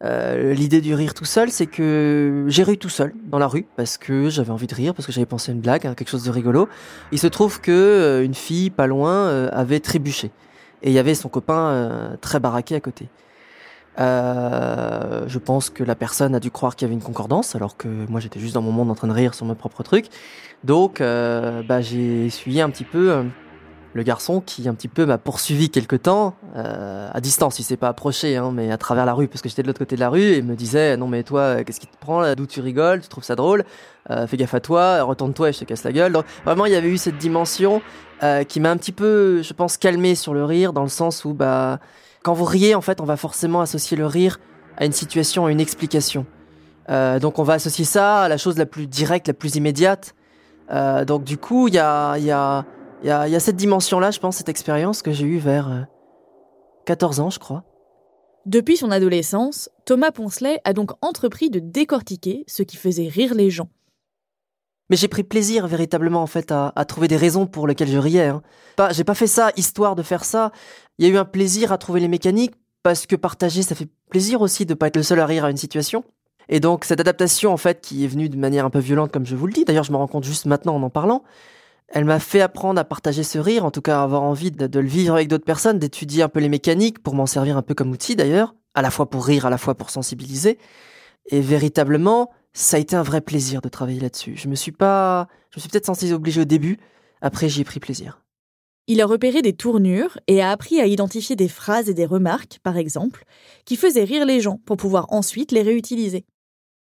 euh, 0.04 0.54
l'idée 0.54 0.80
du 0.80 0.94
rire 0.94 1.14
tout 1.14 1.24
seul. 1.24 1.50
C'est 1.50 1.66
que 1.66 2.44
j'ai 2.48 2.62
ri 2.62 2.78
tout 2.78 2.88
seul 2.88 3.12
dans 3.24 3.38
la 3.38 3.46
rue 3.46 3.66
parce 3.76 3.98
que 3.98 4.28
j'avais 4.28 4.50
envie 4.50 4.66
de 4.66 4.74
rire, 4.74 4.94
parce 4.94 5.06
que 5.06 5.12
j'avais 5.12 5.26
pensé 5.26 5.50
à 5.50 5.54
une 5.54 5.60
blague, 5.60 5.86
à 5.86 5.94
quelque 5.94 6.08
chose 6.10 6.24
de 6.24 6.30
rigolo. 6.30 6.68
Il 7.12 7.18
se 7.18 7.26
trouve 7.26 7.60
que 7.60 7.72
euh, 7.72 8.24
une 8.24 8.34
fille 8.34 8.70
pas 8.70 8.86
loin 8.86 9.48
avait 9.48 9.80
trébuché 9.80 10.30
et 10.82 10.90
il 10.90 10.92
y 10.92 10.98
avait 10.98 11.14
son 11.14 11.28
copain 11.28 12.16
très 12.20 12.38
baraqué 12.38 12.76
à 12.76 12.80
côté. 12.80 13.08
je 13.98 15.38
pense 15.38 15.70
que 15.70 15.82
la 15.82 15.96
personne 15.96 16.34
a 16.36 16.40
dû 16.40 16.52
croire 16.52 16.76
qu'il 16.76 16.86
y 16.86 16.88
avait 16.88 16.94
une 16.94 17.02
concordance, 17.02 17.56
alors 17.56 17.76
que 17.76 17.88
moi 18.08 18.20
j'étais 18.20 18.38
juste 18.38 18.54
dans 18.54 18.62
mon 18.62 18.70
monde 18.70 18.90
en 18.90 18.94
train 18.94 19.08
de 19.08 19.12
rire 19.12 19.34
sur 19.34 19.44
mon 19.44 19.56
propre 19.56 19.82
truc. 19.82 20.06
Donc, 20.62 21.00
bah, 21.00 21.80
j'ai 21.80 22.26
essuyé 22.26 22.62
un 22.62 22.70
petit 22.70 22.84
peu 22.84 23.24
le 23.94 24.02
garçon 24.02 24.40
qui 24.40 24.68
un 24.68 24.74
petit 24.74 24.88
peu 24.88 25.06
m'a 25.06 25.18
poursuivi 25.18 25.70
quelque 25.70 25.96
temps 25.96 26.34
euh, 26.56 27.08
à 27.12 27.20
distance. 27.20 27.58
Il 27.58 27.62
s'est 27.62 27.76
pas 27.76 27.88
approché, 27.88 28.36
hein, 28.36 28.50
mais 28.52 28.70
à 28.70 28.78
travers 28.78 29.06
la 29.06 29.14
rue 29.14 29.28
parce 29.28 29.42
que 29.42 29.48
j'étais 29.48 29.62
de 29.62 29.66
l'autre 29.66 29.78
côté 29.78 29.96
de 29.96 30.00
la 30.00 30.08
rue 30.10 30.32
et 30.32 30.42
me 30.42 30.54
disait 30.54 30.96
non 30.96 31.08
mais 31.08 31.22
toi 31.22 31.64
qu'est-ce 31.64 31.80
qui 31.80 31.86
te 31.86 31.96
prend 31.98 32.34
D'où 32.34 32.46
tu 32.46 32.60
rigoles? 32.60 33.00
Tu 33.00 33.08
trouves 33.08 33.24
ça 33.24 33.36
drôle? 33.36 33.64
Euh, 34.10 34.26
Fais 34.26 34.36
gaffe 34.36 34.54
à 34.54 34.60
toi, 34.60 35.02
retourne-toi 35.02 35.50
et 35.50 35.52
je 35.52 35.60
te 35.60 35.64
casse 35.64 35.84
la 35.84 35.92
gueule. 35.92 36.12
Donc 36.12 36.24
vraiment 36.44 36.66
il 36.66 36.72
y 36.72 36.76
avait 36.76 36.88
eu 36.88 36.98
cette 36.98 37.18
dimension 37.18 37.80
euh, 38.22 38.44
qui 38.44 38.60
m'a 38.60 38.70
un 38.70 38.76
petit 38.76 38.92
peu, 38.92 39.42
je 39.42 39.52
pense, 39.52 39.76
calmé 39.76 40.14
sur 40.14 40.34
le 40.34 40.44
rire 40.44 40.72
dans 40.72 40.82
le 40.82 40.88
sens 40.88 41.24
où 41.24 41.32
bah 41.32 41.80
quand 42.22 42.34
vous 42.34 42.44
riez 42.44 42.74
en 42.74 42.80
fait 42.80 43.00
on 43.00 43.04
va 43.04 43.16
forcément 43.16 43.60
associer 43.60 43.96
le 43.96 44.06
rire 44.06 44.38
à 44.76 44.84
une 44.84 44.92
situation, 44.92 45.46
à 45.46 45.50
une 45.50 45.60
explication. 45.60 46.26
donc 46.88 47.38
on 47.38 47.42
va 47.42 47.54
associer 47.54 47.84
ça 47.84 48.22
à 48.22 48.28
la 48.28 48.36
chose 48.36 48.58
la 48.58 48.66
plus 48.66 48.86
directe, 48.86 49.28
la 49.28 49.34
plus 49.34 49.56
immédiate. 49.56 50.14
donc 51.06 51.24
du 51.24 51.36
coup 51.36 51.68
il 51.68 51.74
y 51.74 51.78
a, 51.78 52.16
y 52.18 52.30
a 52.30 52.64
il 53.02 53.08
y 53.08 53.10
a, 53.10 53.40
cette 53.40 53.56
dimension-là, 53.56 54.10
je 54.10 54.18
pense, 54.18 54.36
cette 54.36 54.48
expérience 54.48 55.02
que 55.02 55.12
j'ai 55.12 55.26
eue 55.26 55.38
vers 55.38 55.86
14 56.86 57.20
euh, 57.20 57.22
ans, 57.22 57.30
je 57.30 57.38
crois. 57.38 57.64
Depuis 58.46 58.76
son 58.76 58.90
adolescence, 58.90 59.68
Thomas 59.84 60.10
Poncelet 60.10 60.60
a 60.64 60.72
donc 60.72 60.92
entrepris 61.02 61.50
de 61.50 61.60
décortiquer 61.60 62.44
ce 62.46 62.62
qui 62.62 62.76
faisait 62.76 63.08
rire 63.08 63.34
les 63.34 63.50
gens. 63.50 63.68
Mais 64.90 64.96
j'ai 64.96 65.08
pris 65.08 65.22
plaisir 65.22 65.66
véritablement 65.66 66.22
en 66.22 66.26
fait 66.26 66.50
à, 66.50 66.72
trouver 66.86 67.08
des 67.08 67.16
raisons 67.16 67.46
pour 67.46 67.66
lesquelles 67.66 67.90
je 67.90 67.98
riais. 67.98 68.28
Hein. 68.28 68.42
Pas, 68.76 68.90
j'ai 68.92 69.04
pas 69.04 69.14
fait 69.14 69.26
ça 69.26 69.50
histoire 69.56 69.96
de 69.96 70.02
faire 70.02 70.24
ça. 70.24 70.50
Il 70.98 71.06
y 71.06 71.10
a 71.10 71.12
eu 71.12 71.18
un 71.18 71.26
plaisir 71.26 71.72
à 71.72 71.78
trouver 71.78 72.00
les 72.00 72.08
mécaniques 72.08 72.54
parce 72.82 73.06
que 73.06 73.16
partager, 73.16 73.62
ça 73.62 73.74
fait 73.74 73.88
plaisir 74.08 74.40
aussi 74.40 74.64
de 74.64 74.72
pas 74.72 74.86
être 74.86 74.96
le 74.96 75.02
seul 75.02 75.20
à 75.20 75.26
rire 75.26 75.44
à 75.44 75.50
une 75.50 75.58
situation. 75.58 76.04
Et 76.48 76.60
donc 76.60 76.86
cette 76.86 77.00
adaptation 77.00 77.52
en 77.52 77.58
fait 77.58 77.82
qui 77.82 78.04
est 78.04 78.08
venue 78.08 78.30
de 78.30 78.38
manière 78.38 78.64
un 78.64 78.70
peu 78.70 78.78
violente 78.78 79.12
comme 79.12 79.26
je 79.26 79.36
vous 79.36 79.46
le 79.46 79.52
dis. 79.52 79.66
D'ailleurs, 79.66 79.84
je 79.84 79.92
me 79.92 79.98
rends 79.98 80.06
compte 80.06 80.24
juste 80.24 80.46
maintenant 80.46 80.76
en 80.76 80.82
en 80.82 80.90
parlant. 80.90 81.22
Elle 81.88 82.04
m'a 82.04 82.20
fait 82.20 82.42
apprendre 82.42 82.78
à 82.78 82.84
partager 82.84 83.22
ce 83.22 83.38
rire, 83.38 83.64
en 83.64 83.70
tout 83.70 83.80
cas 83.80 84.02
avoir 84.02 84.22
envie 84.22 84.50
de, 84.50 84.78
le 84.78 84.86
vivre 84.86 85.14
avec 85.14 85.28
d'autres 85.28 85.44
personnes, 85.44 85.78
d'étudier 85.78 86.22
un 86.22 86.28
peu 86.28 86.40
les 86.40 86.50
mécaniques 86.50 87.02
pour 87.02 87.14
m'en 87.14 87.26
servir 87.26 87.56
un 87.56 87.62
peu 87.62 87.74
comme 87.74 87.90
outil 87.90 88.14
d'ailleurs, 88.14 88.54
à 88.74 88.82
la 88.82 88.90
fois 88.90 89.08
pour 89.08 89.24
rire, 89.26 89.46
à 89.46 89.50
la 89.50 89.58
fois 89.58 89.74
pour 89.74 89.88
sensibiliser. 89.88 90.58
Et 91.30 91.40
véritablement, 91.40 92.30
ça 92.52 92.76
a 92.76 92.80
été 92.80 92.94
un 92.94 93.02
vrai 93.02 93.22
plaisir 93.22 93.62
de 93.62 93.68
travailler 93.68 94.00
là-dessus. 94.00 94.34
Je 94.36 94.48
me 94.48 94.54
suis 94.54 94.72
pas, 94.72 95.28
je 95.50 95.58
me 95.58 95.60
suis 95.60 95.70
peut-être 95.70 95.86
senti 95.86 96.12
obligé 96.12 96.42
au 96.42 96.44
début. 96.44 96.78
Après, 97.22 97.48
j'y 97.48 97.62
ai 97.62 97.64
pris 97.64 97.80
plaisir. 97.80 98.22
Il 98.86 99.00
a 99.00 99.06
repéré 99.06 99.42
des 99.42 99.52
tournures 99.52 100.18
et 100.28 100.40
a 100.40 100.50
appris 100.50 100.80
à 100.80 100.86
identifier 100.86 101.36
des 101.36 101.48
phrases 101.48 101.90
et 101.90 101.94
des 101.94 102.06
remarques, 102.06 102.58
par 102.62 102.76
exemple, 102.78 103.24
qui 103.64 103.76
faisaient 103.76 104.04
rire 104.04 104.24
les 104.24 104.40
gens 104.40 104.60
pour 104.64 104.78
pouvoir 104.78 105.12
ensuite 105.12 105.52
les 105.52 105.62
réutiliser. 105.62 106.24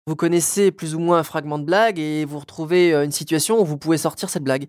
Vous 0.07 0.15
connaissez 0.15 0.71
plus 0.71 0.93
ou 0.93 0.99
moins 0.99 1.17
un 1.17 1.23
fragment 1.23 1.57
de 1.57 1.63
blague 1.63 1.97
et 1.97 2.25
vous 2.25 2.37
retrouvez 2.37 2.93
euh, 2.93 3.05
une 3.05 3.11
situation 3.11 3.59
où 3.59 3.65
vous 3.65 3.79
pouvez 3.79 3.97
sortir 3.97 4.29
cette 4.29 4.43
blague. 4.43 4.67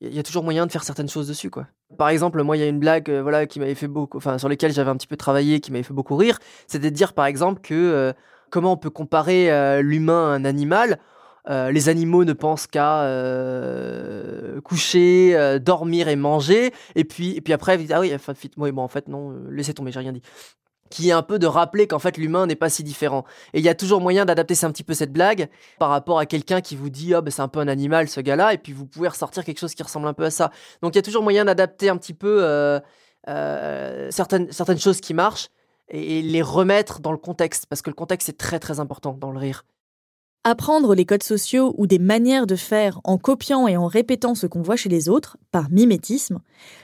Il 0.00 0.14
y 0.14 0.18
a 0.20 0.22
toujours 0.22 0.44
moyen 0.44 0.64
de 0.64 0.70
faire 0.70 0.84
certaines 0.84 1.08
choses 1.08 1.26
dessus, 1.26 1.50
quoi. 1.50 1.66
Par 1.98 2.08
exemple, 2.08 2.40
moi, 2.44 2.56
il 2.56 2.60
y 2.60 2.62
a 2.62 2.68
une 2.68 2.78
blague, 2.78 3.10
euh, 3.10 3.20
voilà, 3.20 3.46
qui 3.46 3.58
m'avait 3.58 3.74
fait 3.74 3.88
beaucoup, 3.88 4.16
enfin, 4.16 4.38
sur 4.38 4.48
lesquelles 4.48 4.72
j'avais 4.72 4.90
un 4.90 4.96
petit 4.96 5.08
peu 5.08 5.16
travaillé, 5.16 5.58
qui 5.58 5.72
m'avait 5.72 5.82
fait 5.82 5.92
beaucoup 5.92 6.14
rire. 6.14 6.38
C'était 6.68 6.92
de 6.92 6.94
dire, 6.94 7.14
par 7.14 7.26
exemple, 7.26 7.62
que 7.62 7.74
euh, 7.74 8.12
comment 8.50 8.74
on 8.74 8.76
peut 8.76 8.90
comparer 8.90 9.82
l'humain 9.82 10.30
à 10.30 10.36
un 10.36 10.44
animal? 10.44 11.00
Les 11.48 11.88
animaux 11.88 12.24
ne 12.24 12.32
pensent 12.32 12.68
qu'à 12.68 13.02
coucher, 14.62 15.58
dormir 15.60 16.06
et 16.06 16.14
manger. 16.14 16.72
Et 16.94 17.02
puis, 17.02 17.36
et 17.36 17.40
puis 17.40 17.52
après, 17.52 17.76
ah 17.90 17.98
oui, 17.98 18.14
enfin, 18.14 18.34
oui, 18.56 18.70
bon, 18.70 18.82
en 18.82 18.88
fait, 18.88 19.08
non, 19.08 19.34
laissez 19.50 19.74
tomber, 19.74 19.90
j'ai 19.90 19.98
rien 19.98 20.12
dit. 20.12 20.22
Qui 20.94 21.08
est 21.08 21.12
un 21.12 21.22
peu 21.22 21.40
de 21.40 21.48
rappeler 21.48 21.88
qu'en 21.88 21.98
fait, 21.98 22.16
l'humain 22.16 22.46
n'est 22.46 22.54
pas 22.54 22.68
si 22.68 22.84
différent. 22.84 23.24
Et 23.52 23.58
il 23.58 23.64
y 23.64 23.68
a 23.68 23.74
toujours 23.74 24.00
moyen 24.00 24.24
d'adapter 24.24 24.54
un 24.62 24.70
petit 24.70 24.84
peu 24.84 24.94
cette 24.94 25.12
blague 25.12 25.48
par 25.80 25.88
rapport 25.88 26.20
à 26.20 26.24
quelqu'un 26.24 26.60
qui 26.60 26.76
vous 26.76 26.88
dit, 26.88 27.14
ah, 27.14 27.20
ben, 27.20 27.32
c'est 27.32 27.42
un 27.42 27.48
peu 27.48 27.58
un 27.58 27.66
animal, 27.66 28.08
ce 28.08 28.20
gars-là. 28.20 28.54
Et 28.54 28.58
puis, 28.58 28.72
vous 28.72 28.86
pouvez 28.86 29.08
ressortir 29.08 29.44
quelque 29.44 29.58
chose 29.58 29.74
qui 29.74 29.82
ressemble 29.82 30.06
un 30.06 30.12
peu 30.12 30.24
à 30.24 30.30
ça. 30.30 30.52
Donc, 30.82 30.94
il 30.94 30.98
y 30.98 31.00
a 31.00 31.02
toujours 31.02 31.24
moyen 31.24 31.44
d'adapter 31.44 31.88
un 31.88 31.96
petit 31.96 32.14
peu 32.14 32.44
euh, 32.44 32.78
euh, 33.28 34.08
certaines, 34.12 34.52
certaines 34.52 34.78
choses 34.78 35.00
qui 35.00 35.14
marchent 35.14 35.48
et 35.88 36.22
les 36.22 36.42
remettre 36.42 37.00
dans 37.00 37.10
le 37.10 37.18
contexte. 37.18 37.66
Parce 37.66 37.82
que 37.82 37.90
le 37.90 37.96
contexte 37.96 38.28
est 38.28 38.38
très, 38.38 38.60
très 38.60 38.78
important 38.78 39.14
dans 39.14 39.32
le 39.32 39.38
rire. 39.40 39.64
Apprendre 40.44 40.94
les 40.94 41.06
codes 41.06 41.24
sociaux 41.24 41.74
ou 41.76 41.88
des 41.88 41.98
manières 41.98 42.46
de 42.46 42.54
faire 42.54 43.00
en 43.02 43.18
copiant 43.18 43.66
et 43.66 43.76
en 43.76 43.88
répétant 43.88 44.36
ce 44.36 44.46
qu'on 44.46 44.62
voit 44.62 44.76
chez 44.76 44.90
les 44.90 45.08
autres, 45.08 45.38
par 45.50 45.70
mimétisme, 45.70 46.38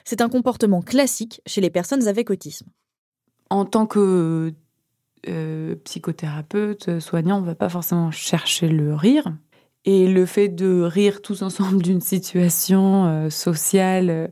c'est 0.04 0.20
un 0.20 0.28
comportement 0.28 0.82
classique 0.82 1.42
chez 1.46 1.61
les 1.61 1.70
personnes 1.70 2.08
avec 2.08 2.28
autisme. 2.30 2.66
En 3.51 3.64
tant 3.64 3.86
que 3.86 4.55
euh, 5.28 5.76
psychothérapeute, 5.84 6.98
soignant, 7.01 7.38
on 7.38 7.40
ne 7.42 7.46
va 7.46 7.55
pas 7.55 7.68
forcément 7.68 8.11
chercher 8.11 8.68
le 8.68 8.94
rire. 8.94 9.32
Et 9.84 10.07
le 10.09 10.24
fait 10.24 10.48
de 10.48 10.82
rire 10.82 11.20
tous 11.20 11.42
ensemble 11.42 11.82
d'une 11.82 12.01
situation 12.01 13.07
euh, 13.07 13.30
sociale, 13.30 14.11
euh, 14.11 14.28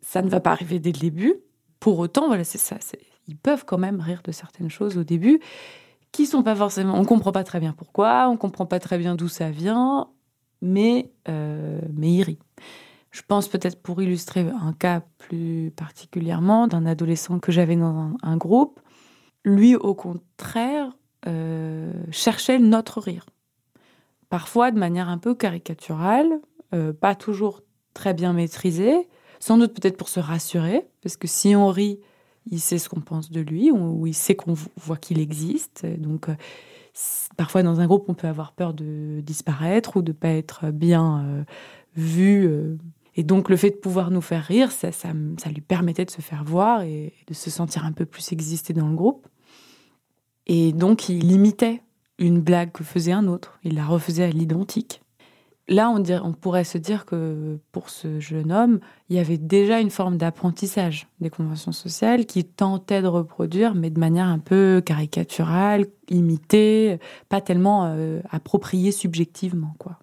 ça 0.00 0.22
ne 0.22 0.28
va 0.28 0.40
pas 0.40 0.52
arriver 0.52 0.78
dès 0.78 0.92
le 0.92 0.98
début. 0.98 1.34
Pour 1.80 1.98
autant, 1.98 2.26
voilà, 2.28 2.44
ça. 2.44 2.76
Ils 3.28 3.36
peuvent 3.36 3.64
quand 3.66 3.78
même 3.78 4.00
rire 4.00 4.22
de 4.24 4.32
certaines 4.32 4.70
choses 4.70 4.96
au 4.96 5.04
début 5.04 5.40
qui 6.12 6.26
sont 6.26 6.42
pas 6.42 6.54
forcément. 6.54 6.94
On 6.98 7.04
comprend 7.04 7.32
pas 7.32 7.44
très 7.44 7.60
bien 7.60 7.72
pourquoi, 7.72 8.28
on 8.30 8.36
comprend 8.36 8.66
pas 8.66 8.78
très 8.78 8.98
bien 8.98 9.16
d'où 9.16 9.28
ça 9.28 9.50
vient, 9.50 10.08
mais 10.62 11.10
mais 11.26 12.12
ils 12.12 12.22
rient. 12.22 12.38
Je 13.16 13.22
pense 13.26 13.48
peut-être 13.48 13.80
pour 13.80 14.02
illustrer 14.02 14.40
un 14.40 14.74
cas 14.74 15.00
plus 15.16 15.72
particulièrement 15.74 16.66
d'un 16.66 16.84
adolescent 16.84 17.38
que 17.38 17.50
j'avais 17.50 17.74
dans 17.74 18.14
un, 18.22 18.36
groupe, 18.36 18.78
lui 19.42 19.74
au 19.74 19.94
contraire 19.94 20.94
euh, 21.26 21.94
cherchait 22.10 22.58
notre 22.58 23.00
rire, 23.00 23.24
parfois 24.28 24.70
de 24.70 24.78
manière 24.78 25.08
un 25.08 25.16
peu 25.16 25.34
caricaturale, 25.34 26.42
euh, 26.74 26.92
pas 26.92 27.14
toujours 27.14 27.62
très 27.94 28.12
bien 28.12 28.34
maîtrisée, 28.34 29.08
sans 29.40 29.56
doute 29.56 29.72
peut-être 29.72 29.96
pour 29.96 30.10
se 30.10 30.20
rassurer, 30.20 30.86
parce 31.00 31.16
que 31.16 31.26
si 31.26 31.56
on 31.56 31.68
rit, 31.68 31.98
il 32.50 32.60
sait 32.60 32.76
ce 32.76 32.90
qu'on 32.90 33.00
pense 33.00 33.30
de 33.30 33.40
lui, 33.40 33.70
ou 33.70 34.06
il 34.06 34.14
sait 34.14 34.36
qu'on 34.36 34.56
voit 34.76 34.98
qu'il 34.98 35.20
existe. 35.20 35.86
Donc, 35.86 36.28
euh, 36.28 36.34
parfois 37.38 37.62
dans 37.62 37.80
un 37.80 37.86
groupe, 37.86 38.04
on 38.08 38.14
peut 38.14 38.28
avoir 38.28 38.52
peur 38.52 38.74
de 38.74 39.22
disparaître 39.22 39.96
ou 39.96 40.02
de 40.02 40.12
pas 40.12 40.28
être 40.28 40.70
bien 40.70 41.46
vu. 41.94 42.78
Et 43.16 43.24
donc, 43.24 43.48
le 43.48 43.56
fait 43.56 43.70
de 43.70 43.76
pouvoir 43.76 44.10
nous 44.10 44.20
faire 44.20 44.44
rire, 44.44 44.70
ça, 44.70 44.92
ça, 44.92 45.08
ça 45.38 45.50
lui 45.50 45.62
permettait 45.62 46.04
de 46.04 46.10
se 46.10 46.20
faire 46.20 46.44
voir 46.44 46.82
et 46.82 47.14
de 47.26 47.34
se 47.34 47.50
sentir 47.50 47.84
un 47.84 47.92
peu 47.92 48.04
plus 48.04 48.32
exister 48.32 48.74
dans 48.74 48.88
le 48.88 48.94
groupe. 48.94 49.26
Et 50.46 50.72
donc, 50.72 51.08
il 51.08 51.32
imitait 51.32 51.82
une 52.18 52.40
blague 52.40 52.72
que 52.72 52.84
faisait 52.84 53.12
un 53.12 53.26
autre. 53.26 53.58
Il 53.64 53.74
la 53.74 53.86
refaisait 53.86 54.24
à 54.24 54.30
l'identique. 54.30 55.02
Là, 55.68 55.90
on, 55.90 56.02
on 56.24 56.32
pourrait 56.32 56.62
se 56.62 56.78
dire 56.78 57.06
que 57.06 57.58
pour 57.72 57.90
ce 57.90 58.20
jeune 58.20 58.52
homme, 58.52 58.78
il 59.08 59.16
y 59.16 59.18
avait 59.18 59.38
déjà 59.38 59.80
une 59.80 59.90
forme 59.90 60.16
d'apprentissage 60.16 61.08
des 61.20 61.30
conventions 61.30 61.72
sociales 61.72 62.24
qui 62.26 62.44
tentait 62.44 63.02
de 63.02 63.08
reproduire, 63.08 63.74
mais 63.74 63.90
de 63.90 63.98
manière 63.98 64.26
un 64.26 64.38
peu 64.38 64.80
caricaturale, 64.84 65.86
imitée, 66.08 67.00
pas 67.28 67.40
tellement 67.40 67.86
euh, 67.86 68.20
appropriée 68.30 68.92
subjectivement. 68.92 69.74
Quoi. 69.78 69.98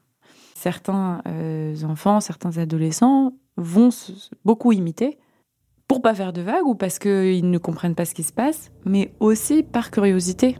Certains 0.63 1.21
euh, 1.27 1.75
enfants, 1.83 2.21
certains 2.21 2.57
adolescents 2.57 3.33
vont 3.57 3.91
se- 3.91 4.13
beaucoup 4.45 4.71
imiter 4.71 5.17
pour 5.89 6.01
pas 6.01 6.13
faire 6.15 6.31
de 6.31 6.41
vagues 6.41 6.65
ou 6.65 6.73
parce 6.73 6.99
qu'ils 6.99 7.49
ne 7.51 7.57
comprennent 7.57 7.95
pas 7.95 8.05
ce 8.05 8.13
qui 8.13 8.23
se 8.23 8.31
passe, 8.31 8.71
mais 8.85 9.13
aussi 9.19 9.61
par 9.63 9.91
curiosité 9.91 10.57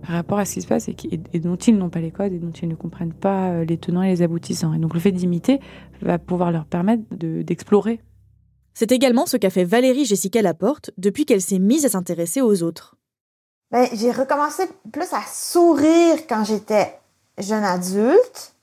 par 0.00 0.12
rapport 0.12 0.38
à 0.38 0.46
ce 0.46 0.54
qui 0.54 0.62
se 0.62 0.66
passe 0.66 0.88
et, 0.88 0.94
qui- 0.94 1.20
et 1.34 1.40
dont 1.40 1.56
ils 1.56 1.76
n'ont 1.76 1.90
pas 1.90 2.00
les 2.00 2.10
codes 2.10 2.32
et 2.32 2.38
dont 2.38 2.52
ils 2.52 2.68
ne 2.68 2.74
comprennent 2.74 3.12
pas 3.12 3.50
euh, 3.50 3.64
les 3.66 3.76
tenants 3.76 4.00
et 4.02 4.08
les 4.08 4.22
aboutissants. 4.22 4.72
Et 4.72 4.78
donc 4.78 4.94
le 4.94 5.00
fait 5.00 5.12
d'imiter 5.12 5.60
va 6.00 6.18
pouvoir 6.18 6.50
leur 6.50 6.64
permettre 6.64 7.02
de- 7.10 7.42
d'explorer. 7.42 8.00
C'est 8.72 8.92
également 8.92 9.26
ce 9.26 9.36
qu'a 9.36 9.50
fait 9.50 9.64
Valérie 9.64 10.06
Jessica 10.06 10.40
Laporte 10.40 10.90
depuis 10.96 11.26
qu'elle 11.26 11.42
s'est 11.42 11.58
mise 11.58 11.84
à 11.84 11.90
s'intéresser 11.90 12.40
aux 12.40 12.62
autres. 12.62 12.96
Ben, 13.72 13.86
j'ai 13.92 14.10
recommencé 14.10 14.62
plus 14.90 15.12
à 15.12 15.20
sourire 15.30 16.26
quand 16.26 16.44
j'étais 16.44 16.94
jeune 17.38 17.64
adulte. 17.64 18.54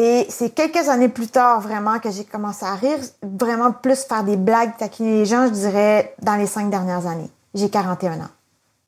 Et 0.00 0.26
c'est 0.28 0.50
quelques 0.50 0.88
années 0.88 1.08
plus 1.08 1.26
tard 1.26 1.60
vraiment 1.60 1.98
que 1.98 2.08
j'ai 2.12 2.22
commencé 2.22 2.64
à 2.64 2.76
rire, 2.76 3.00
vraiment 3.20 3.72
plus 3.72 4.04
faire 4.04 4.22
des 4.22 4.36
blagues, 4.36 4.76
taquiner 4.76 5.10
les 5.10 5.26
gens, 5.26 5.48
je 5.48 5.52
dirais, 5.52 6.14
dans 6.22 6.36
les 6.36 6.46
cinq 6.46 6.70
dernières 6.70 7.08
années. 7.08 7.28
J'ai 7.52 7.68
41 7.68 8.20
ans. 8.20 8.28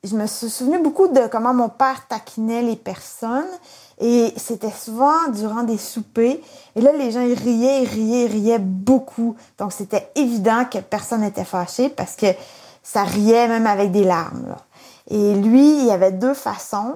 Je 0.05 0.15
me 0.15 0.25
suis 0.25 0.49
souvenu 0.49 0.79
beaucoup 0.81 1.09
de 1.09 1.27
comment 1.27 1.53
mon 1.53 1.67
père 1.67 2.07
taquinait 2.07 2.61
les 2.61 2.77
personnes. 2.77 3.43
Et 3.99 4.33
c'était 4.37 4.71
souvent 4.71 5.27
durant 5.33 5.63
des 5.63 5.77
soupers. 5.77 6.39
Et 6.77 6.81
là, 6.81 6.93
les 6.93 7.11
gens, 7.11 7.19
ils 7.19 7.37
riaient, 7.37 7.83
riaient, 7.83 8.27
riaient 8.27 8.59
beaucoup. 8.59 9.35
Donc, 9.57 9.73
c'était 9.73 10.09
évident 10.15 10.63
que 10.63 10.77
personne 10.77 11.21
n'était 11.21 11.43
fâché 11.43 11.89
parce 11.89 12.15
que 12.15 12.27
ça 12.83 13.03
riait 13.03 13.49
même 13.49 13.67
avec 13.67 13.91
des 13.91 14.05
larmes. 14.05 14.55
Et 15.09 15.35
lui, 15.35 15.81
il 15.81 15.85
y 15.87 15.91
avait 15.91 16.13
deux 16.13 16.33
façons. 16.33 16.95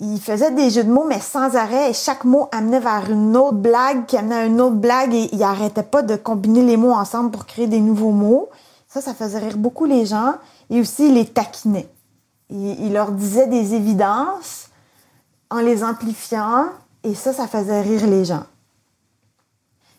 Il 0.00 0.20
faisait 0.20 0.50
des 0.50 0.70
jeux 0.70 0.84
de 0.84 0.90
mots, 0.90 1.06
mais 1.06 1.20
sans 1.20 1.54
arrêt, 1.54 1.90
et 1.90 1.94
chaque 1.94 2.24
mot 2.24 2.48
amenait 2.50 2.80
vers 2.80 3.10
une 3.10 3.36
autre 3.36 3.56
blague, 3.56 4.06
qui 4.06 4.16
amenait 4.16 4.34
à 4.34 4.44
une 4.44 4.60
autre 4.60 4.74
blague, 4.74 5.14
et 5.14 5.28
il 5.32 5.42
arrêtait 5.42 5.84
pas 5.84 6.02
de 6.02 6.16
combiner 6.16 6.62
les 6.62 6.76
mots 6.76 6.92
ensemble 6.92 7.30
pour 7.30 7.46
créer 7.46 7.66
des 7.66 7.80
nouveaux 7.80 8.10
mots. 8.10 8.48
Ça, 8.88 9.00
ça 9.00 9.14
faisait 9.14 9.38
rire 9.38 9.56
beaucoup 9.56 9.84
les 9.84 10.04
gens, 10.04 10.34
et 10.68 10.80
aussi 10.80 11.08
il 11.08 11.14
les 11.14 11.26
taquinait. 11.26 11.88
Il, 12.50 12.86
il 12.86 12.92
leur 12.92 13.12
disait 13.12 13.46
des 13.46 13.74
évidences 13.74 14.68
en 15.50 15.60
les 15.60 15.84
amplifiant, 15.84 16.66
et 17.04 17.14
ça, 17.14 17.32
ça 17.32 17.46
faisait 17.46 17.80
rire 17.80 18.06
les 18.06 18.24
gens. 18.24 18.44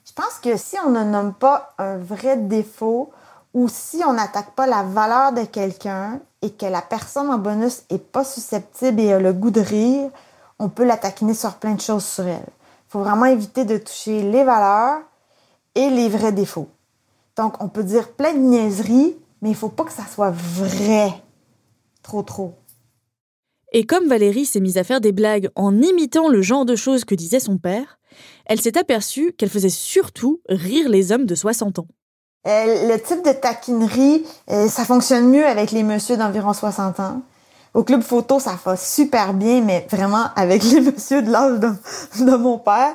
Je 0.05 0.11
pense 0.13 0.39
que 0.41 0.57
si 0.57 0.77
on 0.85 0.91
ne 0.91 1.03
nomme 1.03 1.33
pas 1.33 1.73
un 1.77 1.97
vrai 1.97 2.37
défaut, 2.37 3.11
ou 3.55 3.69
si 3.69 4.01
on 4.05 4.13
n'attaque 4.13 4.53
pas 4.53 4.67
la 4.67 4.83
valeur 4.83 5.31
de 5.31 5.45
quelqu'un 5.45 6.19
et 6.41 6.51
que 6.51 6.65
la 6.65 6.81
personne 6.81 7.29
en 7.29 7.37
bonus 7.37 7.83
est 7.89 8.03
pas 8.03 8.25
susceptible 8.25 8.99
et 8.99 9.13
a 9.13 9.19
le 9.19 9.31
goût 9.31 9.49
de 9.49 9.61
rire, 9.61 10.11
on 10.59 10.67
peut 10.67 10.83
la 10.83 10.97
taquiner 10.97 11.33
sur 11.33 11.53
plein 11.55 11.73
de 11.73 11.79
choses 11.79 12.03
sur 12.03 12.27
elle. 12.27 12.45
Il 12.49 12.89
faut 12.89 12.99
vraiment 12.99 13.25
éviter 13.25 13.63
de 13.63 13.77
toucher 13.77 14.23
les 14.23 14.43
valeurs 14.43 14.99
et 15.73 15.89
les 15.89 16.09
vrais 16.09 16.33
défauts. 16.33 16.67
Donc, 17.37 17.63
on 17.63 17.69
peut 17.69 17.85
dire 17.85 18.11
plein 18.11 18.33
de 18.33 18.39
niaiseries, 18.39 19.15
mais 19.41 19.51
il 19.51 19.55
faut 19.55 19.69
pas 19.69 19.85
que 19.85 19.93
ça 19.93 20.05
soit 20.05 20.31
vrai. 20.31 21.13
Trop, 22.03 22.23
trop. 22.23 22.55
Et 23.71 23.85
comme 23.85 24.09
Valérie 24.09 24.45
s'est 24.45 24.59
mise 24.59 24.77
à 24.77 24.83
faire 24.83 24.99
des 24.99 25.13
blagues 25.13 25.49
en 25.55 25.81
imitant 25.81 26.27
le 26.27 26.41
genre 26.41 26.65
de 26.65 26.75
choses 26.75 27.05
que 27.05 27.15
disait 27.15 27.39
son 27.39 27.57
père, 27.57 27.99
elle 28.47 28.59
s'est 28.59 28.77
aperçue 28.77 29.31
qu'elle 29.31 29.49
faisait 29.49 29.69
surtout 29.69 30.41
rire 30.49 30.89
les 30.89 31.13
hommes 31.13 31.25
de 31.25 31.35
60 31.35 31.79
ans. 31.79 31.87
Euh, 32.47 32.87
le 32.93 33.01
type 33.01 33.25
de 33.25 33.31
taquinerie, 33.31 34.25
euh, 34.51 34.67
ça 34.67 34.85
fonctionne 34.85 35.29
mieux 35.29 35.45
avec 35.45 35.71
les 35.71 35.83
messieurs 35.83 36.17
d'environ 36.17 36.53
60 36.53 36.99
ans. 36.99 37.21
Au 37.73 37.83
club 37.83 38.01
photo, 38.01 38.39
ça 38.39 38.57
va 38.63 38.77
super 38.77 39.33
bien, 39.33 39.61
mais 39.61 39.85
vraiment 39.89 40.25
avec 40.35 40.63
les 40.71 40.79
messieurs 40.79 41.21
de 41.21 41.31
l'âge 41.31 41.59
de, 41.59 42.35
mon 42.35 42.59
père. 42.59 42.93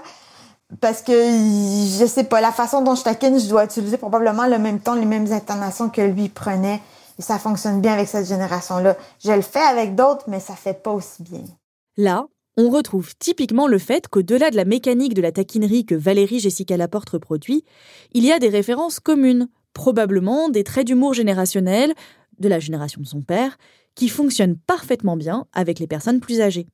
Parce 0.80 1.03
que, 1.03 1.12
je 1.12 2.07
sais 2.07 2.24
pas, 2.24 2.40
la 2.40 2.53
façon 2.53 2.80
dont 2.82 2.94
je 2.94 3.03
taquine, 3.03 3.40
je 3.40 3.48
dois 3.48 3.64
utiliser 3.64 3.96
probablement 3.96 4.46
le 4.46 4.59
même 4.59 4.78
ton, 4.78 4.94
les 4.94 5.05
mêmes 5.05 5.30
intonations 5.32 5.88
que 5.88 6.01
lui 6.01 6.28
prenait. 6.28 6.80
Et 7.18 7.22
ça 7.22 7.38
fonctionne 7.38 7.80
bien 7.80 7.92
avec 7.92 8.09
cette 8.09 8.26
génération-là. 8.26 8.96
Je 9.22 9.32
le 9.32 9.42
fais 9.42 9.61
avec 9.61 9.96
d'autres, 9.96 10.24
mais 10.28 10.38
ça 10.38 10.55
fait 10.55 10.74
pas 10.74 10.92
aussi 10.92 11.22
bien. 11.24 11.42
Là, 11.96 12.24
on 12.61 12.68
retrouve 12.68 13.16
typiquement 13.16 13.66
le 13.66 13.78
fait 13.78 14.06
qu'au-delà 14.06 14.50
de 14.50 14.56
la 14.56 14.66
mécanique 14.66 15.14
de 15.14 15.22
la 15.22 15.32
taquinerie 15.32 15.86
que 15.86 15.94
Valérie 15.94 16.40
Jessica 16.40 16.76
Laporte 16.76 17.08
reproduit, 17.08 17.64
il 18.12 18.22
y 18.22 18.32
a 18.32 18.38
des 18.38 18.50
références 18.50 19.00
communes, 19.00 19.48
probablement 19.72 20.50
des 20.50 20.62
traits 20.62 20.86
d'humour 20.86 21.14
générationnels, 21.14 21.94
de 22.38 22.48
la 22.48 22.58
génération 22.58 23.00
de 23.00 23.06
son 23.06 23.22
père, 23.22 23.56
qui 23.94 24.11
fonctionnent 24.11 24.58
parfaitement 24.58 25.16
bien 25.16 25.46
avec 25.54 25.78
les 25.78 25.86
personnes 25.86 26.20
plus 26.20 26.42
âgées. 26.42 26.66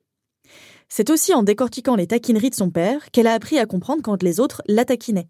C'est 0.89 1.09
aussi 1.09 1.33
en 1.33 1.45
décortiquant 1.45 1.95
les 1.95 2.09
taquineries 2.09 2.51
de 2.51 2.57
son 2.57 2.71
père 2.71 3.13
qu'elle 3.13 3.29
a 3.29 3.35
appris 3.35 3.61
à 3.61 3.67
comprendre 3.67 4.03
quand 4.03 4.25
les 4.25 4.41
autres 4.41 4.63
la 4.67 4.85
taquinaient. 4.85 5.29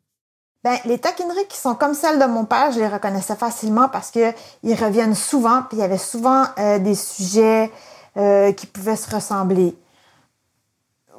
Ben, 0.64 0.78
les 0.86 0.98
taquineries 0.98 1.46
qui 1.50 1.58
sont 1.58 1.74
comme 1.74 1.92
celles 1.92 2.18
de 2.18 2.24
mon 2.24 2.46
père, 2.46 2.72
je 2.72 2.80
les 2.80 2.88
reconnaissais 2.88 3.36
facilement 3.36 3.90
parce 3.90 4.10
que 4.10 4.32
ils 4.62 4.74
reviennent 4.74 5.14
souvent, 5.14 5.62
puis 5.68 5.76
il 5.76 5.80
y 5.80 5.84
avait 5.84 5.98
souvent 5.98 6.44
euh, 6.58 6.78
des 6.78 6.94
sujets 6.94 7.70
euh, 8.16 8.52
qui 8.52 8.66
pouvaient 8.66 8.96
se 8.96 9.14
ressembler. 9.14 9.76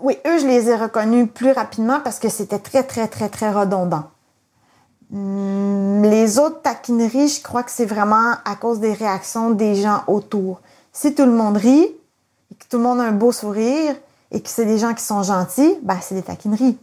Oui, 0.01 0.17
eux, 0.27 0.39
je 0.39 0.47
les 0.47 0.69
ai 0.69 0.75
reconnus 0.75 1.27
plus 1.33 1.51
rapidement 1.51 1.99
parce 2.03 2.19
que 2.19 2.29
c'était 2.29 2.59
très, 2.59 2.83
très, 2.83 3.07
très, 3.07 3.29
très 3.29 3.51
redondant. 3.51 4.03
Hmm, 5.09 6.03
Les 6.03 6.37
autres 6.39 6.61
taquineries, 6.61 7.29
je 7.29 7.41
crois 7.41 7.63
que 7.63 7.71
c'est 7.71 7.85
vraiment 7.85 8.33
à 8.45 8.55
cause 8.55 8.79
des 8.79 8.93
réactions 8.93 9.51
des 9.51 9.75
gens 9.75 10.03
autour. 10.07 10.61
Si 10.91 11.15
tout 11.15 11.25
le 11.25 11.31
monde 11.31 11.57
rit, 11.57 11.83
et 12.51 12.55
que 12.55 12.65
tout 12.69 12.77
le 12.77 12.83
monde 12.83 12.99
a 12.99 13.03
un 13.03 13.11
beau 13.11 13.31
sourire, 13.31 13.95
et 14.31 14.41
que 14.41 14.49
c'est 14.49 14.65
des 14.65 14.77
gens 14.77 14.93
qui 14.93 15.03
sont 15.03 15.23
gentils, 15.23 15.75
ben 15.83 15.97
c'est 16.01 16.15
des 16.15 16.21
taquineries. 16.21 16.77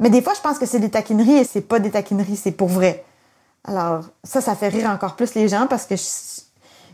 Mais 0.00 0.10
des 0.10 0.22
fois, 0.22 0.34
je 0.34 0.40
pense 0.40 0.58
que 0.58 0.66
c'est 0.66 0.78
des 0.80 0.90
taquineries 0.90 1.38
et 1.38 1.44
c'est 1.44 1.60
pas 1.60 1.78
des 1.78 1.90
taquineries, 1.90 2.36
c'est 2.36 2.52
pour 2.52 2.68
vrai. 2.68 3.04
Alors, 3.64 4.04
ça, 4.24 4.40
ça 4.40 4.54
fait 4.54 4.68
rire 4.68 4.90
encore 4.90 5.16
plus 5.16 5.34
les 5.34 5.48
gens 5.48 5.66
parce 5.68 5.86
que 5.86 5.96
je, 5.96 6.02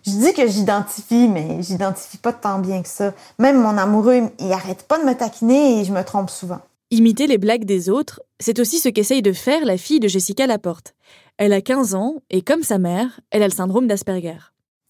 je 0.06 0.12
dis 0.12 0.34
que 0.34 0.46
j'identifie, 0.46 1.28
mais 1.28 1.62
j'identifie 1.62 2.18
pas 2.18 2.32
tant 2.32 2.58
bien 2.58 2.82
que 2.82 2.88
ça. 2.88 3.14
Même 3.38 3.60
mon 3.60 3.78
amoureux, 3.78 4.30
il 4.38 4.52
arrête 4.52 4.82
pas 4.82 4.98
de 4.98 5.04
me 5.04 5.14
taquiner 5.14 5.80
et 5.80 5.84
je 5.84 5.92
me 5.92 6.02
trompe 6.02 6.30
souvent. 6.30 6.60
Imiter 6.90 7.26
les 7.26 7.38
blagues 7.38 7.64
des 7.64 7.88
autres, 7.88 8.22
c'est 8.38 8.58
aussi 8.58 8.78
ce 8.78 8.90
qu'essaye 8.90 9.22
de 9.22 9.32
faire 9.32 9.64
la 9.64 9.78
fille 9.78 10.00
de 10.00 10.08
Jessica 10.08 10.46
Laporte. 10.46 10.94
Elle 11.38 11.52
a 11.52 11.60
15 11.60 11.94
ans 11.94 12.16
et 12.30 12.42
comme 12.42 12.62
sa 12.62 12.78
mère, 12.78 13.20
elle 13.30 13.42
a 13.42 13.48
le 13.48 13.54
syndrome 13.54 13.86
d'Asperger. 13.86 14.38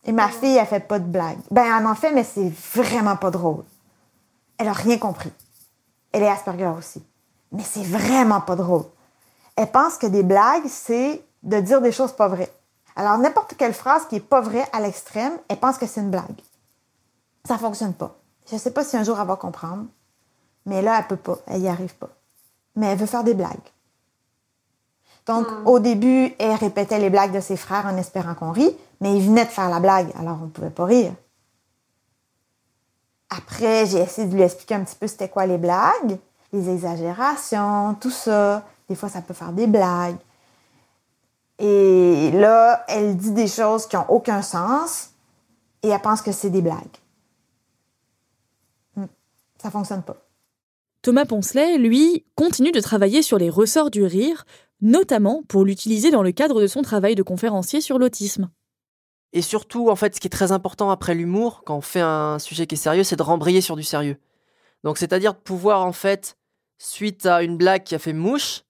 Et 0.05 0.13
ma 0.13 0.29
fille, 0.29 0.57
elle 0.57 0.67
fait 0.67 0.81
pas 0.81 0.99
de 0.99 1.07
blagues. 1.07 1.39
Ben, 1.51 1.65
elle 1.65 1.87
en 1.87 1.95
fait, 1.95 2.13
mais 2.13 2.25
c'est 2.25 2.53
vraiment 2.75 3.17
pas 3.17 3.31
drôle. 3.31 3.65
Elle 4.59 4.69
a 4.69 4.73
rien 4.73 4.99
compris. 4.99 5.31
Elle 6.13 6.23
est 6.23 6.29
Asperger 6.29 6.73
aussi. 6.77 7.03
Mais 7.53 7.63
c'est 7.63 7.85
vraiment 7.85 8.41
pas 8.41 8.57
drôle. 8.57 8.85
Elle 9.57 9.71
pense 9.71 9.97
que 9.97 10.07
des 10.07 10.25
blagues, 10.25 10.67
c'est 10.67 11.23
de 11.45 11.61
dire 11.61 11.81
des 11.81 11.93
choses 11.93 12.13
pas 12.13 12.29
vraies. 12.29 12.53
Alors, 12.97 13.19
n'importe 13.19 13.55
quelle 13.57 13.75
phrase 13.75 14.07
qui 14.07 14.17
est 14.17 14.21
pas 14.21 14.41
vraie 14.41 14.67
à 14.73 14.81
l'extrême, 14.81 15.37
elle 15.49 15.59
pense 15.59 15.79
que 15.79 15.87
c'est 15.87 16.01
une 16.01 16.11
blague. 16.11 16.41
Ça 17.47 17.59
fonctionne 17.59 17.95
pas. 17.95 18.17
Je 18.51 18.57
sais 18.57 18.71
pas 18.71 18.85
si 18.85 18.97
un 18.97 19.05
jour 19.05 19.19
elle 19.21 19.27
va 19.27 19.37
comprendre, 19.37 19.87
mais 20.67 20.83
là, 20.83 20.99
elle 20.99 21.07
peut 21.07 21.17
pas. 21.17 21.39
Elle 21.47 21.63
y 21.63 21.69
arrive 21.69 21.95
pas. 21.97 22.11
Mais 22.77 22.87
elle 22.87 22.99
veut 22.99 23.07
faire 23.07 23.25
des 23.25 23.35
blagues. 23.35 23.59
Donc, 25.27 25.47
au 25.65 25.79
début, 25.79 26.35
elle 26.39 26.55
répétait 26.55 26.99
les 26.99 27.09
blagues 27.09 27.33
de 27.33 27.41
ses 27.41 27.57
frères 27.57 27.87
en 27.87 27.97
espérant 27.97 28.35
qu'on 28.35 28.53
rit, 28.53 28.77
mais 29.01 29.17
ils 29.17 29.27
venaient 29.27 29.47
de 29.47 29.51
faire 29.51 29.71
la 29.71 29.81
blague, 29.81 30.13
alors 30.19 30.39
on 30.43 30.49
pouvait 30.49 30.71
pas 30.71 30.85
rire. 30.85 31.15
Après, 33.31 33.87
j'ai 33.87 34.01
essayé 34.01 34.29
de 34.29 34.35
lui 34.35 34.43
expliquer 34.43 34.75
un 34.75 34.85
petit 34.85 34.97
peu 34.97 35.07
c'était 35.07 35.31
quoi 35.31 35.47
les 35.47 35.57
blagues, 35.57 36.19
les 36.53 36.69
exagérations, 36.69 37.95
tout 37.95 38.11
ça. 38.11 38.63
Des 38.89 38.95
fois, 38.95 39.09
ça 39.09 39.23
peut 39.23 39.35
faire 39.35 39.53
des 39.53 39.67
blagues. 39.67 40.17
Et 41.59 42.31
là, 42.33 42.85
elle 42.89 43.17
dit 43.17 43.33
des 43.33 43.47
choses 43.47 43.87
qui 43.87 43.97
ont 43.97 44.11
aucun 44.11 44.43
sens 44.43 45.11
et 45.83 45.89
elle 45.89 46.01
pense 46.01 46.23
que 46.23 46.33
c'est 46.33 46.51
des 46.51 46.63
blagues. 46.63 46.97
Hmm. 48.97 49.07
Ça 49.63 49.71
fonctionne 49.71 50.03
pas. 50.03 50.17
Thomas 51.03 51.27
Poncelet, 51.27 51.77
lui, 51.79 52.25
continue 52.35 52.73
de 52.73 52.81
travailler 52.81 53.23
sur 53.23 53.39
les 53.39 53.51
ressorts 53.51 53.91
du 53.91 54.05
rire, 54.05 54.47
notamment 54.81 55.43
pour 55.49 55.65
l'utiliser 55.65 56.11
dans 56.11 56.23
le 56.23 56.33
cadre 56.33 56.61
de 56.63 56.67
son 56.67 56.83
travail 56.83 57.15
de 57.15 57.23
conférencier 57.23 57.81
sur 57.81 57.99
l'autisme. 57.99 58.51
Et 59.35 59.43
surtout, 59.43 59.91
en 59.91 59.97
fait, 59.97 60.15
ce 60.15 60.21
qui 60.21 60.29
est 60.29 60.31
très 60.31 60.53
important 60.53 60.91
après 60.91 61.15
l'humour, 61.15 61.63
quand 61.67 61.77
on 61.77 61.83
fait 61.83 62.01
un 62.01 62.39
sujet 62.39 62.67
qui 62.67 62.77
est 62.77 62.79
sérieux, 62.79 63.05
c'est 63.05 63.17
de 63.17 63.23
rembrayer 63.23 63.61
sur 63.61 63.77
du 63.77 63.83
sérieux. 63.83 64.17
Donc, 64.83 64.97
c'est-à-dire 64.97 65.35
de 65.35 65.39
pouvoir, 65.39 65.85
en 65.85 65.93
fait, 65.93 66.39
suite 66.79 67.27
à 67.27 67.43
une 67.43 67.57
blague 67.57 67.83
qui 67.83 67.95
a 67.95 67.99
fait 67.99 68.13
mouche, 68.13 68.63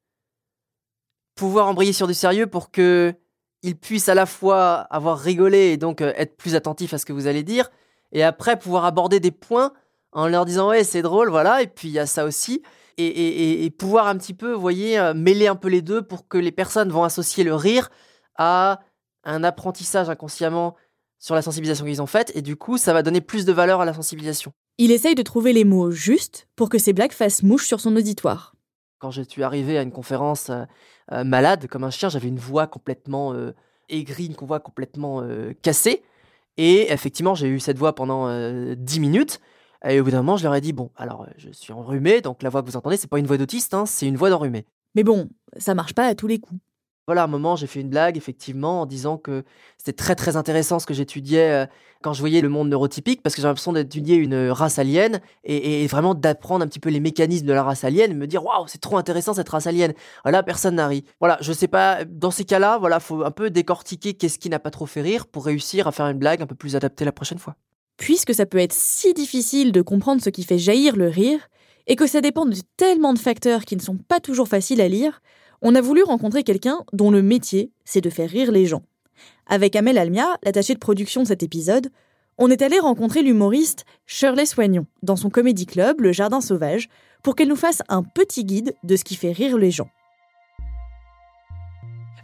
pouvoir 1.35 1.67
embrayer 1.69 1.93
sur 1.93 2.07
du 2.07 2.15
sérieux 2.15 2.47
pour 2.47 2.71
que 2.71 3.15
il 3.63 3.77
puisse 3.77 4.09
à 4.09 4.15
la 4.15 4.27
fois 4.27 4.75
avoir 4.91 5.19
rigolé 5.19 5.71
et 5.73 5.77
donc 5.77 6.01
euh, 6.03 6.13
être 6.17 6.37
plus 6.37 6.55
attentif 6.55 6.93
à 6.95 6.99
ce 6.99 7.07
que 7.07 7.13
vous 7.15 7.27
allez 7.27 7.43
dire, 7.43 7.71
et 8.13 8.23
après 8.23 8.59
pouvoir 8.59 8.85
aborder 8.85 9.21
des 9.21 9.31
points 9.31 9.73
en 10.13 10.29
leur 10.29 10.45
disant 10.45 10.69
ouais 10.69 10.85
c'est 10.85 11.03
drôle 11.03 11.31
voilà 11.31 11.63
et 11.63 11.67
puis 11.67 11.89
il 11.89 11.93
y 11.93 11.99
a 11.99 12.07
ça 12.07 12.25
aussi 12.25 12.63
et, 12.99 13.07
et- 13.07 13.65
et- 13.65 13.71
pouvoir 13.71 14.07
un 14.07 14.17
petit 14.17 14.35
peu 14.35 14.53
vous 14.53 14.61
voyez 14.61 14.99
euh, 14.99 15.15
mêler 15.15 15.47
un 15.49 15.57
peu 15.57 15.69
les 15.69 15.83
deux 15.83 16.03
pour 16.03 16.29
que 16.29 16.39
les 16.39 16.53
personnes 16.53 16.91
vont 16.91 17.03
associer 17.05 17.43
le 17.43 17.55
rire 17.55 17.91
à 18.37 18.81
un 19.25 19.43
apprentissage 19.43 20.09
inconsciemment 20.11 20.77
sur 21.19 21.35
la 21.35 21.43
sensibilisation 21.43 21.87
qu'ils 21.87 22.03
ont 22.03 22.07
faite 22.07 22.31
et 22.37 22.43
du 22.43 22.55
coup 22.57 22.77
ça 22.79 22.93
va 22.93 23.03
donner 23.03 23.21
plus 23.23 23.45
de 23.47 23.53
valeur 23.53 23.81
à 23.81 23.85
la 23.85 23.95
sensibilisation. 23.95 24.53
Il 24.79 24.91
essaye 24.93 25.15
de 25.15 25.23
trouver 25.23 25.53
les 25.53 25.65
mots 25.65 25.91
justes 25.91 26.47
pour 26.55 26.69
que 26.69 26.79
ses 26.79 26.93
blagues 26.93 27.13
fassent 27.13 27.43
mouche 27.43 27.67
sur 27.67 27.81
son 27.81 27.97
auditoire. 27.97 28.54
Quand 29.05 29.11
je 29.11 29.21
suis 29.21 29.43
arrivé 29.43 29.77
à 29.77 29.83
une 29.83 29.93
conférence 29.93 30.49
euh, 30.49 30.65
euh, 31.13 31.25
malade 31.25 31.67
comme 31.67 31.85
un 31.85 31.91
chien, 31.91 32.09
j'avais 32.09 32.29
une 32.29 32.39
voix 32.39 32.67
complètement 32.67 33.35
euh, 33.35 33.53
aigrie, 33.91 34.29
une 34.29 34.47
voix 34.47 34.61
complètement 34.61 35.21
euh, 35.21 35.53
cassée. 35.61 36.03
Et 36.57 36.91
effectivement, 36.91 37.35
j'ai 37.35 37.49
eu 37.49 37.61
cette 37.61 37.77
voix 37.77 37.95
pendant 37.95 38.29
euh, 38.29 38.75
10 38.79 39.01
minutes. 39.01 39.41
Et 39.87 40.01
au 40.01 40.05
bout 40.05 40.11
d'un 40.11 40.23
moment, 40.23 40.39
je 40.39 40.45
leur 40.45 40.55
ai 40.55 40.63
dit 40.63 40.73
Bon, 40.73 40.91
alors 40.97 41.27
je 41.37 41.51
suis 41.51 41.75
enrhumé, 41.75 42.23
donc 42.23 42.43
la 42.43 42.49
voix 42.49 42.63
que 42.63 42.67
vous 42.67 42.79
entendez, 42.79 42.97
c'est 42.97 43.11
pas 43.11 43.19
une 43.19 43.27
voix 43.27 43.37
d'autiste, 43.37 43.75
hein, 43.75 43.85
c'est 43.85 44.07
une 44.07 44.17
voix 44.17 44.31
d'enrhumé. 44.31 44.65
Mais 44.95 45.05
bon, 45.05 45.29
ça 45.59 45.75
marche 45.75 45.93
pas 45.93 46.07
à 46.07 46.15
tous 46.15 46.27
les 46.27 46.39
coups. 46.39 46.63
Voilà, 47.07 47.23
à 47.23 47.25
un 47.25 47.29
moment, 47.29 47.55
j'ai 47.55 47.67
fait 47.67 47.81
une 47.81 47.91
blague, 47.91 48.17
effectivement, 48.17 48.81
en 48.81 48.87
disant 48.87 49.19
que 49.19 49.45
c'était 49.77 49.93
très 49.93 50.15
très 50.15 50.37
intéressant 50.37 50.79
ce 50.79 50.87
que 50.87 50.95
j'étudiais 50.95 51.51
euh, 51.51 51.67
quand 52.03 52.15
je 52.15 52.21
voyais 52.21 52.41
le 52.41 52.49
monde 52.49 52.71
neurotypique, 52.71 53.23
parce 53.23 53.35
que 53.35 53.43
j'ai 53.43 53.47
l'impression 53.47 53.75
d'étudier 53.75 54.17
une 54.17 54.33
euh, 54.33 54.53
race 54.55 54.79
alien 54.79 55.21
et, 55.45 55.87
vraiment 55.87 56.15
d'apprendre 56.15 56.65
un 56.65 56.69
petit 56.69 56.81
peu 56.81 56.89
les 56.89 57.01
mécanismes 57.01 57.47
de 57.47 57.53
la 57.53 57.63
race 57.63 57.85
alien, 57.85 58.15
me 58.17 58.27
dire 58.27 58.43
waouh, 58.43 58.67
c'est 58.69 58.81
trop 58.81 58.97
intéressant 58.97 59.35
cette 59.35 59.49
race 59.51 59.67
alien. 59.67 59.93
Voilà, 60.23 60.43
personne 60.43 60.77
n'a 60.77 60.89
ri. 60.89 61.05
Voilà, 61.21 61.37
je 61.43 61.53
sais 61.53 61.69
pas, 61.69 62.05
dans 62.07 62.31
ces 62.31 62.45
cas-là, 62.45 62.79
voilà, 62.79 63.01
faut 63.01 63.23
un 63.23 63.31
peu 63.31 63.51
décortiquer 63.51 64.15
qu'est-ce 64.15 64.39
qui 64.39 64.49
n'a 64.49 64.59
pas 64.59 64.71
trop 64.71 64.87
fait 64.87 65.03
rire 65.03 65.27
pour 65.27 65.45
réussir 65.45 65.87
à 65.87 65.93
faire 65.93 66.07
une 66.07 66.19
blague 66.19 66.41
un 66.41 66.47
peu 66.47 66.55
plus 66.55 66.75
adaptée 66.75 67.05
la 67.05 67.13
prochaine 67.13 67.39
fois. 67.39 67.55
Puisque 67.99 68.35
ça 68.35 68.47
peut 68.47 68.59
être 68.59 68.73
si 68.73 69.13
difficile 69.13 69.73
de 69.73 69.83
comprendre 69.83 70.23
ce 70.23 70.31
qui 70.31 70.43
fait 70.43 70.59
jaillir 70.59 70.97
le 70.97 71.09
rire, 71.09 71.49
et 71.87 71.97
que 71.97 72.07
ça 72.07 72.21
dépend 72.21 72.47
de 72.47 72.57
tellement 72.77 73.13
de 73.13 73.19
facteurs 73.19 73.65
qui 73.65 73.77
ne 73.77 73.83
sont 73.83 73.97
pas 73.97 74.21
toujours 74.21 74.49
faciles 74.49 74.81
à 74.81 74.89
lire, 74.89 75.21
on 75.65 75.75
a 75.75 75.81
voulu 75.81 76.03
rencontrer 76.03 76.45
quelqu'un 76.45 76.85
dont 76.93 77.11
le 77.11 77.23
métier, 77.23 77.73
c'est 77.85 78.03
de 78.03 78.11
faire 78.11 78.29
rire 78.29 78.53
les 78.53 78.67
gens. 78.67 78.83
Avec 79.47 79.75
Amel 79.75 79.97
Almia, 79.97 80.37
l'attachée 80.45 80.75
de 80.75 80.79
production 80.79 81.23
de 81.23 81.27
cet 81.27 81.43
épisode, 81.43 81.89
on 82.37 82.51
est 82.51 82.61
allé 82.61 82.79
rencontrer 82.79 83.23
l'humoriste 83.23 83.87
Shirley 84.07 84.45
Soignon 84.45 84.87
dans 85.03 85.17
son 85.17 85.31
comédie 85.31 85.65
club, 85.65 86.03
Le 86.03 86.13
Jardin 86.13 86.43
Sauvage, 86.43 86.91
pour 87.23 87.35
qu'elle 87.35 87.49
nous 87.49 87.57
fasse 87.57 87.83
un 87.89 88.03
petit 88.03 88.45
guide 88.45 88.75
de 88.85 88.95
ce 88.95 89.05
qui 89.05 89.17
fait 89.17 89.33
rire 89.33 89.57
les 89.57 89.71
gens. 89.71 89.89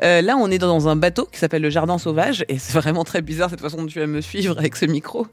Euh, 0.03 0.21
là, 0.21 0.37
on 0.37 0.51
est 0.51 0.59
dans 0.59 0.89
un 0.89 0.97
bateau 0.97 1.25
qui 1.25 1.39
s'appelle 1.39 1.63
le 1.63 1.71
Jardin 1.71 1.97
Sauvage, 1.97 2.45
et 2.49 2.59
c'est 2.59 2.75
vraiment 2.75 3.05
très 3.05 3.23
bizarre 3.23 3.49
cette 3.49 3.61
façon 3.61 3.79
dont 3.79 3.87
tu 3.87 4.01
vas 4.01 4.07
me 4.07 4.21
suivre 4.21 4.59
avec 4.59 4.77
ce 4.77 4.85
micro. 4.85 5.27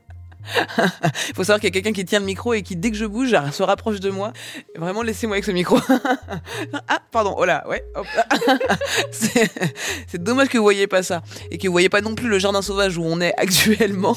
Il 0.56 1.34
faut 1.36 1.44
savoir 1.44 1.60
qu'il 1.60 1.68
y 1.68 1.72
a 1.72 1.74
quelqu'un 1.74 1.92
qui 1.92 2.06
tient 2.06 2.20
le 2.20 2.26
micro 2.26 2.54
et 2.54 2.62
qui, 2.62 2.76
dès 2.76 2.92
que 2.92 2.98
je 2.98 3.06
bouge, 3.06 3.36
se 3.52 3.64
rapproche 3.64 4.00
de 4.00 4.10
moi. 4.10 4.34
Vraiment, 4.76 5.02
laissez-moi 5.02 5.36
avec 5.36 5.46
ce 5.46 5.52
micro. 5.52 5.78
ah, 6.88 7.00
pardon, 7.12 7.36
oh 7.38 7.46
là, 7.46 7.68
ouais. 7.68 7.84
c'est 9.12 10.24
dommage 10.24 10.50
que 10.50 10.58
vous 10.58 10.64
voyez 10.64 10.88
pas 10.88 11.04
ça 11.04 11.22
et 11.52 11.58
que 11.58 11.68
vous 11.68 11.74
voyez 11.74 11.90
pas 11.90 12.02
non 12.02 12.16
plus 12.16 12.30
le 12.30 12.40
jardin 12.40 12.62
sauvage 12.62 12.98
où 12.98 13.04
on 13.04 13.20
est 13.22 13.34
actuellement. 13.38 14.16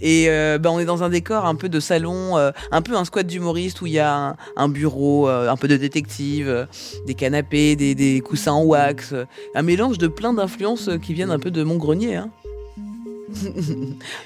Et 0.00 0.28
euh, 0.28 0.58
bah, 0.58 0.70
on 0.70 0.78
est 0.78 0.84
dans 0.84 1.02
un 1.02 1.08
décor 1.08 1.46
un 1.46 1.54
peu 1.54 1.68
de 1.68 1.80
salon, 1.80 2.36
euh, 2.38 2.50
un 2.70 2.82
peu 2.82 2.96
un 2.96 3.04
squat 3.04 3.26
d'humoriste 3.26 3.80
où 3.80 3.86
il 3.86 3.92
y 3.92 3.98
a 3.98 4.36
un, 4.56 4.68
bureau, 4.68 5.28
euh, 5.28 5.50
un 5.50 5.56
peu 5.56 5.68
de 5.68 5.76
détective, 5.76 6.48
euh, 6.48 6.66
des 7.06 7.14
canapés, 7.14 7.76
des, 7.76 8.20
coussins 8.20 8.52
en 8.52 8.64
wax, 8.64 9.14
un 9.54 9.62
mélange 9.62 9.98
de 9.98 10.06
plein 10.08 10.32
d'influences 10.32 10.90
qui 11.02 11.14
viennent 11.14 11.30
un 11.30 11.38
peu 11.38 11.50
de 11.50 11.62
mon 11.62 11.76
grenier. 11.76 12.16
Hein. 12.16 12.30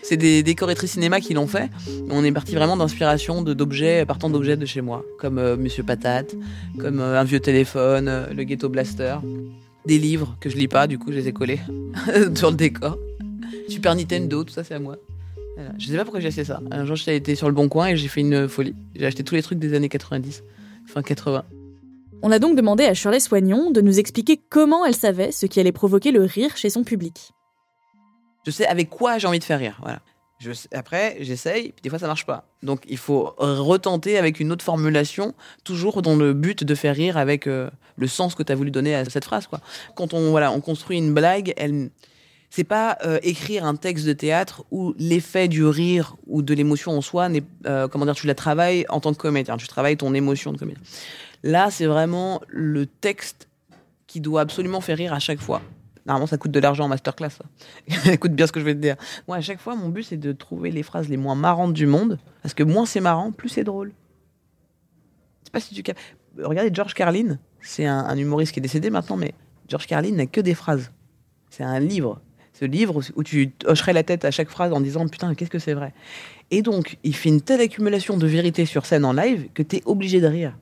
C'est 0.03 0.17
des 0.17 0.43
décoratrices 0.43 0.93
cinéma 0.93 1.21
qui 1.21 1.35
l'ont 1.35 1.47
fait. 1.47 1.71
On 2.11 2.25
est 2.25 2.33
parti 2.33 2.55
vraiment 2.55 2.77
d'inspiration 2.77 3.43
d'objets, 3.43 4.05
partant 4.07 4.31
d'objets 4.31 4.57
de 4.57 4.67
chez 4.67 4.81
moi, 4.81 5.05
comme 5.19 5.39
euh, 5.39 5.57
Monsieur 5.57 5.83
Patate, 5.83 6.35
comme 6.79 7.01
euh, 7.01 7.21
un 7.21 7.25
vieux 7.25 7.41
téléphone, 7.41 8.09
euh, 8.09 8.33
le 8.33 8.45
Ghetto 8.45 8.69
Blaster, 8.69 9.17
des 9.85 9.99
livres 9.99 10.37
que 10.41 10.49
je 10.51 10.57
lis 10.57 10.69
pas, 10.69 10.87
du 10.87 10.99
coup 10.99 11.13
je 11.13 11.19
les 11.19 11.29
ai 11.29 11.33
collés 11.33 11.61
sur 12.35 12.51
le 12.51 12.57
décor. 12.57 12.99
Super 13.69 13.95
Nintendo, 13.95 14.45
tout 14.45 14.53
ça 14.53 14.65
c'est 14.65 14.75
à 14.75 14.79
moi. 14.79 14.97
Je 15.79 15.87
sais 15.87 15.97
pas 15.97 16.05
pourquoi 16.05 16.21
j'ai 16.21 16.29
acheté 16.29 16.45
ça. 16.45 16.61
Un 16.71 16.85
jour 16.85 16.97
j'étais 16.97 17.35
sur 17.35 17.49
le 17.49 17.55
bon 17.55 17.69
coin 17.69 17.89
et 17.89 17.97
j'ai 17.97 18.09
fait 18.09 18.21
une 18.21 18.47
folie. 18.47 18.75
J'ai 18.95 19.07
acheté 19.07 19.25
tous 19.25 19.35
les 19.35 19.43
trucs 19.43 19.59
des 19.59 19.73
années 19.75 19.89
90, 19.89 20.45
fin 20.87 21.03
80. 21.03 21.45
On 22.23 22.31
a 22.31 22.39
donc 22.39 22.57
demandé 22.57 22.85
à 22.85 22.95
Shirley 22.95 23.21
Soignon 23.21 23.71
de 23.71 23.81
nous 23.81 23.99
expliquer 23.99 24.39
comment 24.51 24.85
elle 24.85 24.95
savait 24.95 25.33
ce 25.33 25.47
qui 25.47 25.61
allait 25.61 25.73
provoquer 25.73 26.13
le 26.13 26.23
rire 26.23 26.57
chez 26.57 26.71
son 26.71 26.85
public. 26.85 27.33
Je 28.47 28.53
sais 28.53 28.67
avec 28.67 28.89
quoi 28.89 29.19
j'ai 29.19 29.27
envie 29.27 29.41
de 29.41 29.45
faire 29.45 29.59
rire. 29.59 29.77
Voilà. 29.83 30.01
Après, 30.73 31.17
j'essaye, 31.21 31.73
puis 31.73 31.83
des 31.83 31.89
fois 31.89 31.99
ça 31.99 32.07
marche 32.07 32.27
pas. 32.27 32.45
Donc 32.63 32.83
il 32.89 32.99
faut 32.99 33.35
retenter 33.39 34.19
avec 34.19 34.39
une 34.39 34.53
autre 34.53 34.65
formulation, 34.65 35.35
toujours 35.65 36.03
dans 36.03 36.15
le 36.15 36.33
but 36.33 36.63
de 36.63 36.75
faire 36.75 36.95
rire 36.95 37.17
avec 37.17 37.47
euh, 37.47 37.71
le 37.97 38.07
sens 38.07 38.35
que 38.35 38.43
tu 38.43 38.53
as 38.53 38.55
voulu 38.55 38.71
donner 38.71 38.95
à 38.95 39.05
cette 39.07 39.25
phrase. 39.25 39.49
Quand 39.95 40.15
on, 40.15 40.31
voilà, 40.31 40.53
on 40.53 40.61
construit 40.61 40.99
une 40.99 41.15
blague, 41.15 41.55
elle, 41.57 41.91
c'est 42.51 42.65
pas 42.65 42.99
euh, 43.05 43.19
écrire 43.23 43.65
un 43.65 43.77
texte 43.77 44.07
de 44.07 44.13
théâtre 44.13 44.65
où 44.71 44.95
l'effet 44.99 45.49
du 45.49 45.65
rire 45.65 46.17
ou 46.27 46.43
de 46.43 46.55
l'émotion 46.55 46.93
en 46.93 47.01
soi 47.01 47.29
n'est, 47.29 47.43
euh, 47.67 47.89
comment 47.89 48.05
dire, 48.05 48.15
tu 48.15 48.27
la 48.27 48.35
travailles 48.35 48.85
en 48.91 49.01
tant 49.01 49.13
que 49.13 49.19
comédien, 49.19 49.57
tu 49.57 49.67
travailles 49.67 49.97
ton 49.97 50.13
émotion 50.13 50.53
de 50.53 50.59
comédien. 50.59 50.83
Là, 51.43 51.71
c'est 51.71 51.87
vraiment 51.87 52.43
le 52.49 52.87
texte 52.87 53.49
qui 54.07 54.21
doit 54.21 54.43
absolument 54.43 54.81
faire 54.81 54.99
rire 54.99 55.15
à 55.15 55.19
chaque 55.19 55.41
fois. 55.41 55.63
Normalement, 56.07 56.27
ça 56.27 56.39
coûte 56.39 56.53
de 56.53 56.61
l'argent 56.61 56.85
en 56.85 56.89
masterclass. 56.89 57.39
Écoute 58.11 58.33
bien 58.33 58.47
ce 58.47 58.53
que 58.53 58.61
je 58.61 58.65
vais 58.65 58.75
te 58.75 58.81
dire. 58.81 58.97
Moi, 59.27 59.37
à 59.37 59.41
chaque 59.41 59.61
fois, 59.61 59.75
mon 59.75 59.89
but, 59.89 60.05
c'est 60.05 60.17
de 60.17 60.33
trouver 60.33 60.71
les 60.71 60.83
phrases 60.83 61.09
les 61.09 61.17
moins 61.17 61.35
marrantes 61.35 61.73
du 61.73 61.87
monde. 61.87 62.19
Parce 62.43 62.55
que 62.55 62.63
moins 62.63 62.87
c'est 62.87 63.01
marrant, 63.01 63.33
plus 63.33 63.49
c'est 63.49 63.65
drôle. 63.65 63.93
Sais 65.43 65.51
pas 65.51 65.61
si 65.61 65.75
tu 65.75 65.83
Regardez 66.39 66.71
George 66.73 66.95
Carlin. 66.95 67.39
C'est 67.61 67.87
un, 67.87 67.99
un 67.99 68.17
humoriste 68.17 68.53
qui 68.53 68.61
est 68.61 68.63
décédé 68.63 68.91
maintenant, 68.91 69.17
mais 69.17 69.35
George 69.69 69.87
Carlin 69.87 70.13
n'a 70.13 70.27
que 70.27 70.41
des 70.41 70.55
phrases. 70.55 70.93
C'est 71.51 71.65
un 71.65 71.81
livre. 71.81 72.21
Ce 72.53 72.65
livre 72.65 73.03
où 73.17 73.23
tu 73.23 73.53
hocherais 73.67 73.93
la 73.93 74.03
tête 74.03 74.25
à 74.25 74.31
chaque 74.31 74.49
phrase 74.49 74.73
en 74.73 74.81
disant 74.81 75.07
putain, 75.09 75.35
qu'est-ce 75.35 75.51
que 75.51 75.59
c'est 75.59 75.75
vrai? 75.75 75.93
Et 76.51 76.63
donc, 76.63 76.97
il 77.03 77.15
fait 77.15 77.29
une 77.29 77.43
telle 77.43 77.61
accumulation 77.61 78.17
de 78.17 78.27
vérité 78.27 78.65
sur 78.65 78.87
scène 78.87 79.05
en 79.05 79.13
live 79.13 79.49
que 79.53 79.63
tu 79.63 79.77
es 79.77 79.83
obligé 79.85 80.21
de 80.21 80.27
rire. 80.27 80.57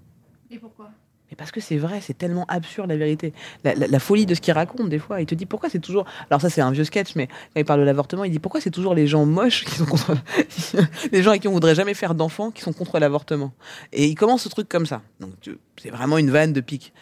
Et 0.50 0.58
pourquoi? 0.58 0.90
Parce 1.36 1.50
que 1.50 1.60
c'est 1.60 1.76
vrai, 1.76 2.00
c'est 2.00 2.16
tellement 2.16 2.44
absurde 2.48 2.88
la 2.88 2.96
vérité. 2.96 3.32
La, 3.64 3.98
folie 3.98 4.26
de 4.26 4.34
ce 4.34 4.40
qu'il 4.40 4.52
raconte, 4.52 4.88
des 4.88 4.98
fois. 4.98 5.20
Il 5.20 5.26
te 5.26 5.34
dit 5.34 5.46
pourquoi 5.46 5.68
c'est 5.68 5.78
toujours. 5.78 6.04
Alors, 6.30 6.40
ça, 6.40 6.50
c'est 6.50 6.60
un 6.60 6.70
vieux 6.70 6.84
sketch, 6.84 7.14
mais 7.16 7.26
quand 7.26 7.60
il 7.60 7.64
parle 7.64 7.80
de 7.80 7.84
l'avortement, 7.84 8.24
il 8.24 8.30
dit 8.30 8.38
pourquoi 8.38 8.60
c'est 8.60 8.70
toujours 8.70 8.94
les 8.94 9.06
gens 9.06 9.24
moches 9.26 9.64
qui 9.64 9.74
sont 9.74 9.86
contre. 9.86 10.14
les 11.12 11.22
gens 11.22 11.30
à 11.32 11.38
qui 11.38 11.48
on 11.48 11.52
voudrait 11.52 11.74
jamais 11.74 11.94
faire 11.94 12.14
d'enfants 12.14 12.50
qui 12.50 12.62
sont 12.62 12.72
contre 12.72 12.98
l'avortement? 12.98 13.52
Et 13.92 14.06
il 14.06 14.14
commence 14.14 14.42
ce 14.42 14.48
truc 14.48 14.68
comme 14.68 14.86
ça. 14.86 15.02
Donc, 15.20 15.32
c'est 15.80 15.90
vraiment 15.90 16.18
une 16.18 16.30
vanne 16.30 16.52
de 16.52 16.60
pique. 16.60 16.92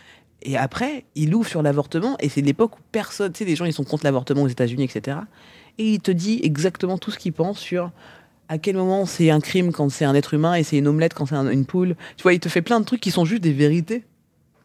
Et 0.43 0.57
après, 0.57 1.05
il 1.15 1.35
ouvre 1.35 1.49
sur 1.49 1.63
l'avortement, 1.63 2.17
et 2.19 2.29
c'est 2.29 2.41
l'époque 2.41 2.79
où 2.79 2.81
personne. 2.91 3.33
Tu 3.33 3.39
sais, 3.39 3.45
les 3.45 3.57
gens, 3.57 3.65
ils 3.65 3.73
sont 3.73 3.85
contre 3.85 4.05
l'avortement 4.05 4.43
aux 4.43 4.49
États-Unis, 4.49 4.85
etc. 4.85 5.19
Et 5.79 5.95
il 5.95 6.01
te 6.01 6.11
dit 6.11 6.41
exactement 6.43 6.99
tout 6.99 7.11
ce 7.11 7.19
qu'il 7.19 7.33
pense 7.33 7.59
sur 7.59 7.91
à 8.49 8.59
quel 8.59 8.77
moment 8.77 9.07
c'est 9.07 9.31
un 9.31 9.41
crime 9.41 9.73
quand 9.73 9.89
c'est 9.89 10.05
un 10.05 10.15
être 10.15 10.35
humain 10.35 10.55
et 10.55 10.63
c'est 10.63 10.77
une 10.77 10.87
omelette 10.87 11.15
quand 11.15 11.25
c'est 11.27 11.35
un- 11.35 11.49
une 11.49 11.65
poule. 11.65 11.97
Tu 12.19 12.23
vois, 12.23 12.35
il 12.35 12.41
te 12.41 12.51
fait 12.51 12.61
plein 12.61 12.81
de 12.81 12.85
trucs 12.85 13.01
qui 13.01 13.11
sont 13.11 13.25
juste 13.25 13.43
des 13.43 13.53
vérités. 13.53 14.05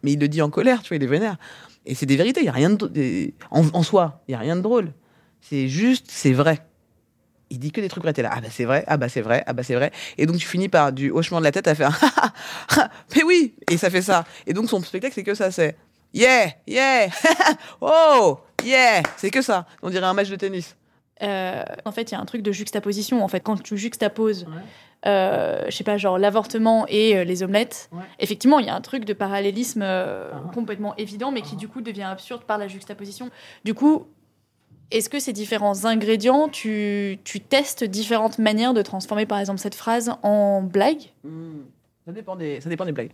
Mais 0.03 0.13
il 0.13 0.19
le 0.19 0.27
dit 0.27 0.41
en 0.41 0.49
colère, 0.49 0.81
tu 0.81 0.89
vois, 0.89 0.97
il 0.97 1.03
est 1.03 1.07
vénère. 1.07 1.37
Et 1.85 1.95
c'est 1.95 2.05
des 2.05 2.17
vérités, 2.17 2.41
il 2.41 2.45
y 2.45 2.49
a 2.49 2.53
rien 2.53 2.69
de 2.69 3.31
en, 3.51 3.65
en 3.73 3.83
soi, 3.83 4.21
il 4.27 4.33
y 4.33 4.35
a 4.35 4.39
rien 4.39 4.55
de 4.55 4.61
drôle. 4.61 4.93
C'est 5.41 5.67
juste, 5.67 6.07
c'est 6.09 6.33
vrai. 6.33 6.59
Il 7.49 7.59
dit 7.59 7.71
que 7.71 7.79
des 7.79 7.87
trucs 7.87 8.03
vrais, 8.03 8.11
t'es 8.11 8.21
là. 8.21 8.31
Ah 8.33 8.41
bah 8.41 8.49
c'est 8.51 8.65
vrai, 8.65 8.83
ah 8.87 8.97
bah 8.97 9.07
c'est 9.07 9.21
vrai, 9.21 9.43
ah 9.47 9.53
bah 9.53 9.63
c'est 9.63 9.75
vrai. 9.75 9.91
Et 10.17 10.25
donc 10.25 10.37
tu 10.37 10.45
finis 10.45 10.67
par 10.67 10.91
du 10.91 11.11
hochement 11.11 11.39
de 11.39 11.45
la 11.45 11.51
tête 11.53 11.67
à 11.67 11.75
faire 11.75 11.97
mais 13.15 13.23
oui 13.23 13.55
Et 13.71 13.77
ça 13.77 13.89
fait 13.89 14.01
ça. 14.01 14.25
Et 14.45 14.53
donc 14.53 14.69
son 14.69 14.81
spectacle, 14.81 15.13
c'est 15.15 15.23
que 15.23 15.33
ça, 15.33 15.49
c'est 15.49 15.77
yeah, 16.13 16.51
yeah, 16.67 17.07
oh, 17.81 18.39
yeah, 18.65 19.01
c'est 19.15 19.29
que 19.29 19.41
ça. 19.41 19.65
On 19.81 19.89
dirait 19.89 20.05
un 20.05 20.13
match 20.13 20.29
de 20.29 20.35
tennis. 20.35 20.75
Euh, 21.21 21.63
en 21.85 21.91
fait, 21.91 22.11
il 22.11 22.15
y 22.15 22.17
a 22.17 22.19
un 22.19 22.25
truc 22.25 22.41
de 22.41 22.51
juxtaposition. 22.51 23.23
En 23.23 23.27
fait, 23.27 23.39
quand 23.39 23.61
tu 23.61 23.77
juxtaposes, 23.77 24.45
euh, 25.05 25.65
je 25.67 25.75
sais 25.75 25.83
pas, 25.83 25.97
genre 25.97 26.17
l'avortement 26.17 26.85
et 26.87 27.17
euh, 27.17 27.23
les 27.23 27.43
omelettes, 27.43 27.89
effectivement, 28.19 28.59
il 28.59 28.65
y 28.65 28.69
a 28.69 28.75
un 28.75 28.81
truc 28.81 29.05
de 29.05 29.13
parallélisme 29.13 29.81
euh, 29.83 30.31
complètement 30.53 30.95
évident, 30.95 31.31
mais 31.31 31.41
qui 31.41 31.55
du 31.55 31.67
coup 31.67 31.81
devient 31.81 32.03
absurde 32.03 32.43
par 32.43 32.57
la 32.57 32.67
juxtaposition. 32.67 33.29
Du 33.63 33.73
coup, 33.73 34.07
est-ce 34.89 35.09
que 35.09 35.19
ces 35.19 35.33
différents 35.33 35.85
ingrédients, 35.85 36.49
tu, 36.49 37.19
tu 37.23 37.39
testes 37.41 37.83
différentes 37.83 38.39
manières 38.39 38.73
de 38.73 38.81
transformer, 38.81 39.25
par 39.25 39.39
exemple, 39.39 39.59
cette 39.59 39.75
phrase 39.75 40.13
en 40.23 40.61
blague? 40.61 41.11
Ça 42.05 42.11
dépend 42.11 42.35
des, 42.35 42.61
ça 42.61 42.69
dépend 42.69 42.85
des 42.85 42.93
blagues. 42.93 43.11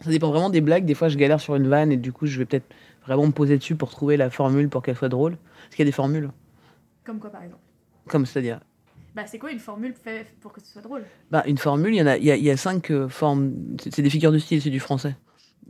Ça 0.00 0.10
dépend 0.10 0.30
vraiment 0.30 0.50
des 0.50 0.62
blagues. 0.62 0.84
Des 0.84 0.94
fois, 0.94 1.08
je 1.08 1.18
galère 1.18 1.40
sur 1.40 1.56
une 1.56 1.68
vanne 1.68 1.92
et 1.92 1.96
du 1.96 2.12
coup, 2.12 2.26
je 2.26 2.38
vais 2.38 2.46
peut-être 2.46 2.72
vraiment 3.04 3.26
me 3.26 3.32
poser 3.32 3.58
dessus 3.58 3.74
pour 3.74 3.90
trouver 3.90 4.16
la 4.16 4.30
formule 4.30 4.68
pour 4.68 4.82
qu'elle 4.82 4.96
soit 4.96 5.08
drôle. 5.08 5.36
Parce 5.64 5.76
qu'il 5.76 5.80
y 5.80 5.88
a 5.88 5.90
des 5.90 5.92
formules. 5.92 6.30
Comme 7.04 7.18
quoi, 7.18 7.30
par 7.30 7.42
exemple? 7.42 7.62
Comme 8.08 8.24
c'est-à-dire. 8.24 8.60
Bah, 9.14 9.22
c'est 9.26 9.38
quoi 9.38 9.50
une 9.50 9.58
formule 9.58 9.94
pour 10.40 10.52
que 10.52 10.60
ce 10.60 10.72
soit 10.72 10.82
drôle? 10.82 11.02
Bah, 11.30 11.42
une 11.46 11.58
formule, 11.58 11.94
il 11.94 11.98
y 11.98 12.02
en 12.02 12.06
a, 12.06 12.16
y 12.16 12.50
a, 12.50 12.56
cinq 12.56 12.90
euh, 12.90 13.08
formes. 13.08 13.52
C'est 13.90 14.02
des 14.02 14.10
figures 14.10 14.32
de 14.32 14.38
style, 14.38 14.62
c'est 14.62 14.70
du 14.70 14.80
français. 14.80 15.16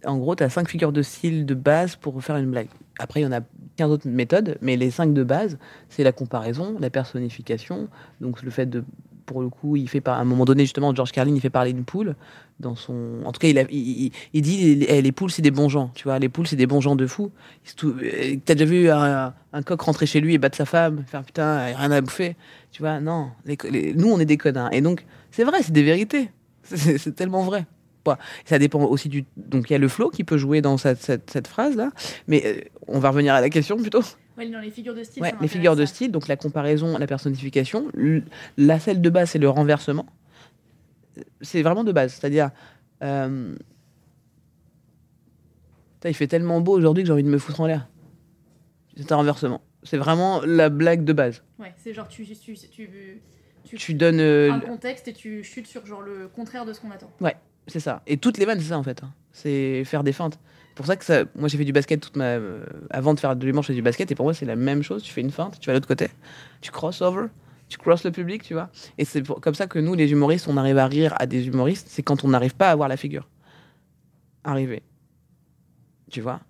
En 0.05 0.19
gros, 0.19 0.35
tu 0.35 0.43
as 0.43 0.51
cinq 0.51 0.69
figures 0.69 0.93
de 0.93 1.03
style 1.03 1.47
de 1.47 1.55
base 1.55 1.97
pour 1.97 2.23
faire 2.23 2.37
une 2.37 2.51
blague. 2.51 2.69
Après, 2.99 3.21
il 3.21 3.25
y 3.25 3.27
en 3.27 3.33
a 3.33 3.41
15 3.77 3.91
autres 3.91 4.09
méthodes, 4.09 4.59
mais 4.61 4.77
les 4.77 4.91
cinq 4.91 5.13
de 5.13 5.23
base, 5.23 5.59
c'est 5.89 6.05
la 6.05 6.13
comparaison, 6.13 6.77
la 6.81 6.91
personnification. 6.91 7.89
Donc, 8.21 8.43
le 8.43 8.51
fait 8.51 8.67
de. 8.67 8.85
Pour 9.31 9.43
le 9.43 9.49
coup, 9.49 9.77
il 9.77 9.89
fait 9.89 10.01
par, 10.01 10.19
à 10.19 10.21
un 10.21 10.25
moment 10.25 10.45
donné, 10.45 10.65
justement, 10.65 10.93
George 10.93 11.13
Carlin, 11.13 11.33
il 11.33 11.41
fait 11.41 11.51
parler 11.51 11.73
d'une 11.73 11.85
poule. 11.85 12.17
Dans 12.59 12.75
son... 12.75 13.21
En 13.25 13.31
tout 13.31 13.39
cas, 13.39 13.47
il, 13.47 13.61
a- 13.61 13.71
il, 13.71 14.11
il- 14.33 14.43
dit 14.43 14.75
les, 14.75 14.87
eh, 14.89 15.03
les 15.03 15.13
poules, 15.13 15.31
c'est 15.31 15.41
des 15.41 15.53
bons 15.53 15.69
gens. 15.69 15.93
Tu 15.95 16.03
vois, 16.03 16.19
les 16.19 16.29
poules, 16.29 16.49
c'est 16.49 16.57
des 16.57 16.67
bons 16.67 16.81
gens 16.81 16.97
de 16.97 17.07
fou. 17.07 17.31
Il 17.65 17.71
se 17.71 17.77
tou- 17.77 17.95
euh, 18.03 18.35
T'as 18.45 18.55
déjà 18.57 18.65
vu 18.69 18.91
un, 18.91 19.33
coq 19.65 19.81
rentrer 19.83 20.07
chez 20.07 20.21
lui 20.21 20.35
et 20.35 20.39
battre 20.39 20.57
sa 20.57 20.65
femme, 20.65 21.05
faire 21.07 21.23
putain, 21.23 21.67
rien 21.77 21.93
à 21.93 22.01
bouffer. 22.01 22.35
Tu 22.73 22.83
vois, 22.83 22.99
non. 22.99 23.29
Les 23.45 23.95
nous, 23.95 24.09
on 24.11 24.19
est 24.19 24.25
des 24.25 24.37
connards. 24.37 24.73
Et 24.73 24.81
donc, 24.81 25.07
c'est 25.31 25.45
vrai, 25.45 25.59
c'est 25.63 25.71
des 25.73 25.85
vérités. 25.85 26.31
C'est 26.65 27.15
tellement 27.15 27.45
vrai. 27.45 27.67
Ça 28.45 28.59
dépend 28.59 28.83
aussi 28.83 29.09
du. 29.09 29.25
Donc, 29.37 29.71
il 29.71 29.75
y 29.75 29.77
a 29.77 29.79
le 29.79 29.87
flow 29.87 30.11
qui 30.11 30.25
peut 30.25 30.39
jouer 30.39 30.61
dans 30.61 30.77
cette, 30.77 31.01
cette, 31.01 31.31
cette 31.31 31.47
phrase-là. 31.47 31.91
Mais 32.27 32.43
euh, 32.45 32.61
on 32.89 32.99
va 32.99 33.11
revenir 33.11 33.35
à 33.35 33.41
la 33.41 33.49
question 33.51 33.77
plutôt. 33.77 34.03
Ouais, 34.41 34.51
dans 34.51 34.61
les 34.61 34.71
figures 34.71 34.95
de 34.95 35.03
style. 35.05 35.23
Ouais, 35.23 35.35
les 35.41 35.49
figures 35.49 35.77
de 35.77 35.85
style, 35.85 36.11
donc 36.11 36.27
la 36.29 36.37
comparaison, 36.37 36.97
la 36.97 37.07
personnification. 37.07 37.91
La 38.57 38.79
celle 38.81 39.01
de 39.03 39.11
base, 39.11 39.31
c'est 39.31 39.39
le 39.39 39.49
renversement. 39.51 40.07
C'est 41.43 41.63
vraiment 41.63 41.85
de 41.85 41.93
base. 41.93 42.15
C'est-à-dire. 42.15 42.51
euh, 43.03 43.55
il 46.05 46.15
fait 46.15 46.27
tellement 46.27 46.61
beau 46.63 46.77
aujourd'hui 46.77 47.03
que 47.03 47.09
j'ai 47.09 47.13
envie 47.13 47.23
de 47.23 47.29
me 47.29 47.37
foutre 47.39 47.61
en 47.61 47.67
l'air. 47.67 47.87
C'est 48.97 49.13
un 49.13 49.17
renversement. 49.17 49.61
C'est 49.83 49.99
vraiment 49.99 50.41
la 50.43 50.69
blague 50.71 51.05
de 51.05 51.13
base. 51.13 51.43
Ouais, 51.59 51.75
c'est 51.77 51.93
genre 51.93 52.09
tu, 52.09 52.25
tu, 52.25 52.55
tu, 52.55 52.89
tu, 53.65 53.77
Tu 53.77 53.95
donnes, 53.95 54.21
euh, 54.21 54.51
un 54.53 54.59
le- 54.61 54.67
contexte 54.67 55.09
et 55.09 55.13
tu 55.13 55.45
chutes 55.45 55.67
sur 55.67 55.85
genre 55.85 56.01
le 56.03 56.29
contraire 56.29 56.65
de 56.65 56.73
ce 56.73 56.81
qu'on 56.81 56.91
attend. 56.91 57.11
Ouais, 57.21 57.37
c'est 57.67 57.81
ça. 57.81 58.03
Et 58.07 58.17
toutes 58.17 58.39
les 58.39 58.47
vannes, 58.47 58.61
c'est 58.61 58.69
ça 58.71 58.79
en 58.79 58.83
fait. 58.83 59.03
hein. 59.03 59.13
C'est 59.33 59.85
faire 59.85 60.03
des 60.03 60.13
feintes. 60.13 60.39
C'est 60.81 60.83
pour 60.83 60.87
ça 60.87 60.97
que 60.97 61.05
ça. 61.05 61.25
Moi, 61.37 61.49
j'ai 61.49 61.59
fait 61.59 61.65
du 61.67 61.73
basket 61.73 62.01
toute 62.01 62.17
ma. 62.17 62.25
euh, 62.25 62.65
avant 62.89 63.13
de 63.13 63.21
faire 63.21 63.37
de 63.37 63.45
l'humour, 63.45 63.63
je 63.63 63.67
faisais 63.69 63.77
du 63.77 63.83
basket. 63.83 64.11
Et 64.11 64.15
pour 64.15 64.25
moi, 64.25 64.33
c'est 64.33 64.47
la 64.47 64.57
même 64.57 64.83
chose. 64.83 65.03
Tu 65.03 65.13
fais 65.13 65.21
une 65.21 65.31
feinte, 65.31 65.61
tu 65.61 65.67
vas 65.67 65.73
à 65.73 65.75
l'autre 65.75 65.87
côté, 65.89 66.09
tu 66.63 66.71
crossover, 66.71 67.27
tu 67.69 67.77
crosses 67.77 68.03
le 68.05 68.11
public, 68.11 68.43
tu 68.43 68.55
vois. 68.55 68.71
Et 68.97 69.05
c'est 69.05 69.21
pour- 69.23 69.43
comme 69.43 69.55
ça 69.55 69.67
que 69.67 69.79
nous, 69.79 69.95
les 69.95 70.11
humoristes, 70.11 70.49
on 70.49 70.57
arrive 70.57 70.79
à 70.79 70.87
rire 70.87 71.15
à 71.19 71.27
des 71.27 71.49
humoristes. 71.49 71.89
C'est 71.91 72.03
quand 72.03 72.25
on 72.25 72.29
n'arrive 72.29 72.55
pas 72.55 72.71
à 72.71 72.75
voir 72.77 72.89
la 72.89 72.97
figure. 72.97 73.29
Arriver. 74.43 74.83
Tu 76.11 76.21
vois? 76.23 76.41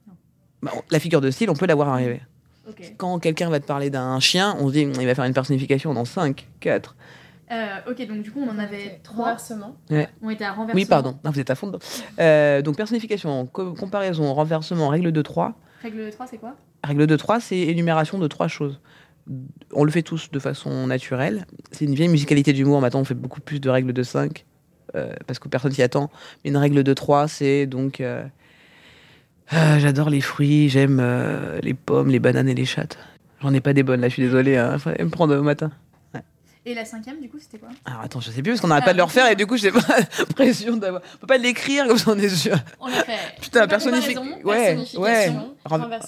Bah, 0.63 0.71
on- 0.77 0.83
La 0.91 1.01
figure 1.01 1.21
de 1.21 1.31
style, 1.33 1.51
on 1.51 1.55
peut 1.55 1.67
la 1.67 1.75
voir 1.75 1.89
arriver. 1.89 2.21
Ok. 2.69 2.95
Quand 2.99 3.19
quelqu'un 3.19 3.51
va 3.51 3.59
te 3.59 3.67
parler 3.67 3.91
d'un 3.91 4.21
chien, 4.21 4.57
on 4.61 4.69
se 4.69 4.73
dit, 4.75 4.83
il 4.83 5.07
va 5.07 5.15
faire 5.17 5.25
une 5.25 5.35
personnification 5.35 5.93
dans 5.93 6.05
5, 6.05 6.47
4. 6.61 6.95
Euh, 7.53 7.67
ok, 7.91 8.07
donc 8.07 8.23
du 8.23 8.31
coup, 8.31 8.41
on 8.47 8.49
en 8.51 8.59
avait 8.59 9.01
trois. 9.03 9.25
Renversement. 9.27 9.77
Ouais. 9.91 10.09
On 10.23 10.31
était 10.31 10.45
à 10.45 10.53
renversement. 10.53 10.75
Oui, 10.77 10.85
pardon. 10.87 11.19
Non, 11.25 11.31
vous 11.33 11.41
êtes 11.41 11.51
à 11.51 11.55
fond 11.55 11.67
dedans. 11.67 11.79
Euh, 12.21 12.63
donc, 12.63 12.77
personnification, 12.77 13.47
co- 13.47 13.73
comparaison, 13.75 14.33
renversement, 14.35 14.89
règle 14.89 15.11
de 15.13 15.23
3. 15.23 15.55
Règle 15.83 16.05
de 16.07 16.11
3, 16.11 16.27
c'est 16.27 16.39
quoi? 16.39 16.57
Règle 16.85 17.07
de 17.07 17.17
3, 17.17 17.41
c'est 17.41 17.59
énumération 17.59 18.19
de 18.19 18.27
trois 18.29 18.49
choses. 18.49 18.81
On 19.73 19.85
le 19.85 19.91
fait 19.91 20.03
tous 20.03 20.31
de 20.31 20.39
façon 20.39 20.87
naturelle. 20.87 21.47
C'est 21.73 21.85
une 21.85 21.95
vieille 21.95 22.09
musicalité 22.09 22.53
d'humour. 22.53 22.81
Maintenant, 22.81 23.01
on 23.01 23.05
fait 23.05 23.15
beaucoup 23.15 23.41
plus 23.41 23.61
de 23.61 23.69
règles 23.69 23.93
de 23.93 24.03
5 24.03 24.45
euh, 24.95 25.13
parce 25.27 25.39
que 25.39 25.49
personne 25.49 25.73
s'y 25.73 25.83
attend. 25.83 26.11
Mais 26.45 26.51
une 26.51 26.57
règle 26.57 26.83
de 26.85 26.95
3, 26.95 27.29
c'est 27.29 27.67
donc. 27.67 28.01
euh, 28.01 28.25
J'adore 29.79 30.11
les 30.11 30.21
fruits, 30.21 30.69
j'aime 30.69 30.99
euh, 31.01 31.59
les 31.63 31.75
pommes, 31.75 32.09
les 32.09 32.21
bananes 32.21 32.49
et 32.49 32.55
les 32.55 32.65
chattes. 32.65 32.99
J'en 33.43 33.53
ai 33.53 33.61
pas 33.61 33.73
des 33.73 33.83
bonnes 33.83 34.01
là, 34.01 34.09
je 34.09 34.13
suis 34.15 34.23
désolé. 34.23 34.57
Hein. 34.57 34.79
Fallait 34.79 35.03
me 35.05 35.11
prendre 35.11 35.35
au 35.37 35.43
matin. 35.43 35.71
Et 36.67 36.75
la 36.75 36.85
cinquième, 36.85 37.21
du 37.21 37.29
coup, 37.31 37.39
c'était 37.41 37.59
quoi 37.59 37.71
Alors 37.87 38.01
attends, 38.03 38.21
je 38.21 38.31
sais 38.31 38.43
plus 38.43 38.53
parce 38.53 38.61
qu'on 38.61 38.69
n'arrête 38.69 38.85
pas 38.85 38.93
de 38.93 38.99
le 38.99 39.03
refaire 39.05 39.31
et 39.31 39.35
du 39.35 39.47
coup, 39.47 39.57
j'ai 39.57 39.73
pas 39.73 39.81
l'impression 40.19 40.77
d'avoir. 40.77 41.01
On 41.15 41.19
peut 41.19 41.27
pas 41.27 41.39
l'écrire 41.39 41.87
comme 41.87 41.97
ça 41.97 42.11
on 42.13 42.19
est 42.19 42.29
sûr. 42.29 42.57
On 42.81 42.87
l'a 42.89 43.03
fait. 43.05 43.17
Putain, 43.41 43.67
personnification. 43.67 44.23
Ouais, 44.45 44.77
ouais. 44.99 45.33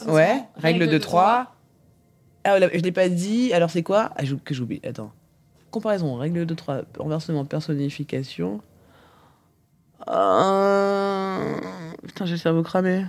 Ouais, 0.06 0.42
règle 0.56 0.86
de 0.86 0.92
de 0.92 0.98
3. 0.98 1.54
Ah, 2.44 2.58
là, 2.58 2.68
je 2.72 2.80
l'ai 2.80 2.92
pas 2.92 3.08
dit. 3.08 3.52
Alors, 3.54 3.70
c'est 3.70 3.82
quoi? 3.82 4.10
Ah, 4.16 4.22
Que 4.44 4.52
j'oublie. 4.52 4.80
Attends. 4.86 5.12
Comparaison, 5.70 6.16
règle 6.16 6.44
de 6.44 6.54
3, 6.54 6.82
renversement, 6.98 7.44
personnification. 7.46 8.60
Euh, 10.08 11.54
Putain, 12.06 12.26
j'ai 12.26 12.32
le 12.32 12.38
cerveau 12.38 12.62
cramé. 12.62 13.06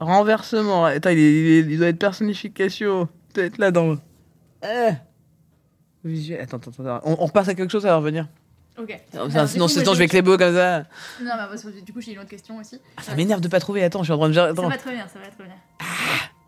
Renversement. 0.00 0.84
Attends, 0.84 1.10
il, 1.10 1.18
est- 1.18 1.40
il 1.40 1.46
est- 1.46 1.72
il 1.72 1.78
doit 1.78 1.88
être 1.88 1.98
personnification. 1.98 3.08
Il 3.30 3.34
doit 3.34 3.44
être 3.44 3.58
là 3.58 3.70
dans. 3.70 3.96
Eh. 4.62 4.90
Visuel. 6.06 6.40
Attends, 6.40 6.56
attends, 6.58 6.70
attends. 6.70 7.00
On, 7.04 7.16
on 7.20 7.26
repasse 7.26 7.48
à 7.48 7.54
quelque 7.54 7.70
chose, 7.70 7.82
ça 7.82 7.88
va 7.88 7.96
revenir. 7.96 8.26
Ok. 8.78 8.98
Ça, 9.12 9.20
Alors, 9.20 9.48
sinon, 9.48 9.66
coup, 9.66 9.72
sinon, 9.72 9.94
je 9.94 9.98
vais 9.98 10.08
clébo 10.08 10.36
comme 10.36 10.54
ça. 10.54 10.80
Non, 11.20 11.30
bah, 11.36 11.46
parce 11.48 11.62
que 11.62 11.80
du 11.80 11.92
coup, 11.92 12.00
j'ai 12.00 12.12
une 12.12 12.18
autre 12.18 12.28
question 12.28 12.58
aussi. 12.58 12.78
Ça 13.00 13.14
m'énerve 13.14 13.40
de 13.40 13.48
pas 13.48 13.60
trouver. 13.60 13.82
Attends, 13.82 14.00
je 14.00 14.04
suis 14.04 14.12
en 14.12 14.18
train 14.18 14.28
de. 14.28 14.34
Ça 14.34 14.44
Attends. 14.44 14.68
va 14.68 14.76
très 14.76 14.92
bien, 14.92 15.06
ça 15.08 15.18
va 15.18 15.26
très 15.28 15.44
bien. 15.44 15.54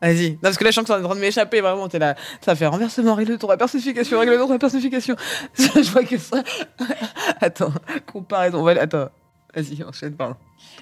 Vas-y. 0.01 0.33
Non, 0.33 0.39
parce 0.43 0.59
que 0.59 0.65
là, 0.65 0.71
je 0.71 0.75
sens 0.75 0.85
que 0.85 0.89
ça 0.89 0.99
est 0.99 1.03
en 1.03 1.07
train 1.07 1.17
de 1.17 1.21
m'échapper, 1.21 1.61
vraiment. 1.61 1.89
T'es 1.89 1.99
là. 1.99 2.15
Ça 2.45 2.55
fait 2.55 2.67
renversement, 2.67 3.15
règle 3.15 3.33
de 3.33 3.37
3, 3.37 3.57
personnification, 3.57 4.19
règle 4.19 4.33
de 4.33 4.39
3, 4.39 4.59
personnification. 4.59 5.17
je 5.59 5.91
vois 5.91 6.05
que 6.05 6.19
ça. 6.19 6.43
Attends, 7.41 7.73
comparaison. 8.13 8.67
Attends. 8.67 9.09
Vas-y, 9.55 9.83
enchaîne, 9.83 10.15
pardon. 10.15 10.37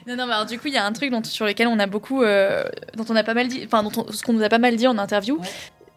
Non, 0.06 0.16
non, 0.16 0.26
mais 0.26 0.32
alors 0.32 0.46
du 0.46 0.58
coup, 0.58 0.66
il 0.66 0.74
y 0.74 0.78
a 0.78 0.84
un 0.84 0.92
truc 0.92 1.10
dont, 1.10 1.22
sur 1.22 1.46
lequel 1.46 1.68
on 1.68 1.78
a 1.78 1.86
beaucoup, 1.86 2.22
euh, 2.22 2.64
dont 2.94 3.04
on 3.08 3.16
a 3.16 3.22
pas 3.22 3.34
mal 3.34 3.48
dit, 3.48 3.62
enfin, 3.64 3.88
ce 4.10 4.22
qu'on 4.22 4.32
nous 4.32 4.42
a 4.42 4.48
pas 4.48 4.58
mal 4.58 4.76
dit 4.76 4.86
en 4.86 4.98
interview, 4.98 5.40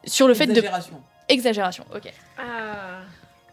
sur 0.05 0.27
le 0.27 0.33
fait 0.33 0.47
de 0.47 0.61
Exagération. 1.29 1.85
Ok. 1.95 2.11
Ah. 2.37 3.01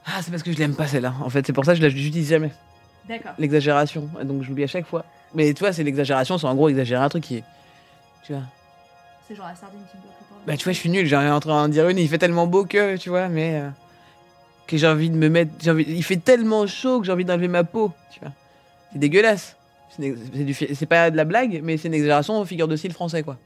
Ah, 0.06 0.22
c'est 0.22 0.30
parce 0.30 0.42
que 0.42 0.52
je 0.52 0.58
l'aime 0.58 0.74
pas, 0.74 0.86
celle-là. 0.86 1.14
En 1.22 1.28
fait, 1.30 1.46
c'est 1.46 1.52
pour 1.52 1.64
ça 1.64 1.72
que 1.72 1.78
je 1.78 1.82
la- 1.82 1.88
je 1.88 1.94
l'utilise 1.96 2.28
jamais. 2.30 2.52
D'accord. 3.08 3.32
L'exagération. 3.38 4.08
Donc, 4.24 4.42
je 4.42 4.48
l'oublie 4.48 4.64
à 4.64 4.68
chaque 4.68 4.86
fois. 4.86 5.04
Mais 5.34 5.52
tu 5.52 5.60
vois, 5.60 5.72
c'est 5.72 5.84
l'exagération, 5.84 6.38
c'est 6.38 6.46
en 6.46 6.54
gros 6.54 6.68
exagérer 6.68 7.02
un 7.04 7.08
truc 7.08 7.24
qui 7.24 7.36
est. 7.38 7.44
Tu 8.24 8.32
vois. 8.32 8.42
C'est 9.28 9.34
genre 9.34 9.46
la 9.46 9.54
sardine 9.54 9.80
qui 9.90 9.96
me. 9.98 10.02
Bah, 10.46 10.56
tu 10.56 10.64
vois, 10.64 10.72
je 10.72 10.78
suis 10.78 10.88
nul, 10.90 11.06
j'ai 11.06 11.16
rien 11.16 11.34
en 11.34 11.40
train 11.40 11.68
de 11.68 11.72
dire 11.72 11.88
une, 11.88 11.98
il 11.98 12.08
fait 12.08 12.18
tellement 12.18 12.46
beau 12.46 12.64
que, 12.64 12.96
tu 12.96 13.08
vois, 13.10 13.28
mais. 13.28 13.60
euh, 13.60 13.68
que 14.68 14.76
j'ai 14.76 14.86
envie 14.88 15.10
de 15.10 15.16
me 15.16 15.28
mettre. 15.28 15.52
j'ai 15.60 15.70
envie- 15.70 15.84
il 15.88 16.02
fait 16.02 16.16
tellement 16.16 16.66
chaud 16.66 16.98
que 17.00 17.06
j'ai 17.06 17.12
envie 17.12 17.24
d'enlever 17.24 17.46
ma 17.48 17.62
peau, 17.64 17.92
tu 18.12 18.18
vois. 18.20 18.32
C'est 18.92 18.98
dégueulasse. 18.98 19.56
C'est 19.90 20.44
du 20.44 20.52
c'est 20.54 20.86
pas 20.86 21.10
de 21.10 21.16
la 21.16 21.24
blague, 21.24 21.60
mais 21.62 21.76
c'est 21.76 21.86
une 21.88 21.94
exagération 21.94 22.38
au 22.40 22.44
figure 22.44 22.66
de 22.68 22.74
style 22.76 22.92
français, 22.92 23.22
quoi. 23.22 23.36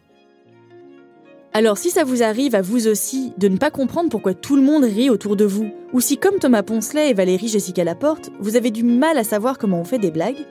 Alors 1.53 1.78
si 1.78 1.90
ça 1.90 2.05
vous 2.05 2.22
arrive 2.22 2.55
à 2.55 2.62
vous 2.62 2.86
aussi 2.86 3.32
de 3.36 3.48
ne 3.48 3.57
pas 3.57 3.72
comprendre 3.72 4.09
pourquoi 4.09 4.34
tout 4.34 4.55
le 4.55 4.62
monde 4.62 4.84
rit 4.84 5.11
autour 5.11 5.34
de 5.34 5.44
vous, 5.44 5.68
ou 5.92 6.01
si 6.01 6.16
comme 6.16 6.38
Thomas 6.38 6.62
Poncelet 6.62 7.11
et 7.11 7.14
Valérie 7.14 7.48
Jessica 7.48 7.82
Laporte, 7.82 8.30
vous 8.38 8.55
avez 8.55 8.70
du 8.70 8.84
mal 8.84 9.18
à 9.18 9.24
savoir 9.24 9.59
comment 9.59 9.80
on 9.80 9.84
fait 9.84 9.98
des 9.98 10.12
blagues, 10.12 10.46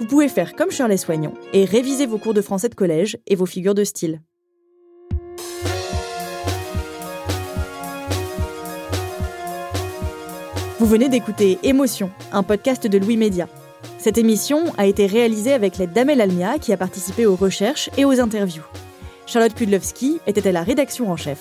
vous 0.00 0.06
pouvez 0.06 0.26
faire 0.26 0.56
comme 0.56 0.72
Shirley 0.72 0.96
Soignon 0.96 1.32
et 1.52 1.64
réviser 1.64 2.06
vos 2.06 2.18
cours 2.18 2.34
de 2.34 2.42
français 2.42 2.68
de 2.68 2.74
collège 2.74 3.18
et 3.28 3.36
vos 3.36 3.46
figures 3.46 3.76
de 3.76 3.84
style. 3.84 4.20
Vous 10.80 10.86
venez 10.86 11.08
d'écouter 11.08 11.60
Émotion, 11.62 12.10
un 12.32 12.42
podcast 12.42 12.88
de 12.88 12.98
Louis 12.98 13.16
Média. 13.16 13.48
Cette 13.98 14.18
émission 14.18 14.64
a 14.76 14.86
été 14.86 15.06
réalisée 15.06 15.52
avec 15.52 15.78
l'aide 15.78 15.92
d'Amel 15.92 16.20
Almia 16.20 16.58
qui 16.58 16.72
a 16.72 16.76
participé 16.76 17.26
aux 17.26 17.36
recherches 17.36 17.90
et 17.96 18.04
aux 18.04 18.20
interviews. 18.20 18.64
Charlotte 19.32 19.54
Pudlowski 19.54 20.20
était 20.26 20.46
à 20.46 20.52
la 20.52 20.62
rédaction 20.62 21.10
en 21.10 21.16
chef. 21.16 21.38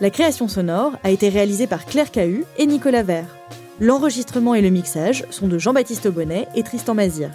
La 0.00 0.08
création 0.08 0.48
sonore 0.48 0.92
a 1.04 1.10
été 1.10 1.28
réalisée 1.28 1.66
par 1.66 1.84
Claire 1.84 2.10
Cahu 2.10 2.46
et 2.56 2.64
Nicolas 2.64 3.02
Vert. 3.02 3.36
L'enregistrement 3.78 4.54
et 4.54 4.62
le 4.62 4.70
mixage 4.70 5.26
sont 5.28 5.48
de 5.48 5.58
Jean-Baptiste 5.58 6.06
Aubonnet 6.06 6.48
et 6.54 6.62
Tristan 6.62 6.94
Mazir. 6.94 7.28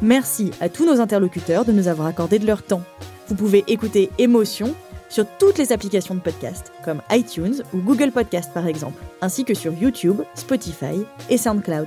Merci 0.00 0.50
à 0.60 0.68
tous 0.68 0.84
nos 0.84 1.00
interlocuteurs 1.00 1.64
de 1.64 1.70
nous 1.70 1.86
avoir 1.86 2.08
accordé 2.08 2.40
de 2.40 2.46
leur 2.46 2.64
temps. 2.64 2.82
Vous 3.28 3.36
pouvez 3.36 3.62
écouter 3.68 4.10
Émotion 4.18 4.74
sur 5.08 5.26
toutes 5.38 5.58
les 5.58 5.70
applications 5.70 6.16
de 6.16 6.20
podcast, 6.20 6.72
comme 6.84 7.02
iTunes 7.12 7.62
ou 7.72 7.78
Google 7.78 8.10
Podcast 8.10 8.50
par 8.52 8.66
exemple, 8.66 9.00
ainsi 9.20 9.44
que 9.44 9.54
sur 9.54 9.72
YouTube, 9.74 10.22
Spotify 10.34 11.06
et 11.30 11.38
SoundCloud. 11.38 11.86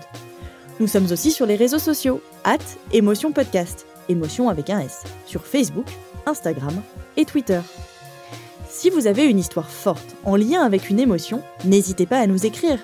Nous 0.80 0.88
sommes 0.88 1.12
aussi 1.12 1.32
sur 1.32 1.46
les 1.46 1.58
réseaux 1.58 1.78
sociaux, 1.78 2.22
at 2.46 2.58
Émotion 2.94 3.34
Podcast, 3.34 3.86
émotion 4.08 4.48
avec 4.48 4.70
un 4.70 4.80
S, 4.80 5.04
sur 5.26 5.46
Facebook, 5.46 5.88
Instagram 6.26 6.82
et 7.18 7.26
Twitter. 7.26 7.62
Si 8.70 8.90
vous 8.90 9.08
avez 9.08 9.26
une 9.26 9.40
histoire 9.40 9.70
forte 9.70 10.16
en 10.24 10.36
lien 10.36 10.62
avec 10.62 10.90
une 10.90 11.00
émotion, 11.00 11.42
n'hésitez 11.64 12.06
pas 12.06 12.20
à 12.20 12.28
nous 12.28 12.46
écrire 12.46 12.80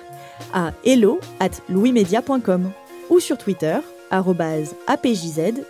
à 0.52 0.72
hello 0.84 1.20
at 1.40 1.50
louismedia.com 1.68 2.70
ou 3.10 3.20
sur 3.20 3.38
Twitter 3.38 3.78
apjzpty. 4.10 5.62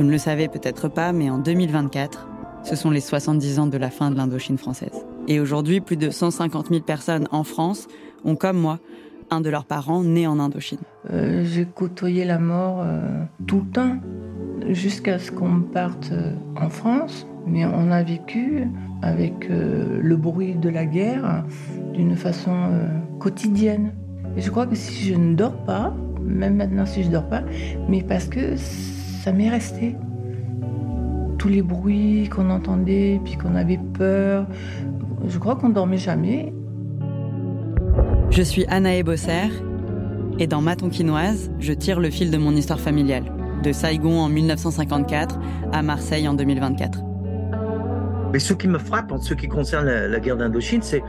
Vous 0.00 0.06
ne 0.06 0.12
le 0.12 0.16
savez 0.16 0.48
peut-être 0.48 0.88
pas, 0.88 1.12
mais 1.12 1.28
en 1.28 1.36
2024, 1.36 2.26
ce 2.62 2.74
sont 2.74 2.88
les 2.88 3.00
70 3.00 3.58
ans 3.58 3.66
de 3.66 3.76
la 3.76 3.90
fin 3.90 4.10
de 4.10 4.16
l'Indochine 4.16 4.56
française. 4.56 5.04
Et 5.28 5.40
aujourd'hui, 5.40 5.82
plus 5.82 5.98
de 5.98 6.08
150 6.08 6.68
000 6.68 6.80
personnes 6.80 7.28
en 7.32 7.44
France 7.44 7.86
ont, 8.24 8.34
comme 8.34 8.56
moi, 8.56 8.78
un 9.28 9.42
de 9.42 9.50
leurs 9.50 9.66
parents 9.66 10.02
né 10.02 10.26
en 10.26 10.40
Indochine. 10.40 10.78
Euh, 11.12 11.44
J'ai 11.44 11.66
côtoyé 11.66 12.24
la 12.24 12.38
mort 12.38 12.78
euh, 12.80 13.24
tout 13.46 13.60
le 13.60 13.70
temps, 13.72 13.96
jusqu'à 14.70 15.18
ce 15.18 15.30
qu'on 15.30 15.60
parte 15.60 16.12
euh, 16.12 16.32
en 16.56 16.70
France. 16.70 17.26
Mais 17.46 17.66
on 17.66 17.90
a 17.90 18.02
vécu 18.02 18.66
avec 19.02 19.48
le 19.50 20.16
bruit 20.16 20.54
de 20.54 20.70
la 20.70 20.86
guerre 20.86 21.44
d'une 21.92 22.16
façon 22.16 22.70
quotidienne. 23.18 23.92
Je 24.38 24.50
crois 24.50 24.66
que 24.66 24.76
si 24.76 25.08
je 25.08 25.14
ne 25.14 25.34
dors 25.34 25.56
pas, 25.64 25.94
même 26.22 26.56
maintenant 26.56 26.86
si 26.86 27.02
je 27.02 27.08
ne 27.08 27.12
dors 27.12 27.28
pas, 27.28 27.42
mais 27.88 28.02
parce 28.02 28.26
que 28.26 28.56
ça 29.20 29.32
m'est 29.32 29.50
resté. 29.50 29.96
Tous 31.38 31.48
les 31.48 31.62
bruits 31.62 32.28
qu'on 32.28 32.50
entendait, 32.50 33.20
puis 33.24 33.36
qu'on 33.36 33.54
avait 33.54 33.80
peur, 33.94 34.46
je 35.26 35.38
crois 35.38 35.56
qu'on 35.56 35.68
dormait 35.68 35.98
jamais. 35.98 36.52
Je 38.30 38.42
suis 38.42 38.64
Anaë 38.66 39.02
Bosser 39.02 39.48
et 40.38 40.46
dans 40.46 40.62
Ma 40.62 40.76
Tonkinoise, 40.76 41.50
je 41.58 41.72
tire 41.72 42.00
le 42.00 42.10
fil 42.10 42.30
de 42.30 42.38
mon 42.38 42.52
histoire 42.52 42.80
familiale, 42.80 43.24
de 43.62 43.72
Saigon 43.72 44.20
en 44.20 44.28
1954 44.28 45.38
à 45.72 45.82
Marseille 45.82 46.26
en 46.26 46.34
2024. 46.34 47.02
Mais 48.32 48.38
ce 48.38 48.54
qui 48.54 48.68
me 48.68 48.78
frappe 48.78 49.12
en 49.12 49.20
ce 49.20 49.34
qui 49.34 49.48
concerne 49.48 49.86
la, 49.86 50.08
la 50.08 50.20
guerre 50.20 50.36
d'Indochine, 50.36 50.82
c'est 50.82 51.02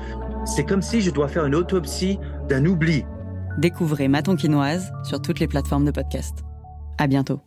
c'est 0.44 0.66
comme 0.66 0.82
si 0.82 1.02
je 1.02 1.12
dois 1.12 1.28
faire 1.28 1.46
une 1.46 1.54
autopsie 1.54 2.20
d'un 2.50 2.66
oubli. 2.66 3.06
Découvrez 3.60 4.08
Ma 4.08 4.24
Tonkinoise 4.24 4.92
sur 5.04 5.22
toutes 5.22 5.40
les 5.40 5.48
plateformes 5.48 5.86
de 5.86 5.92
podcast. 5.92 6.40
À 6.98 7.06
bientôt. 7.06 7.42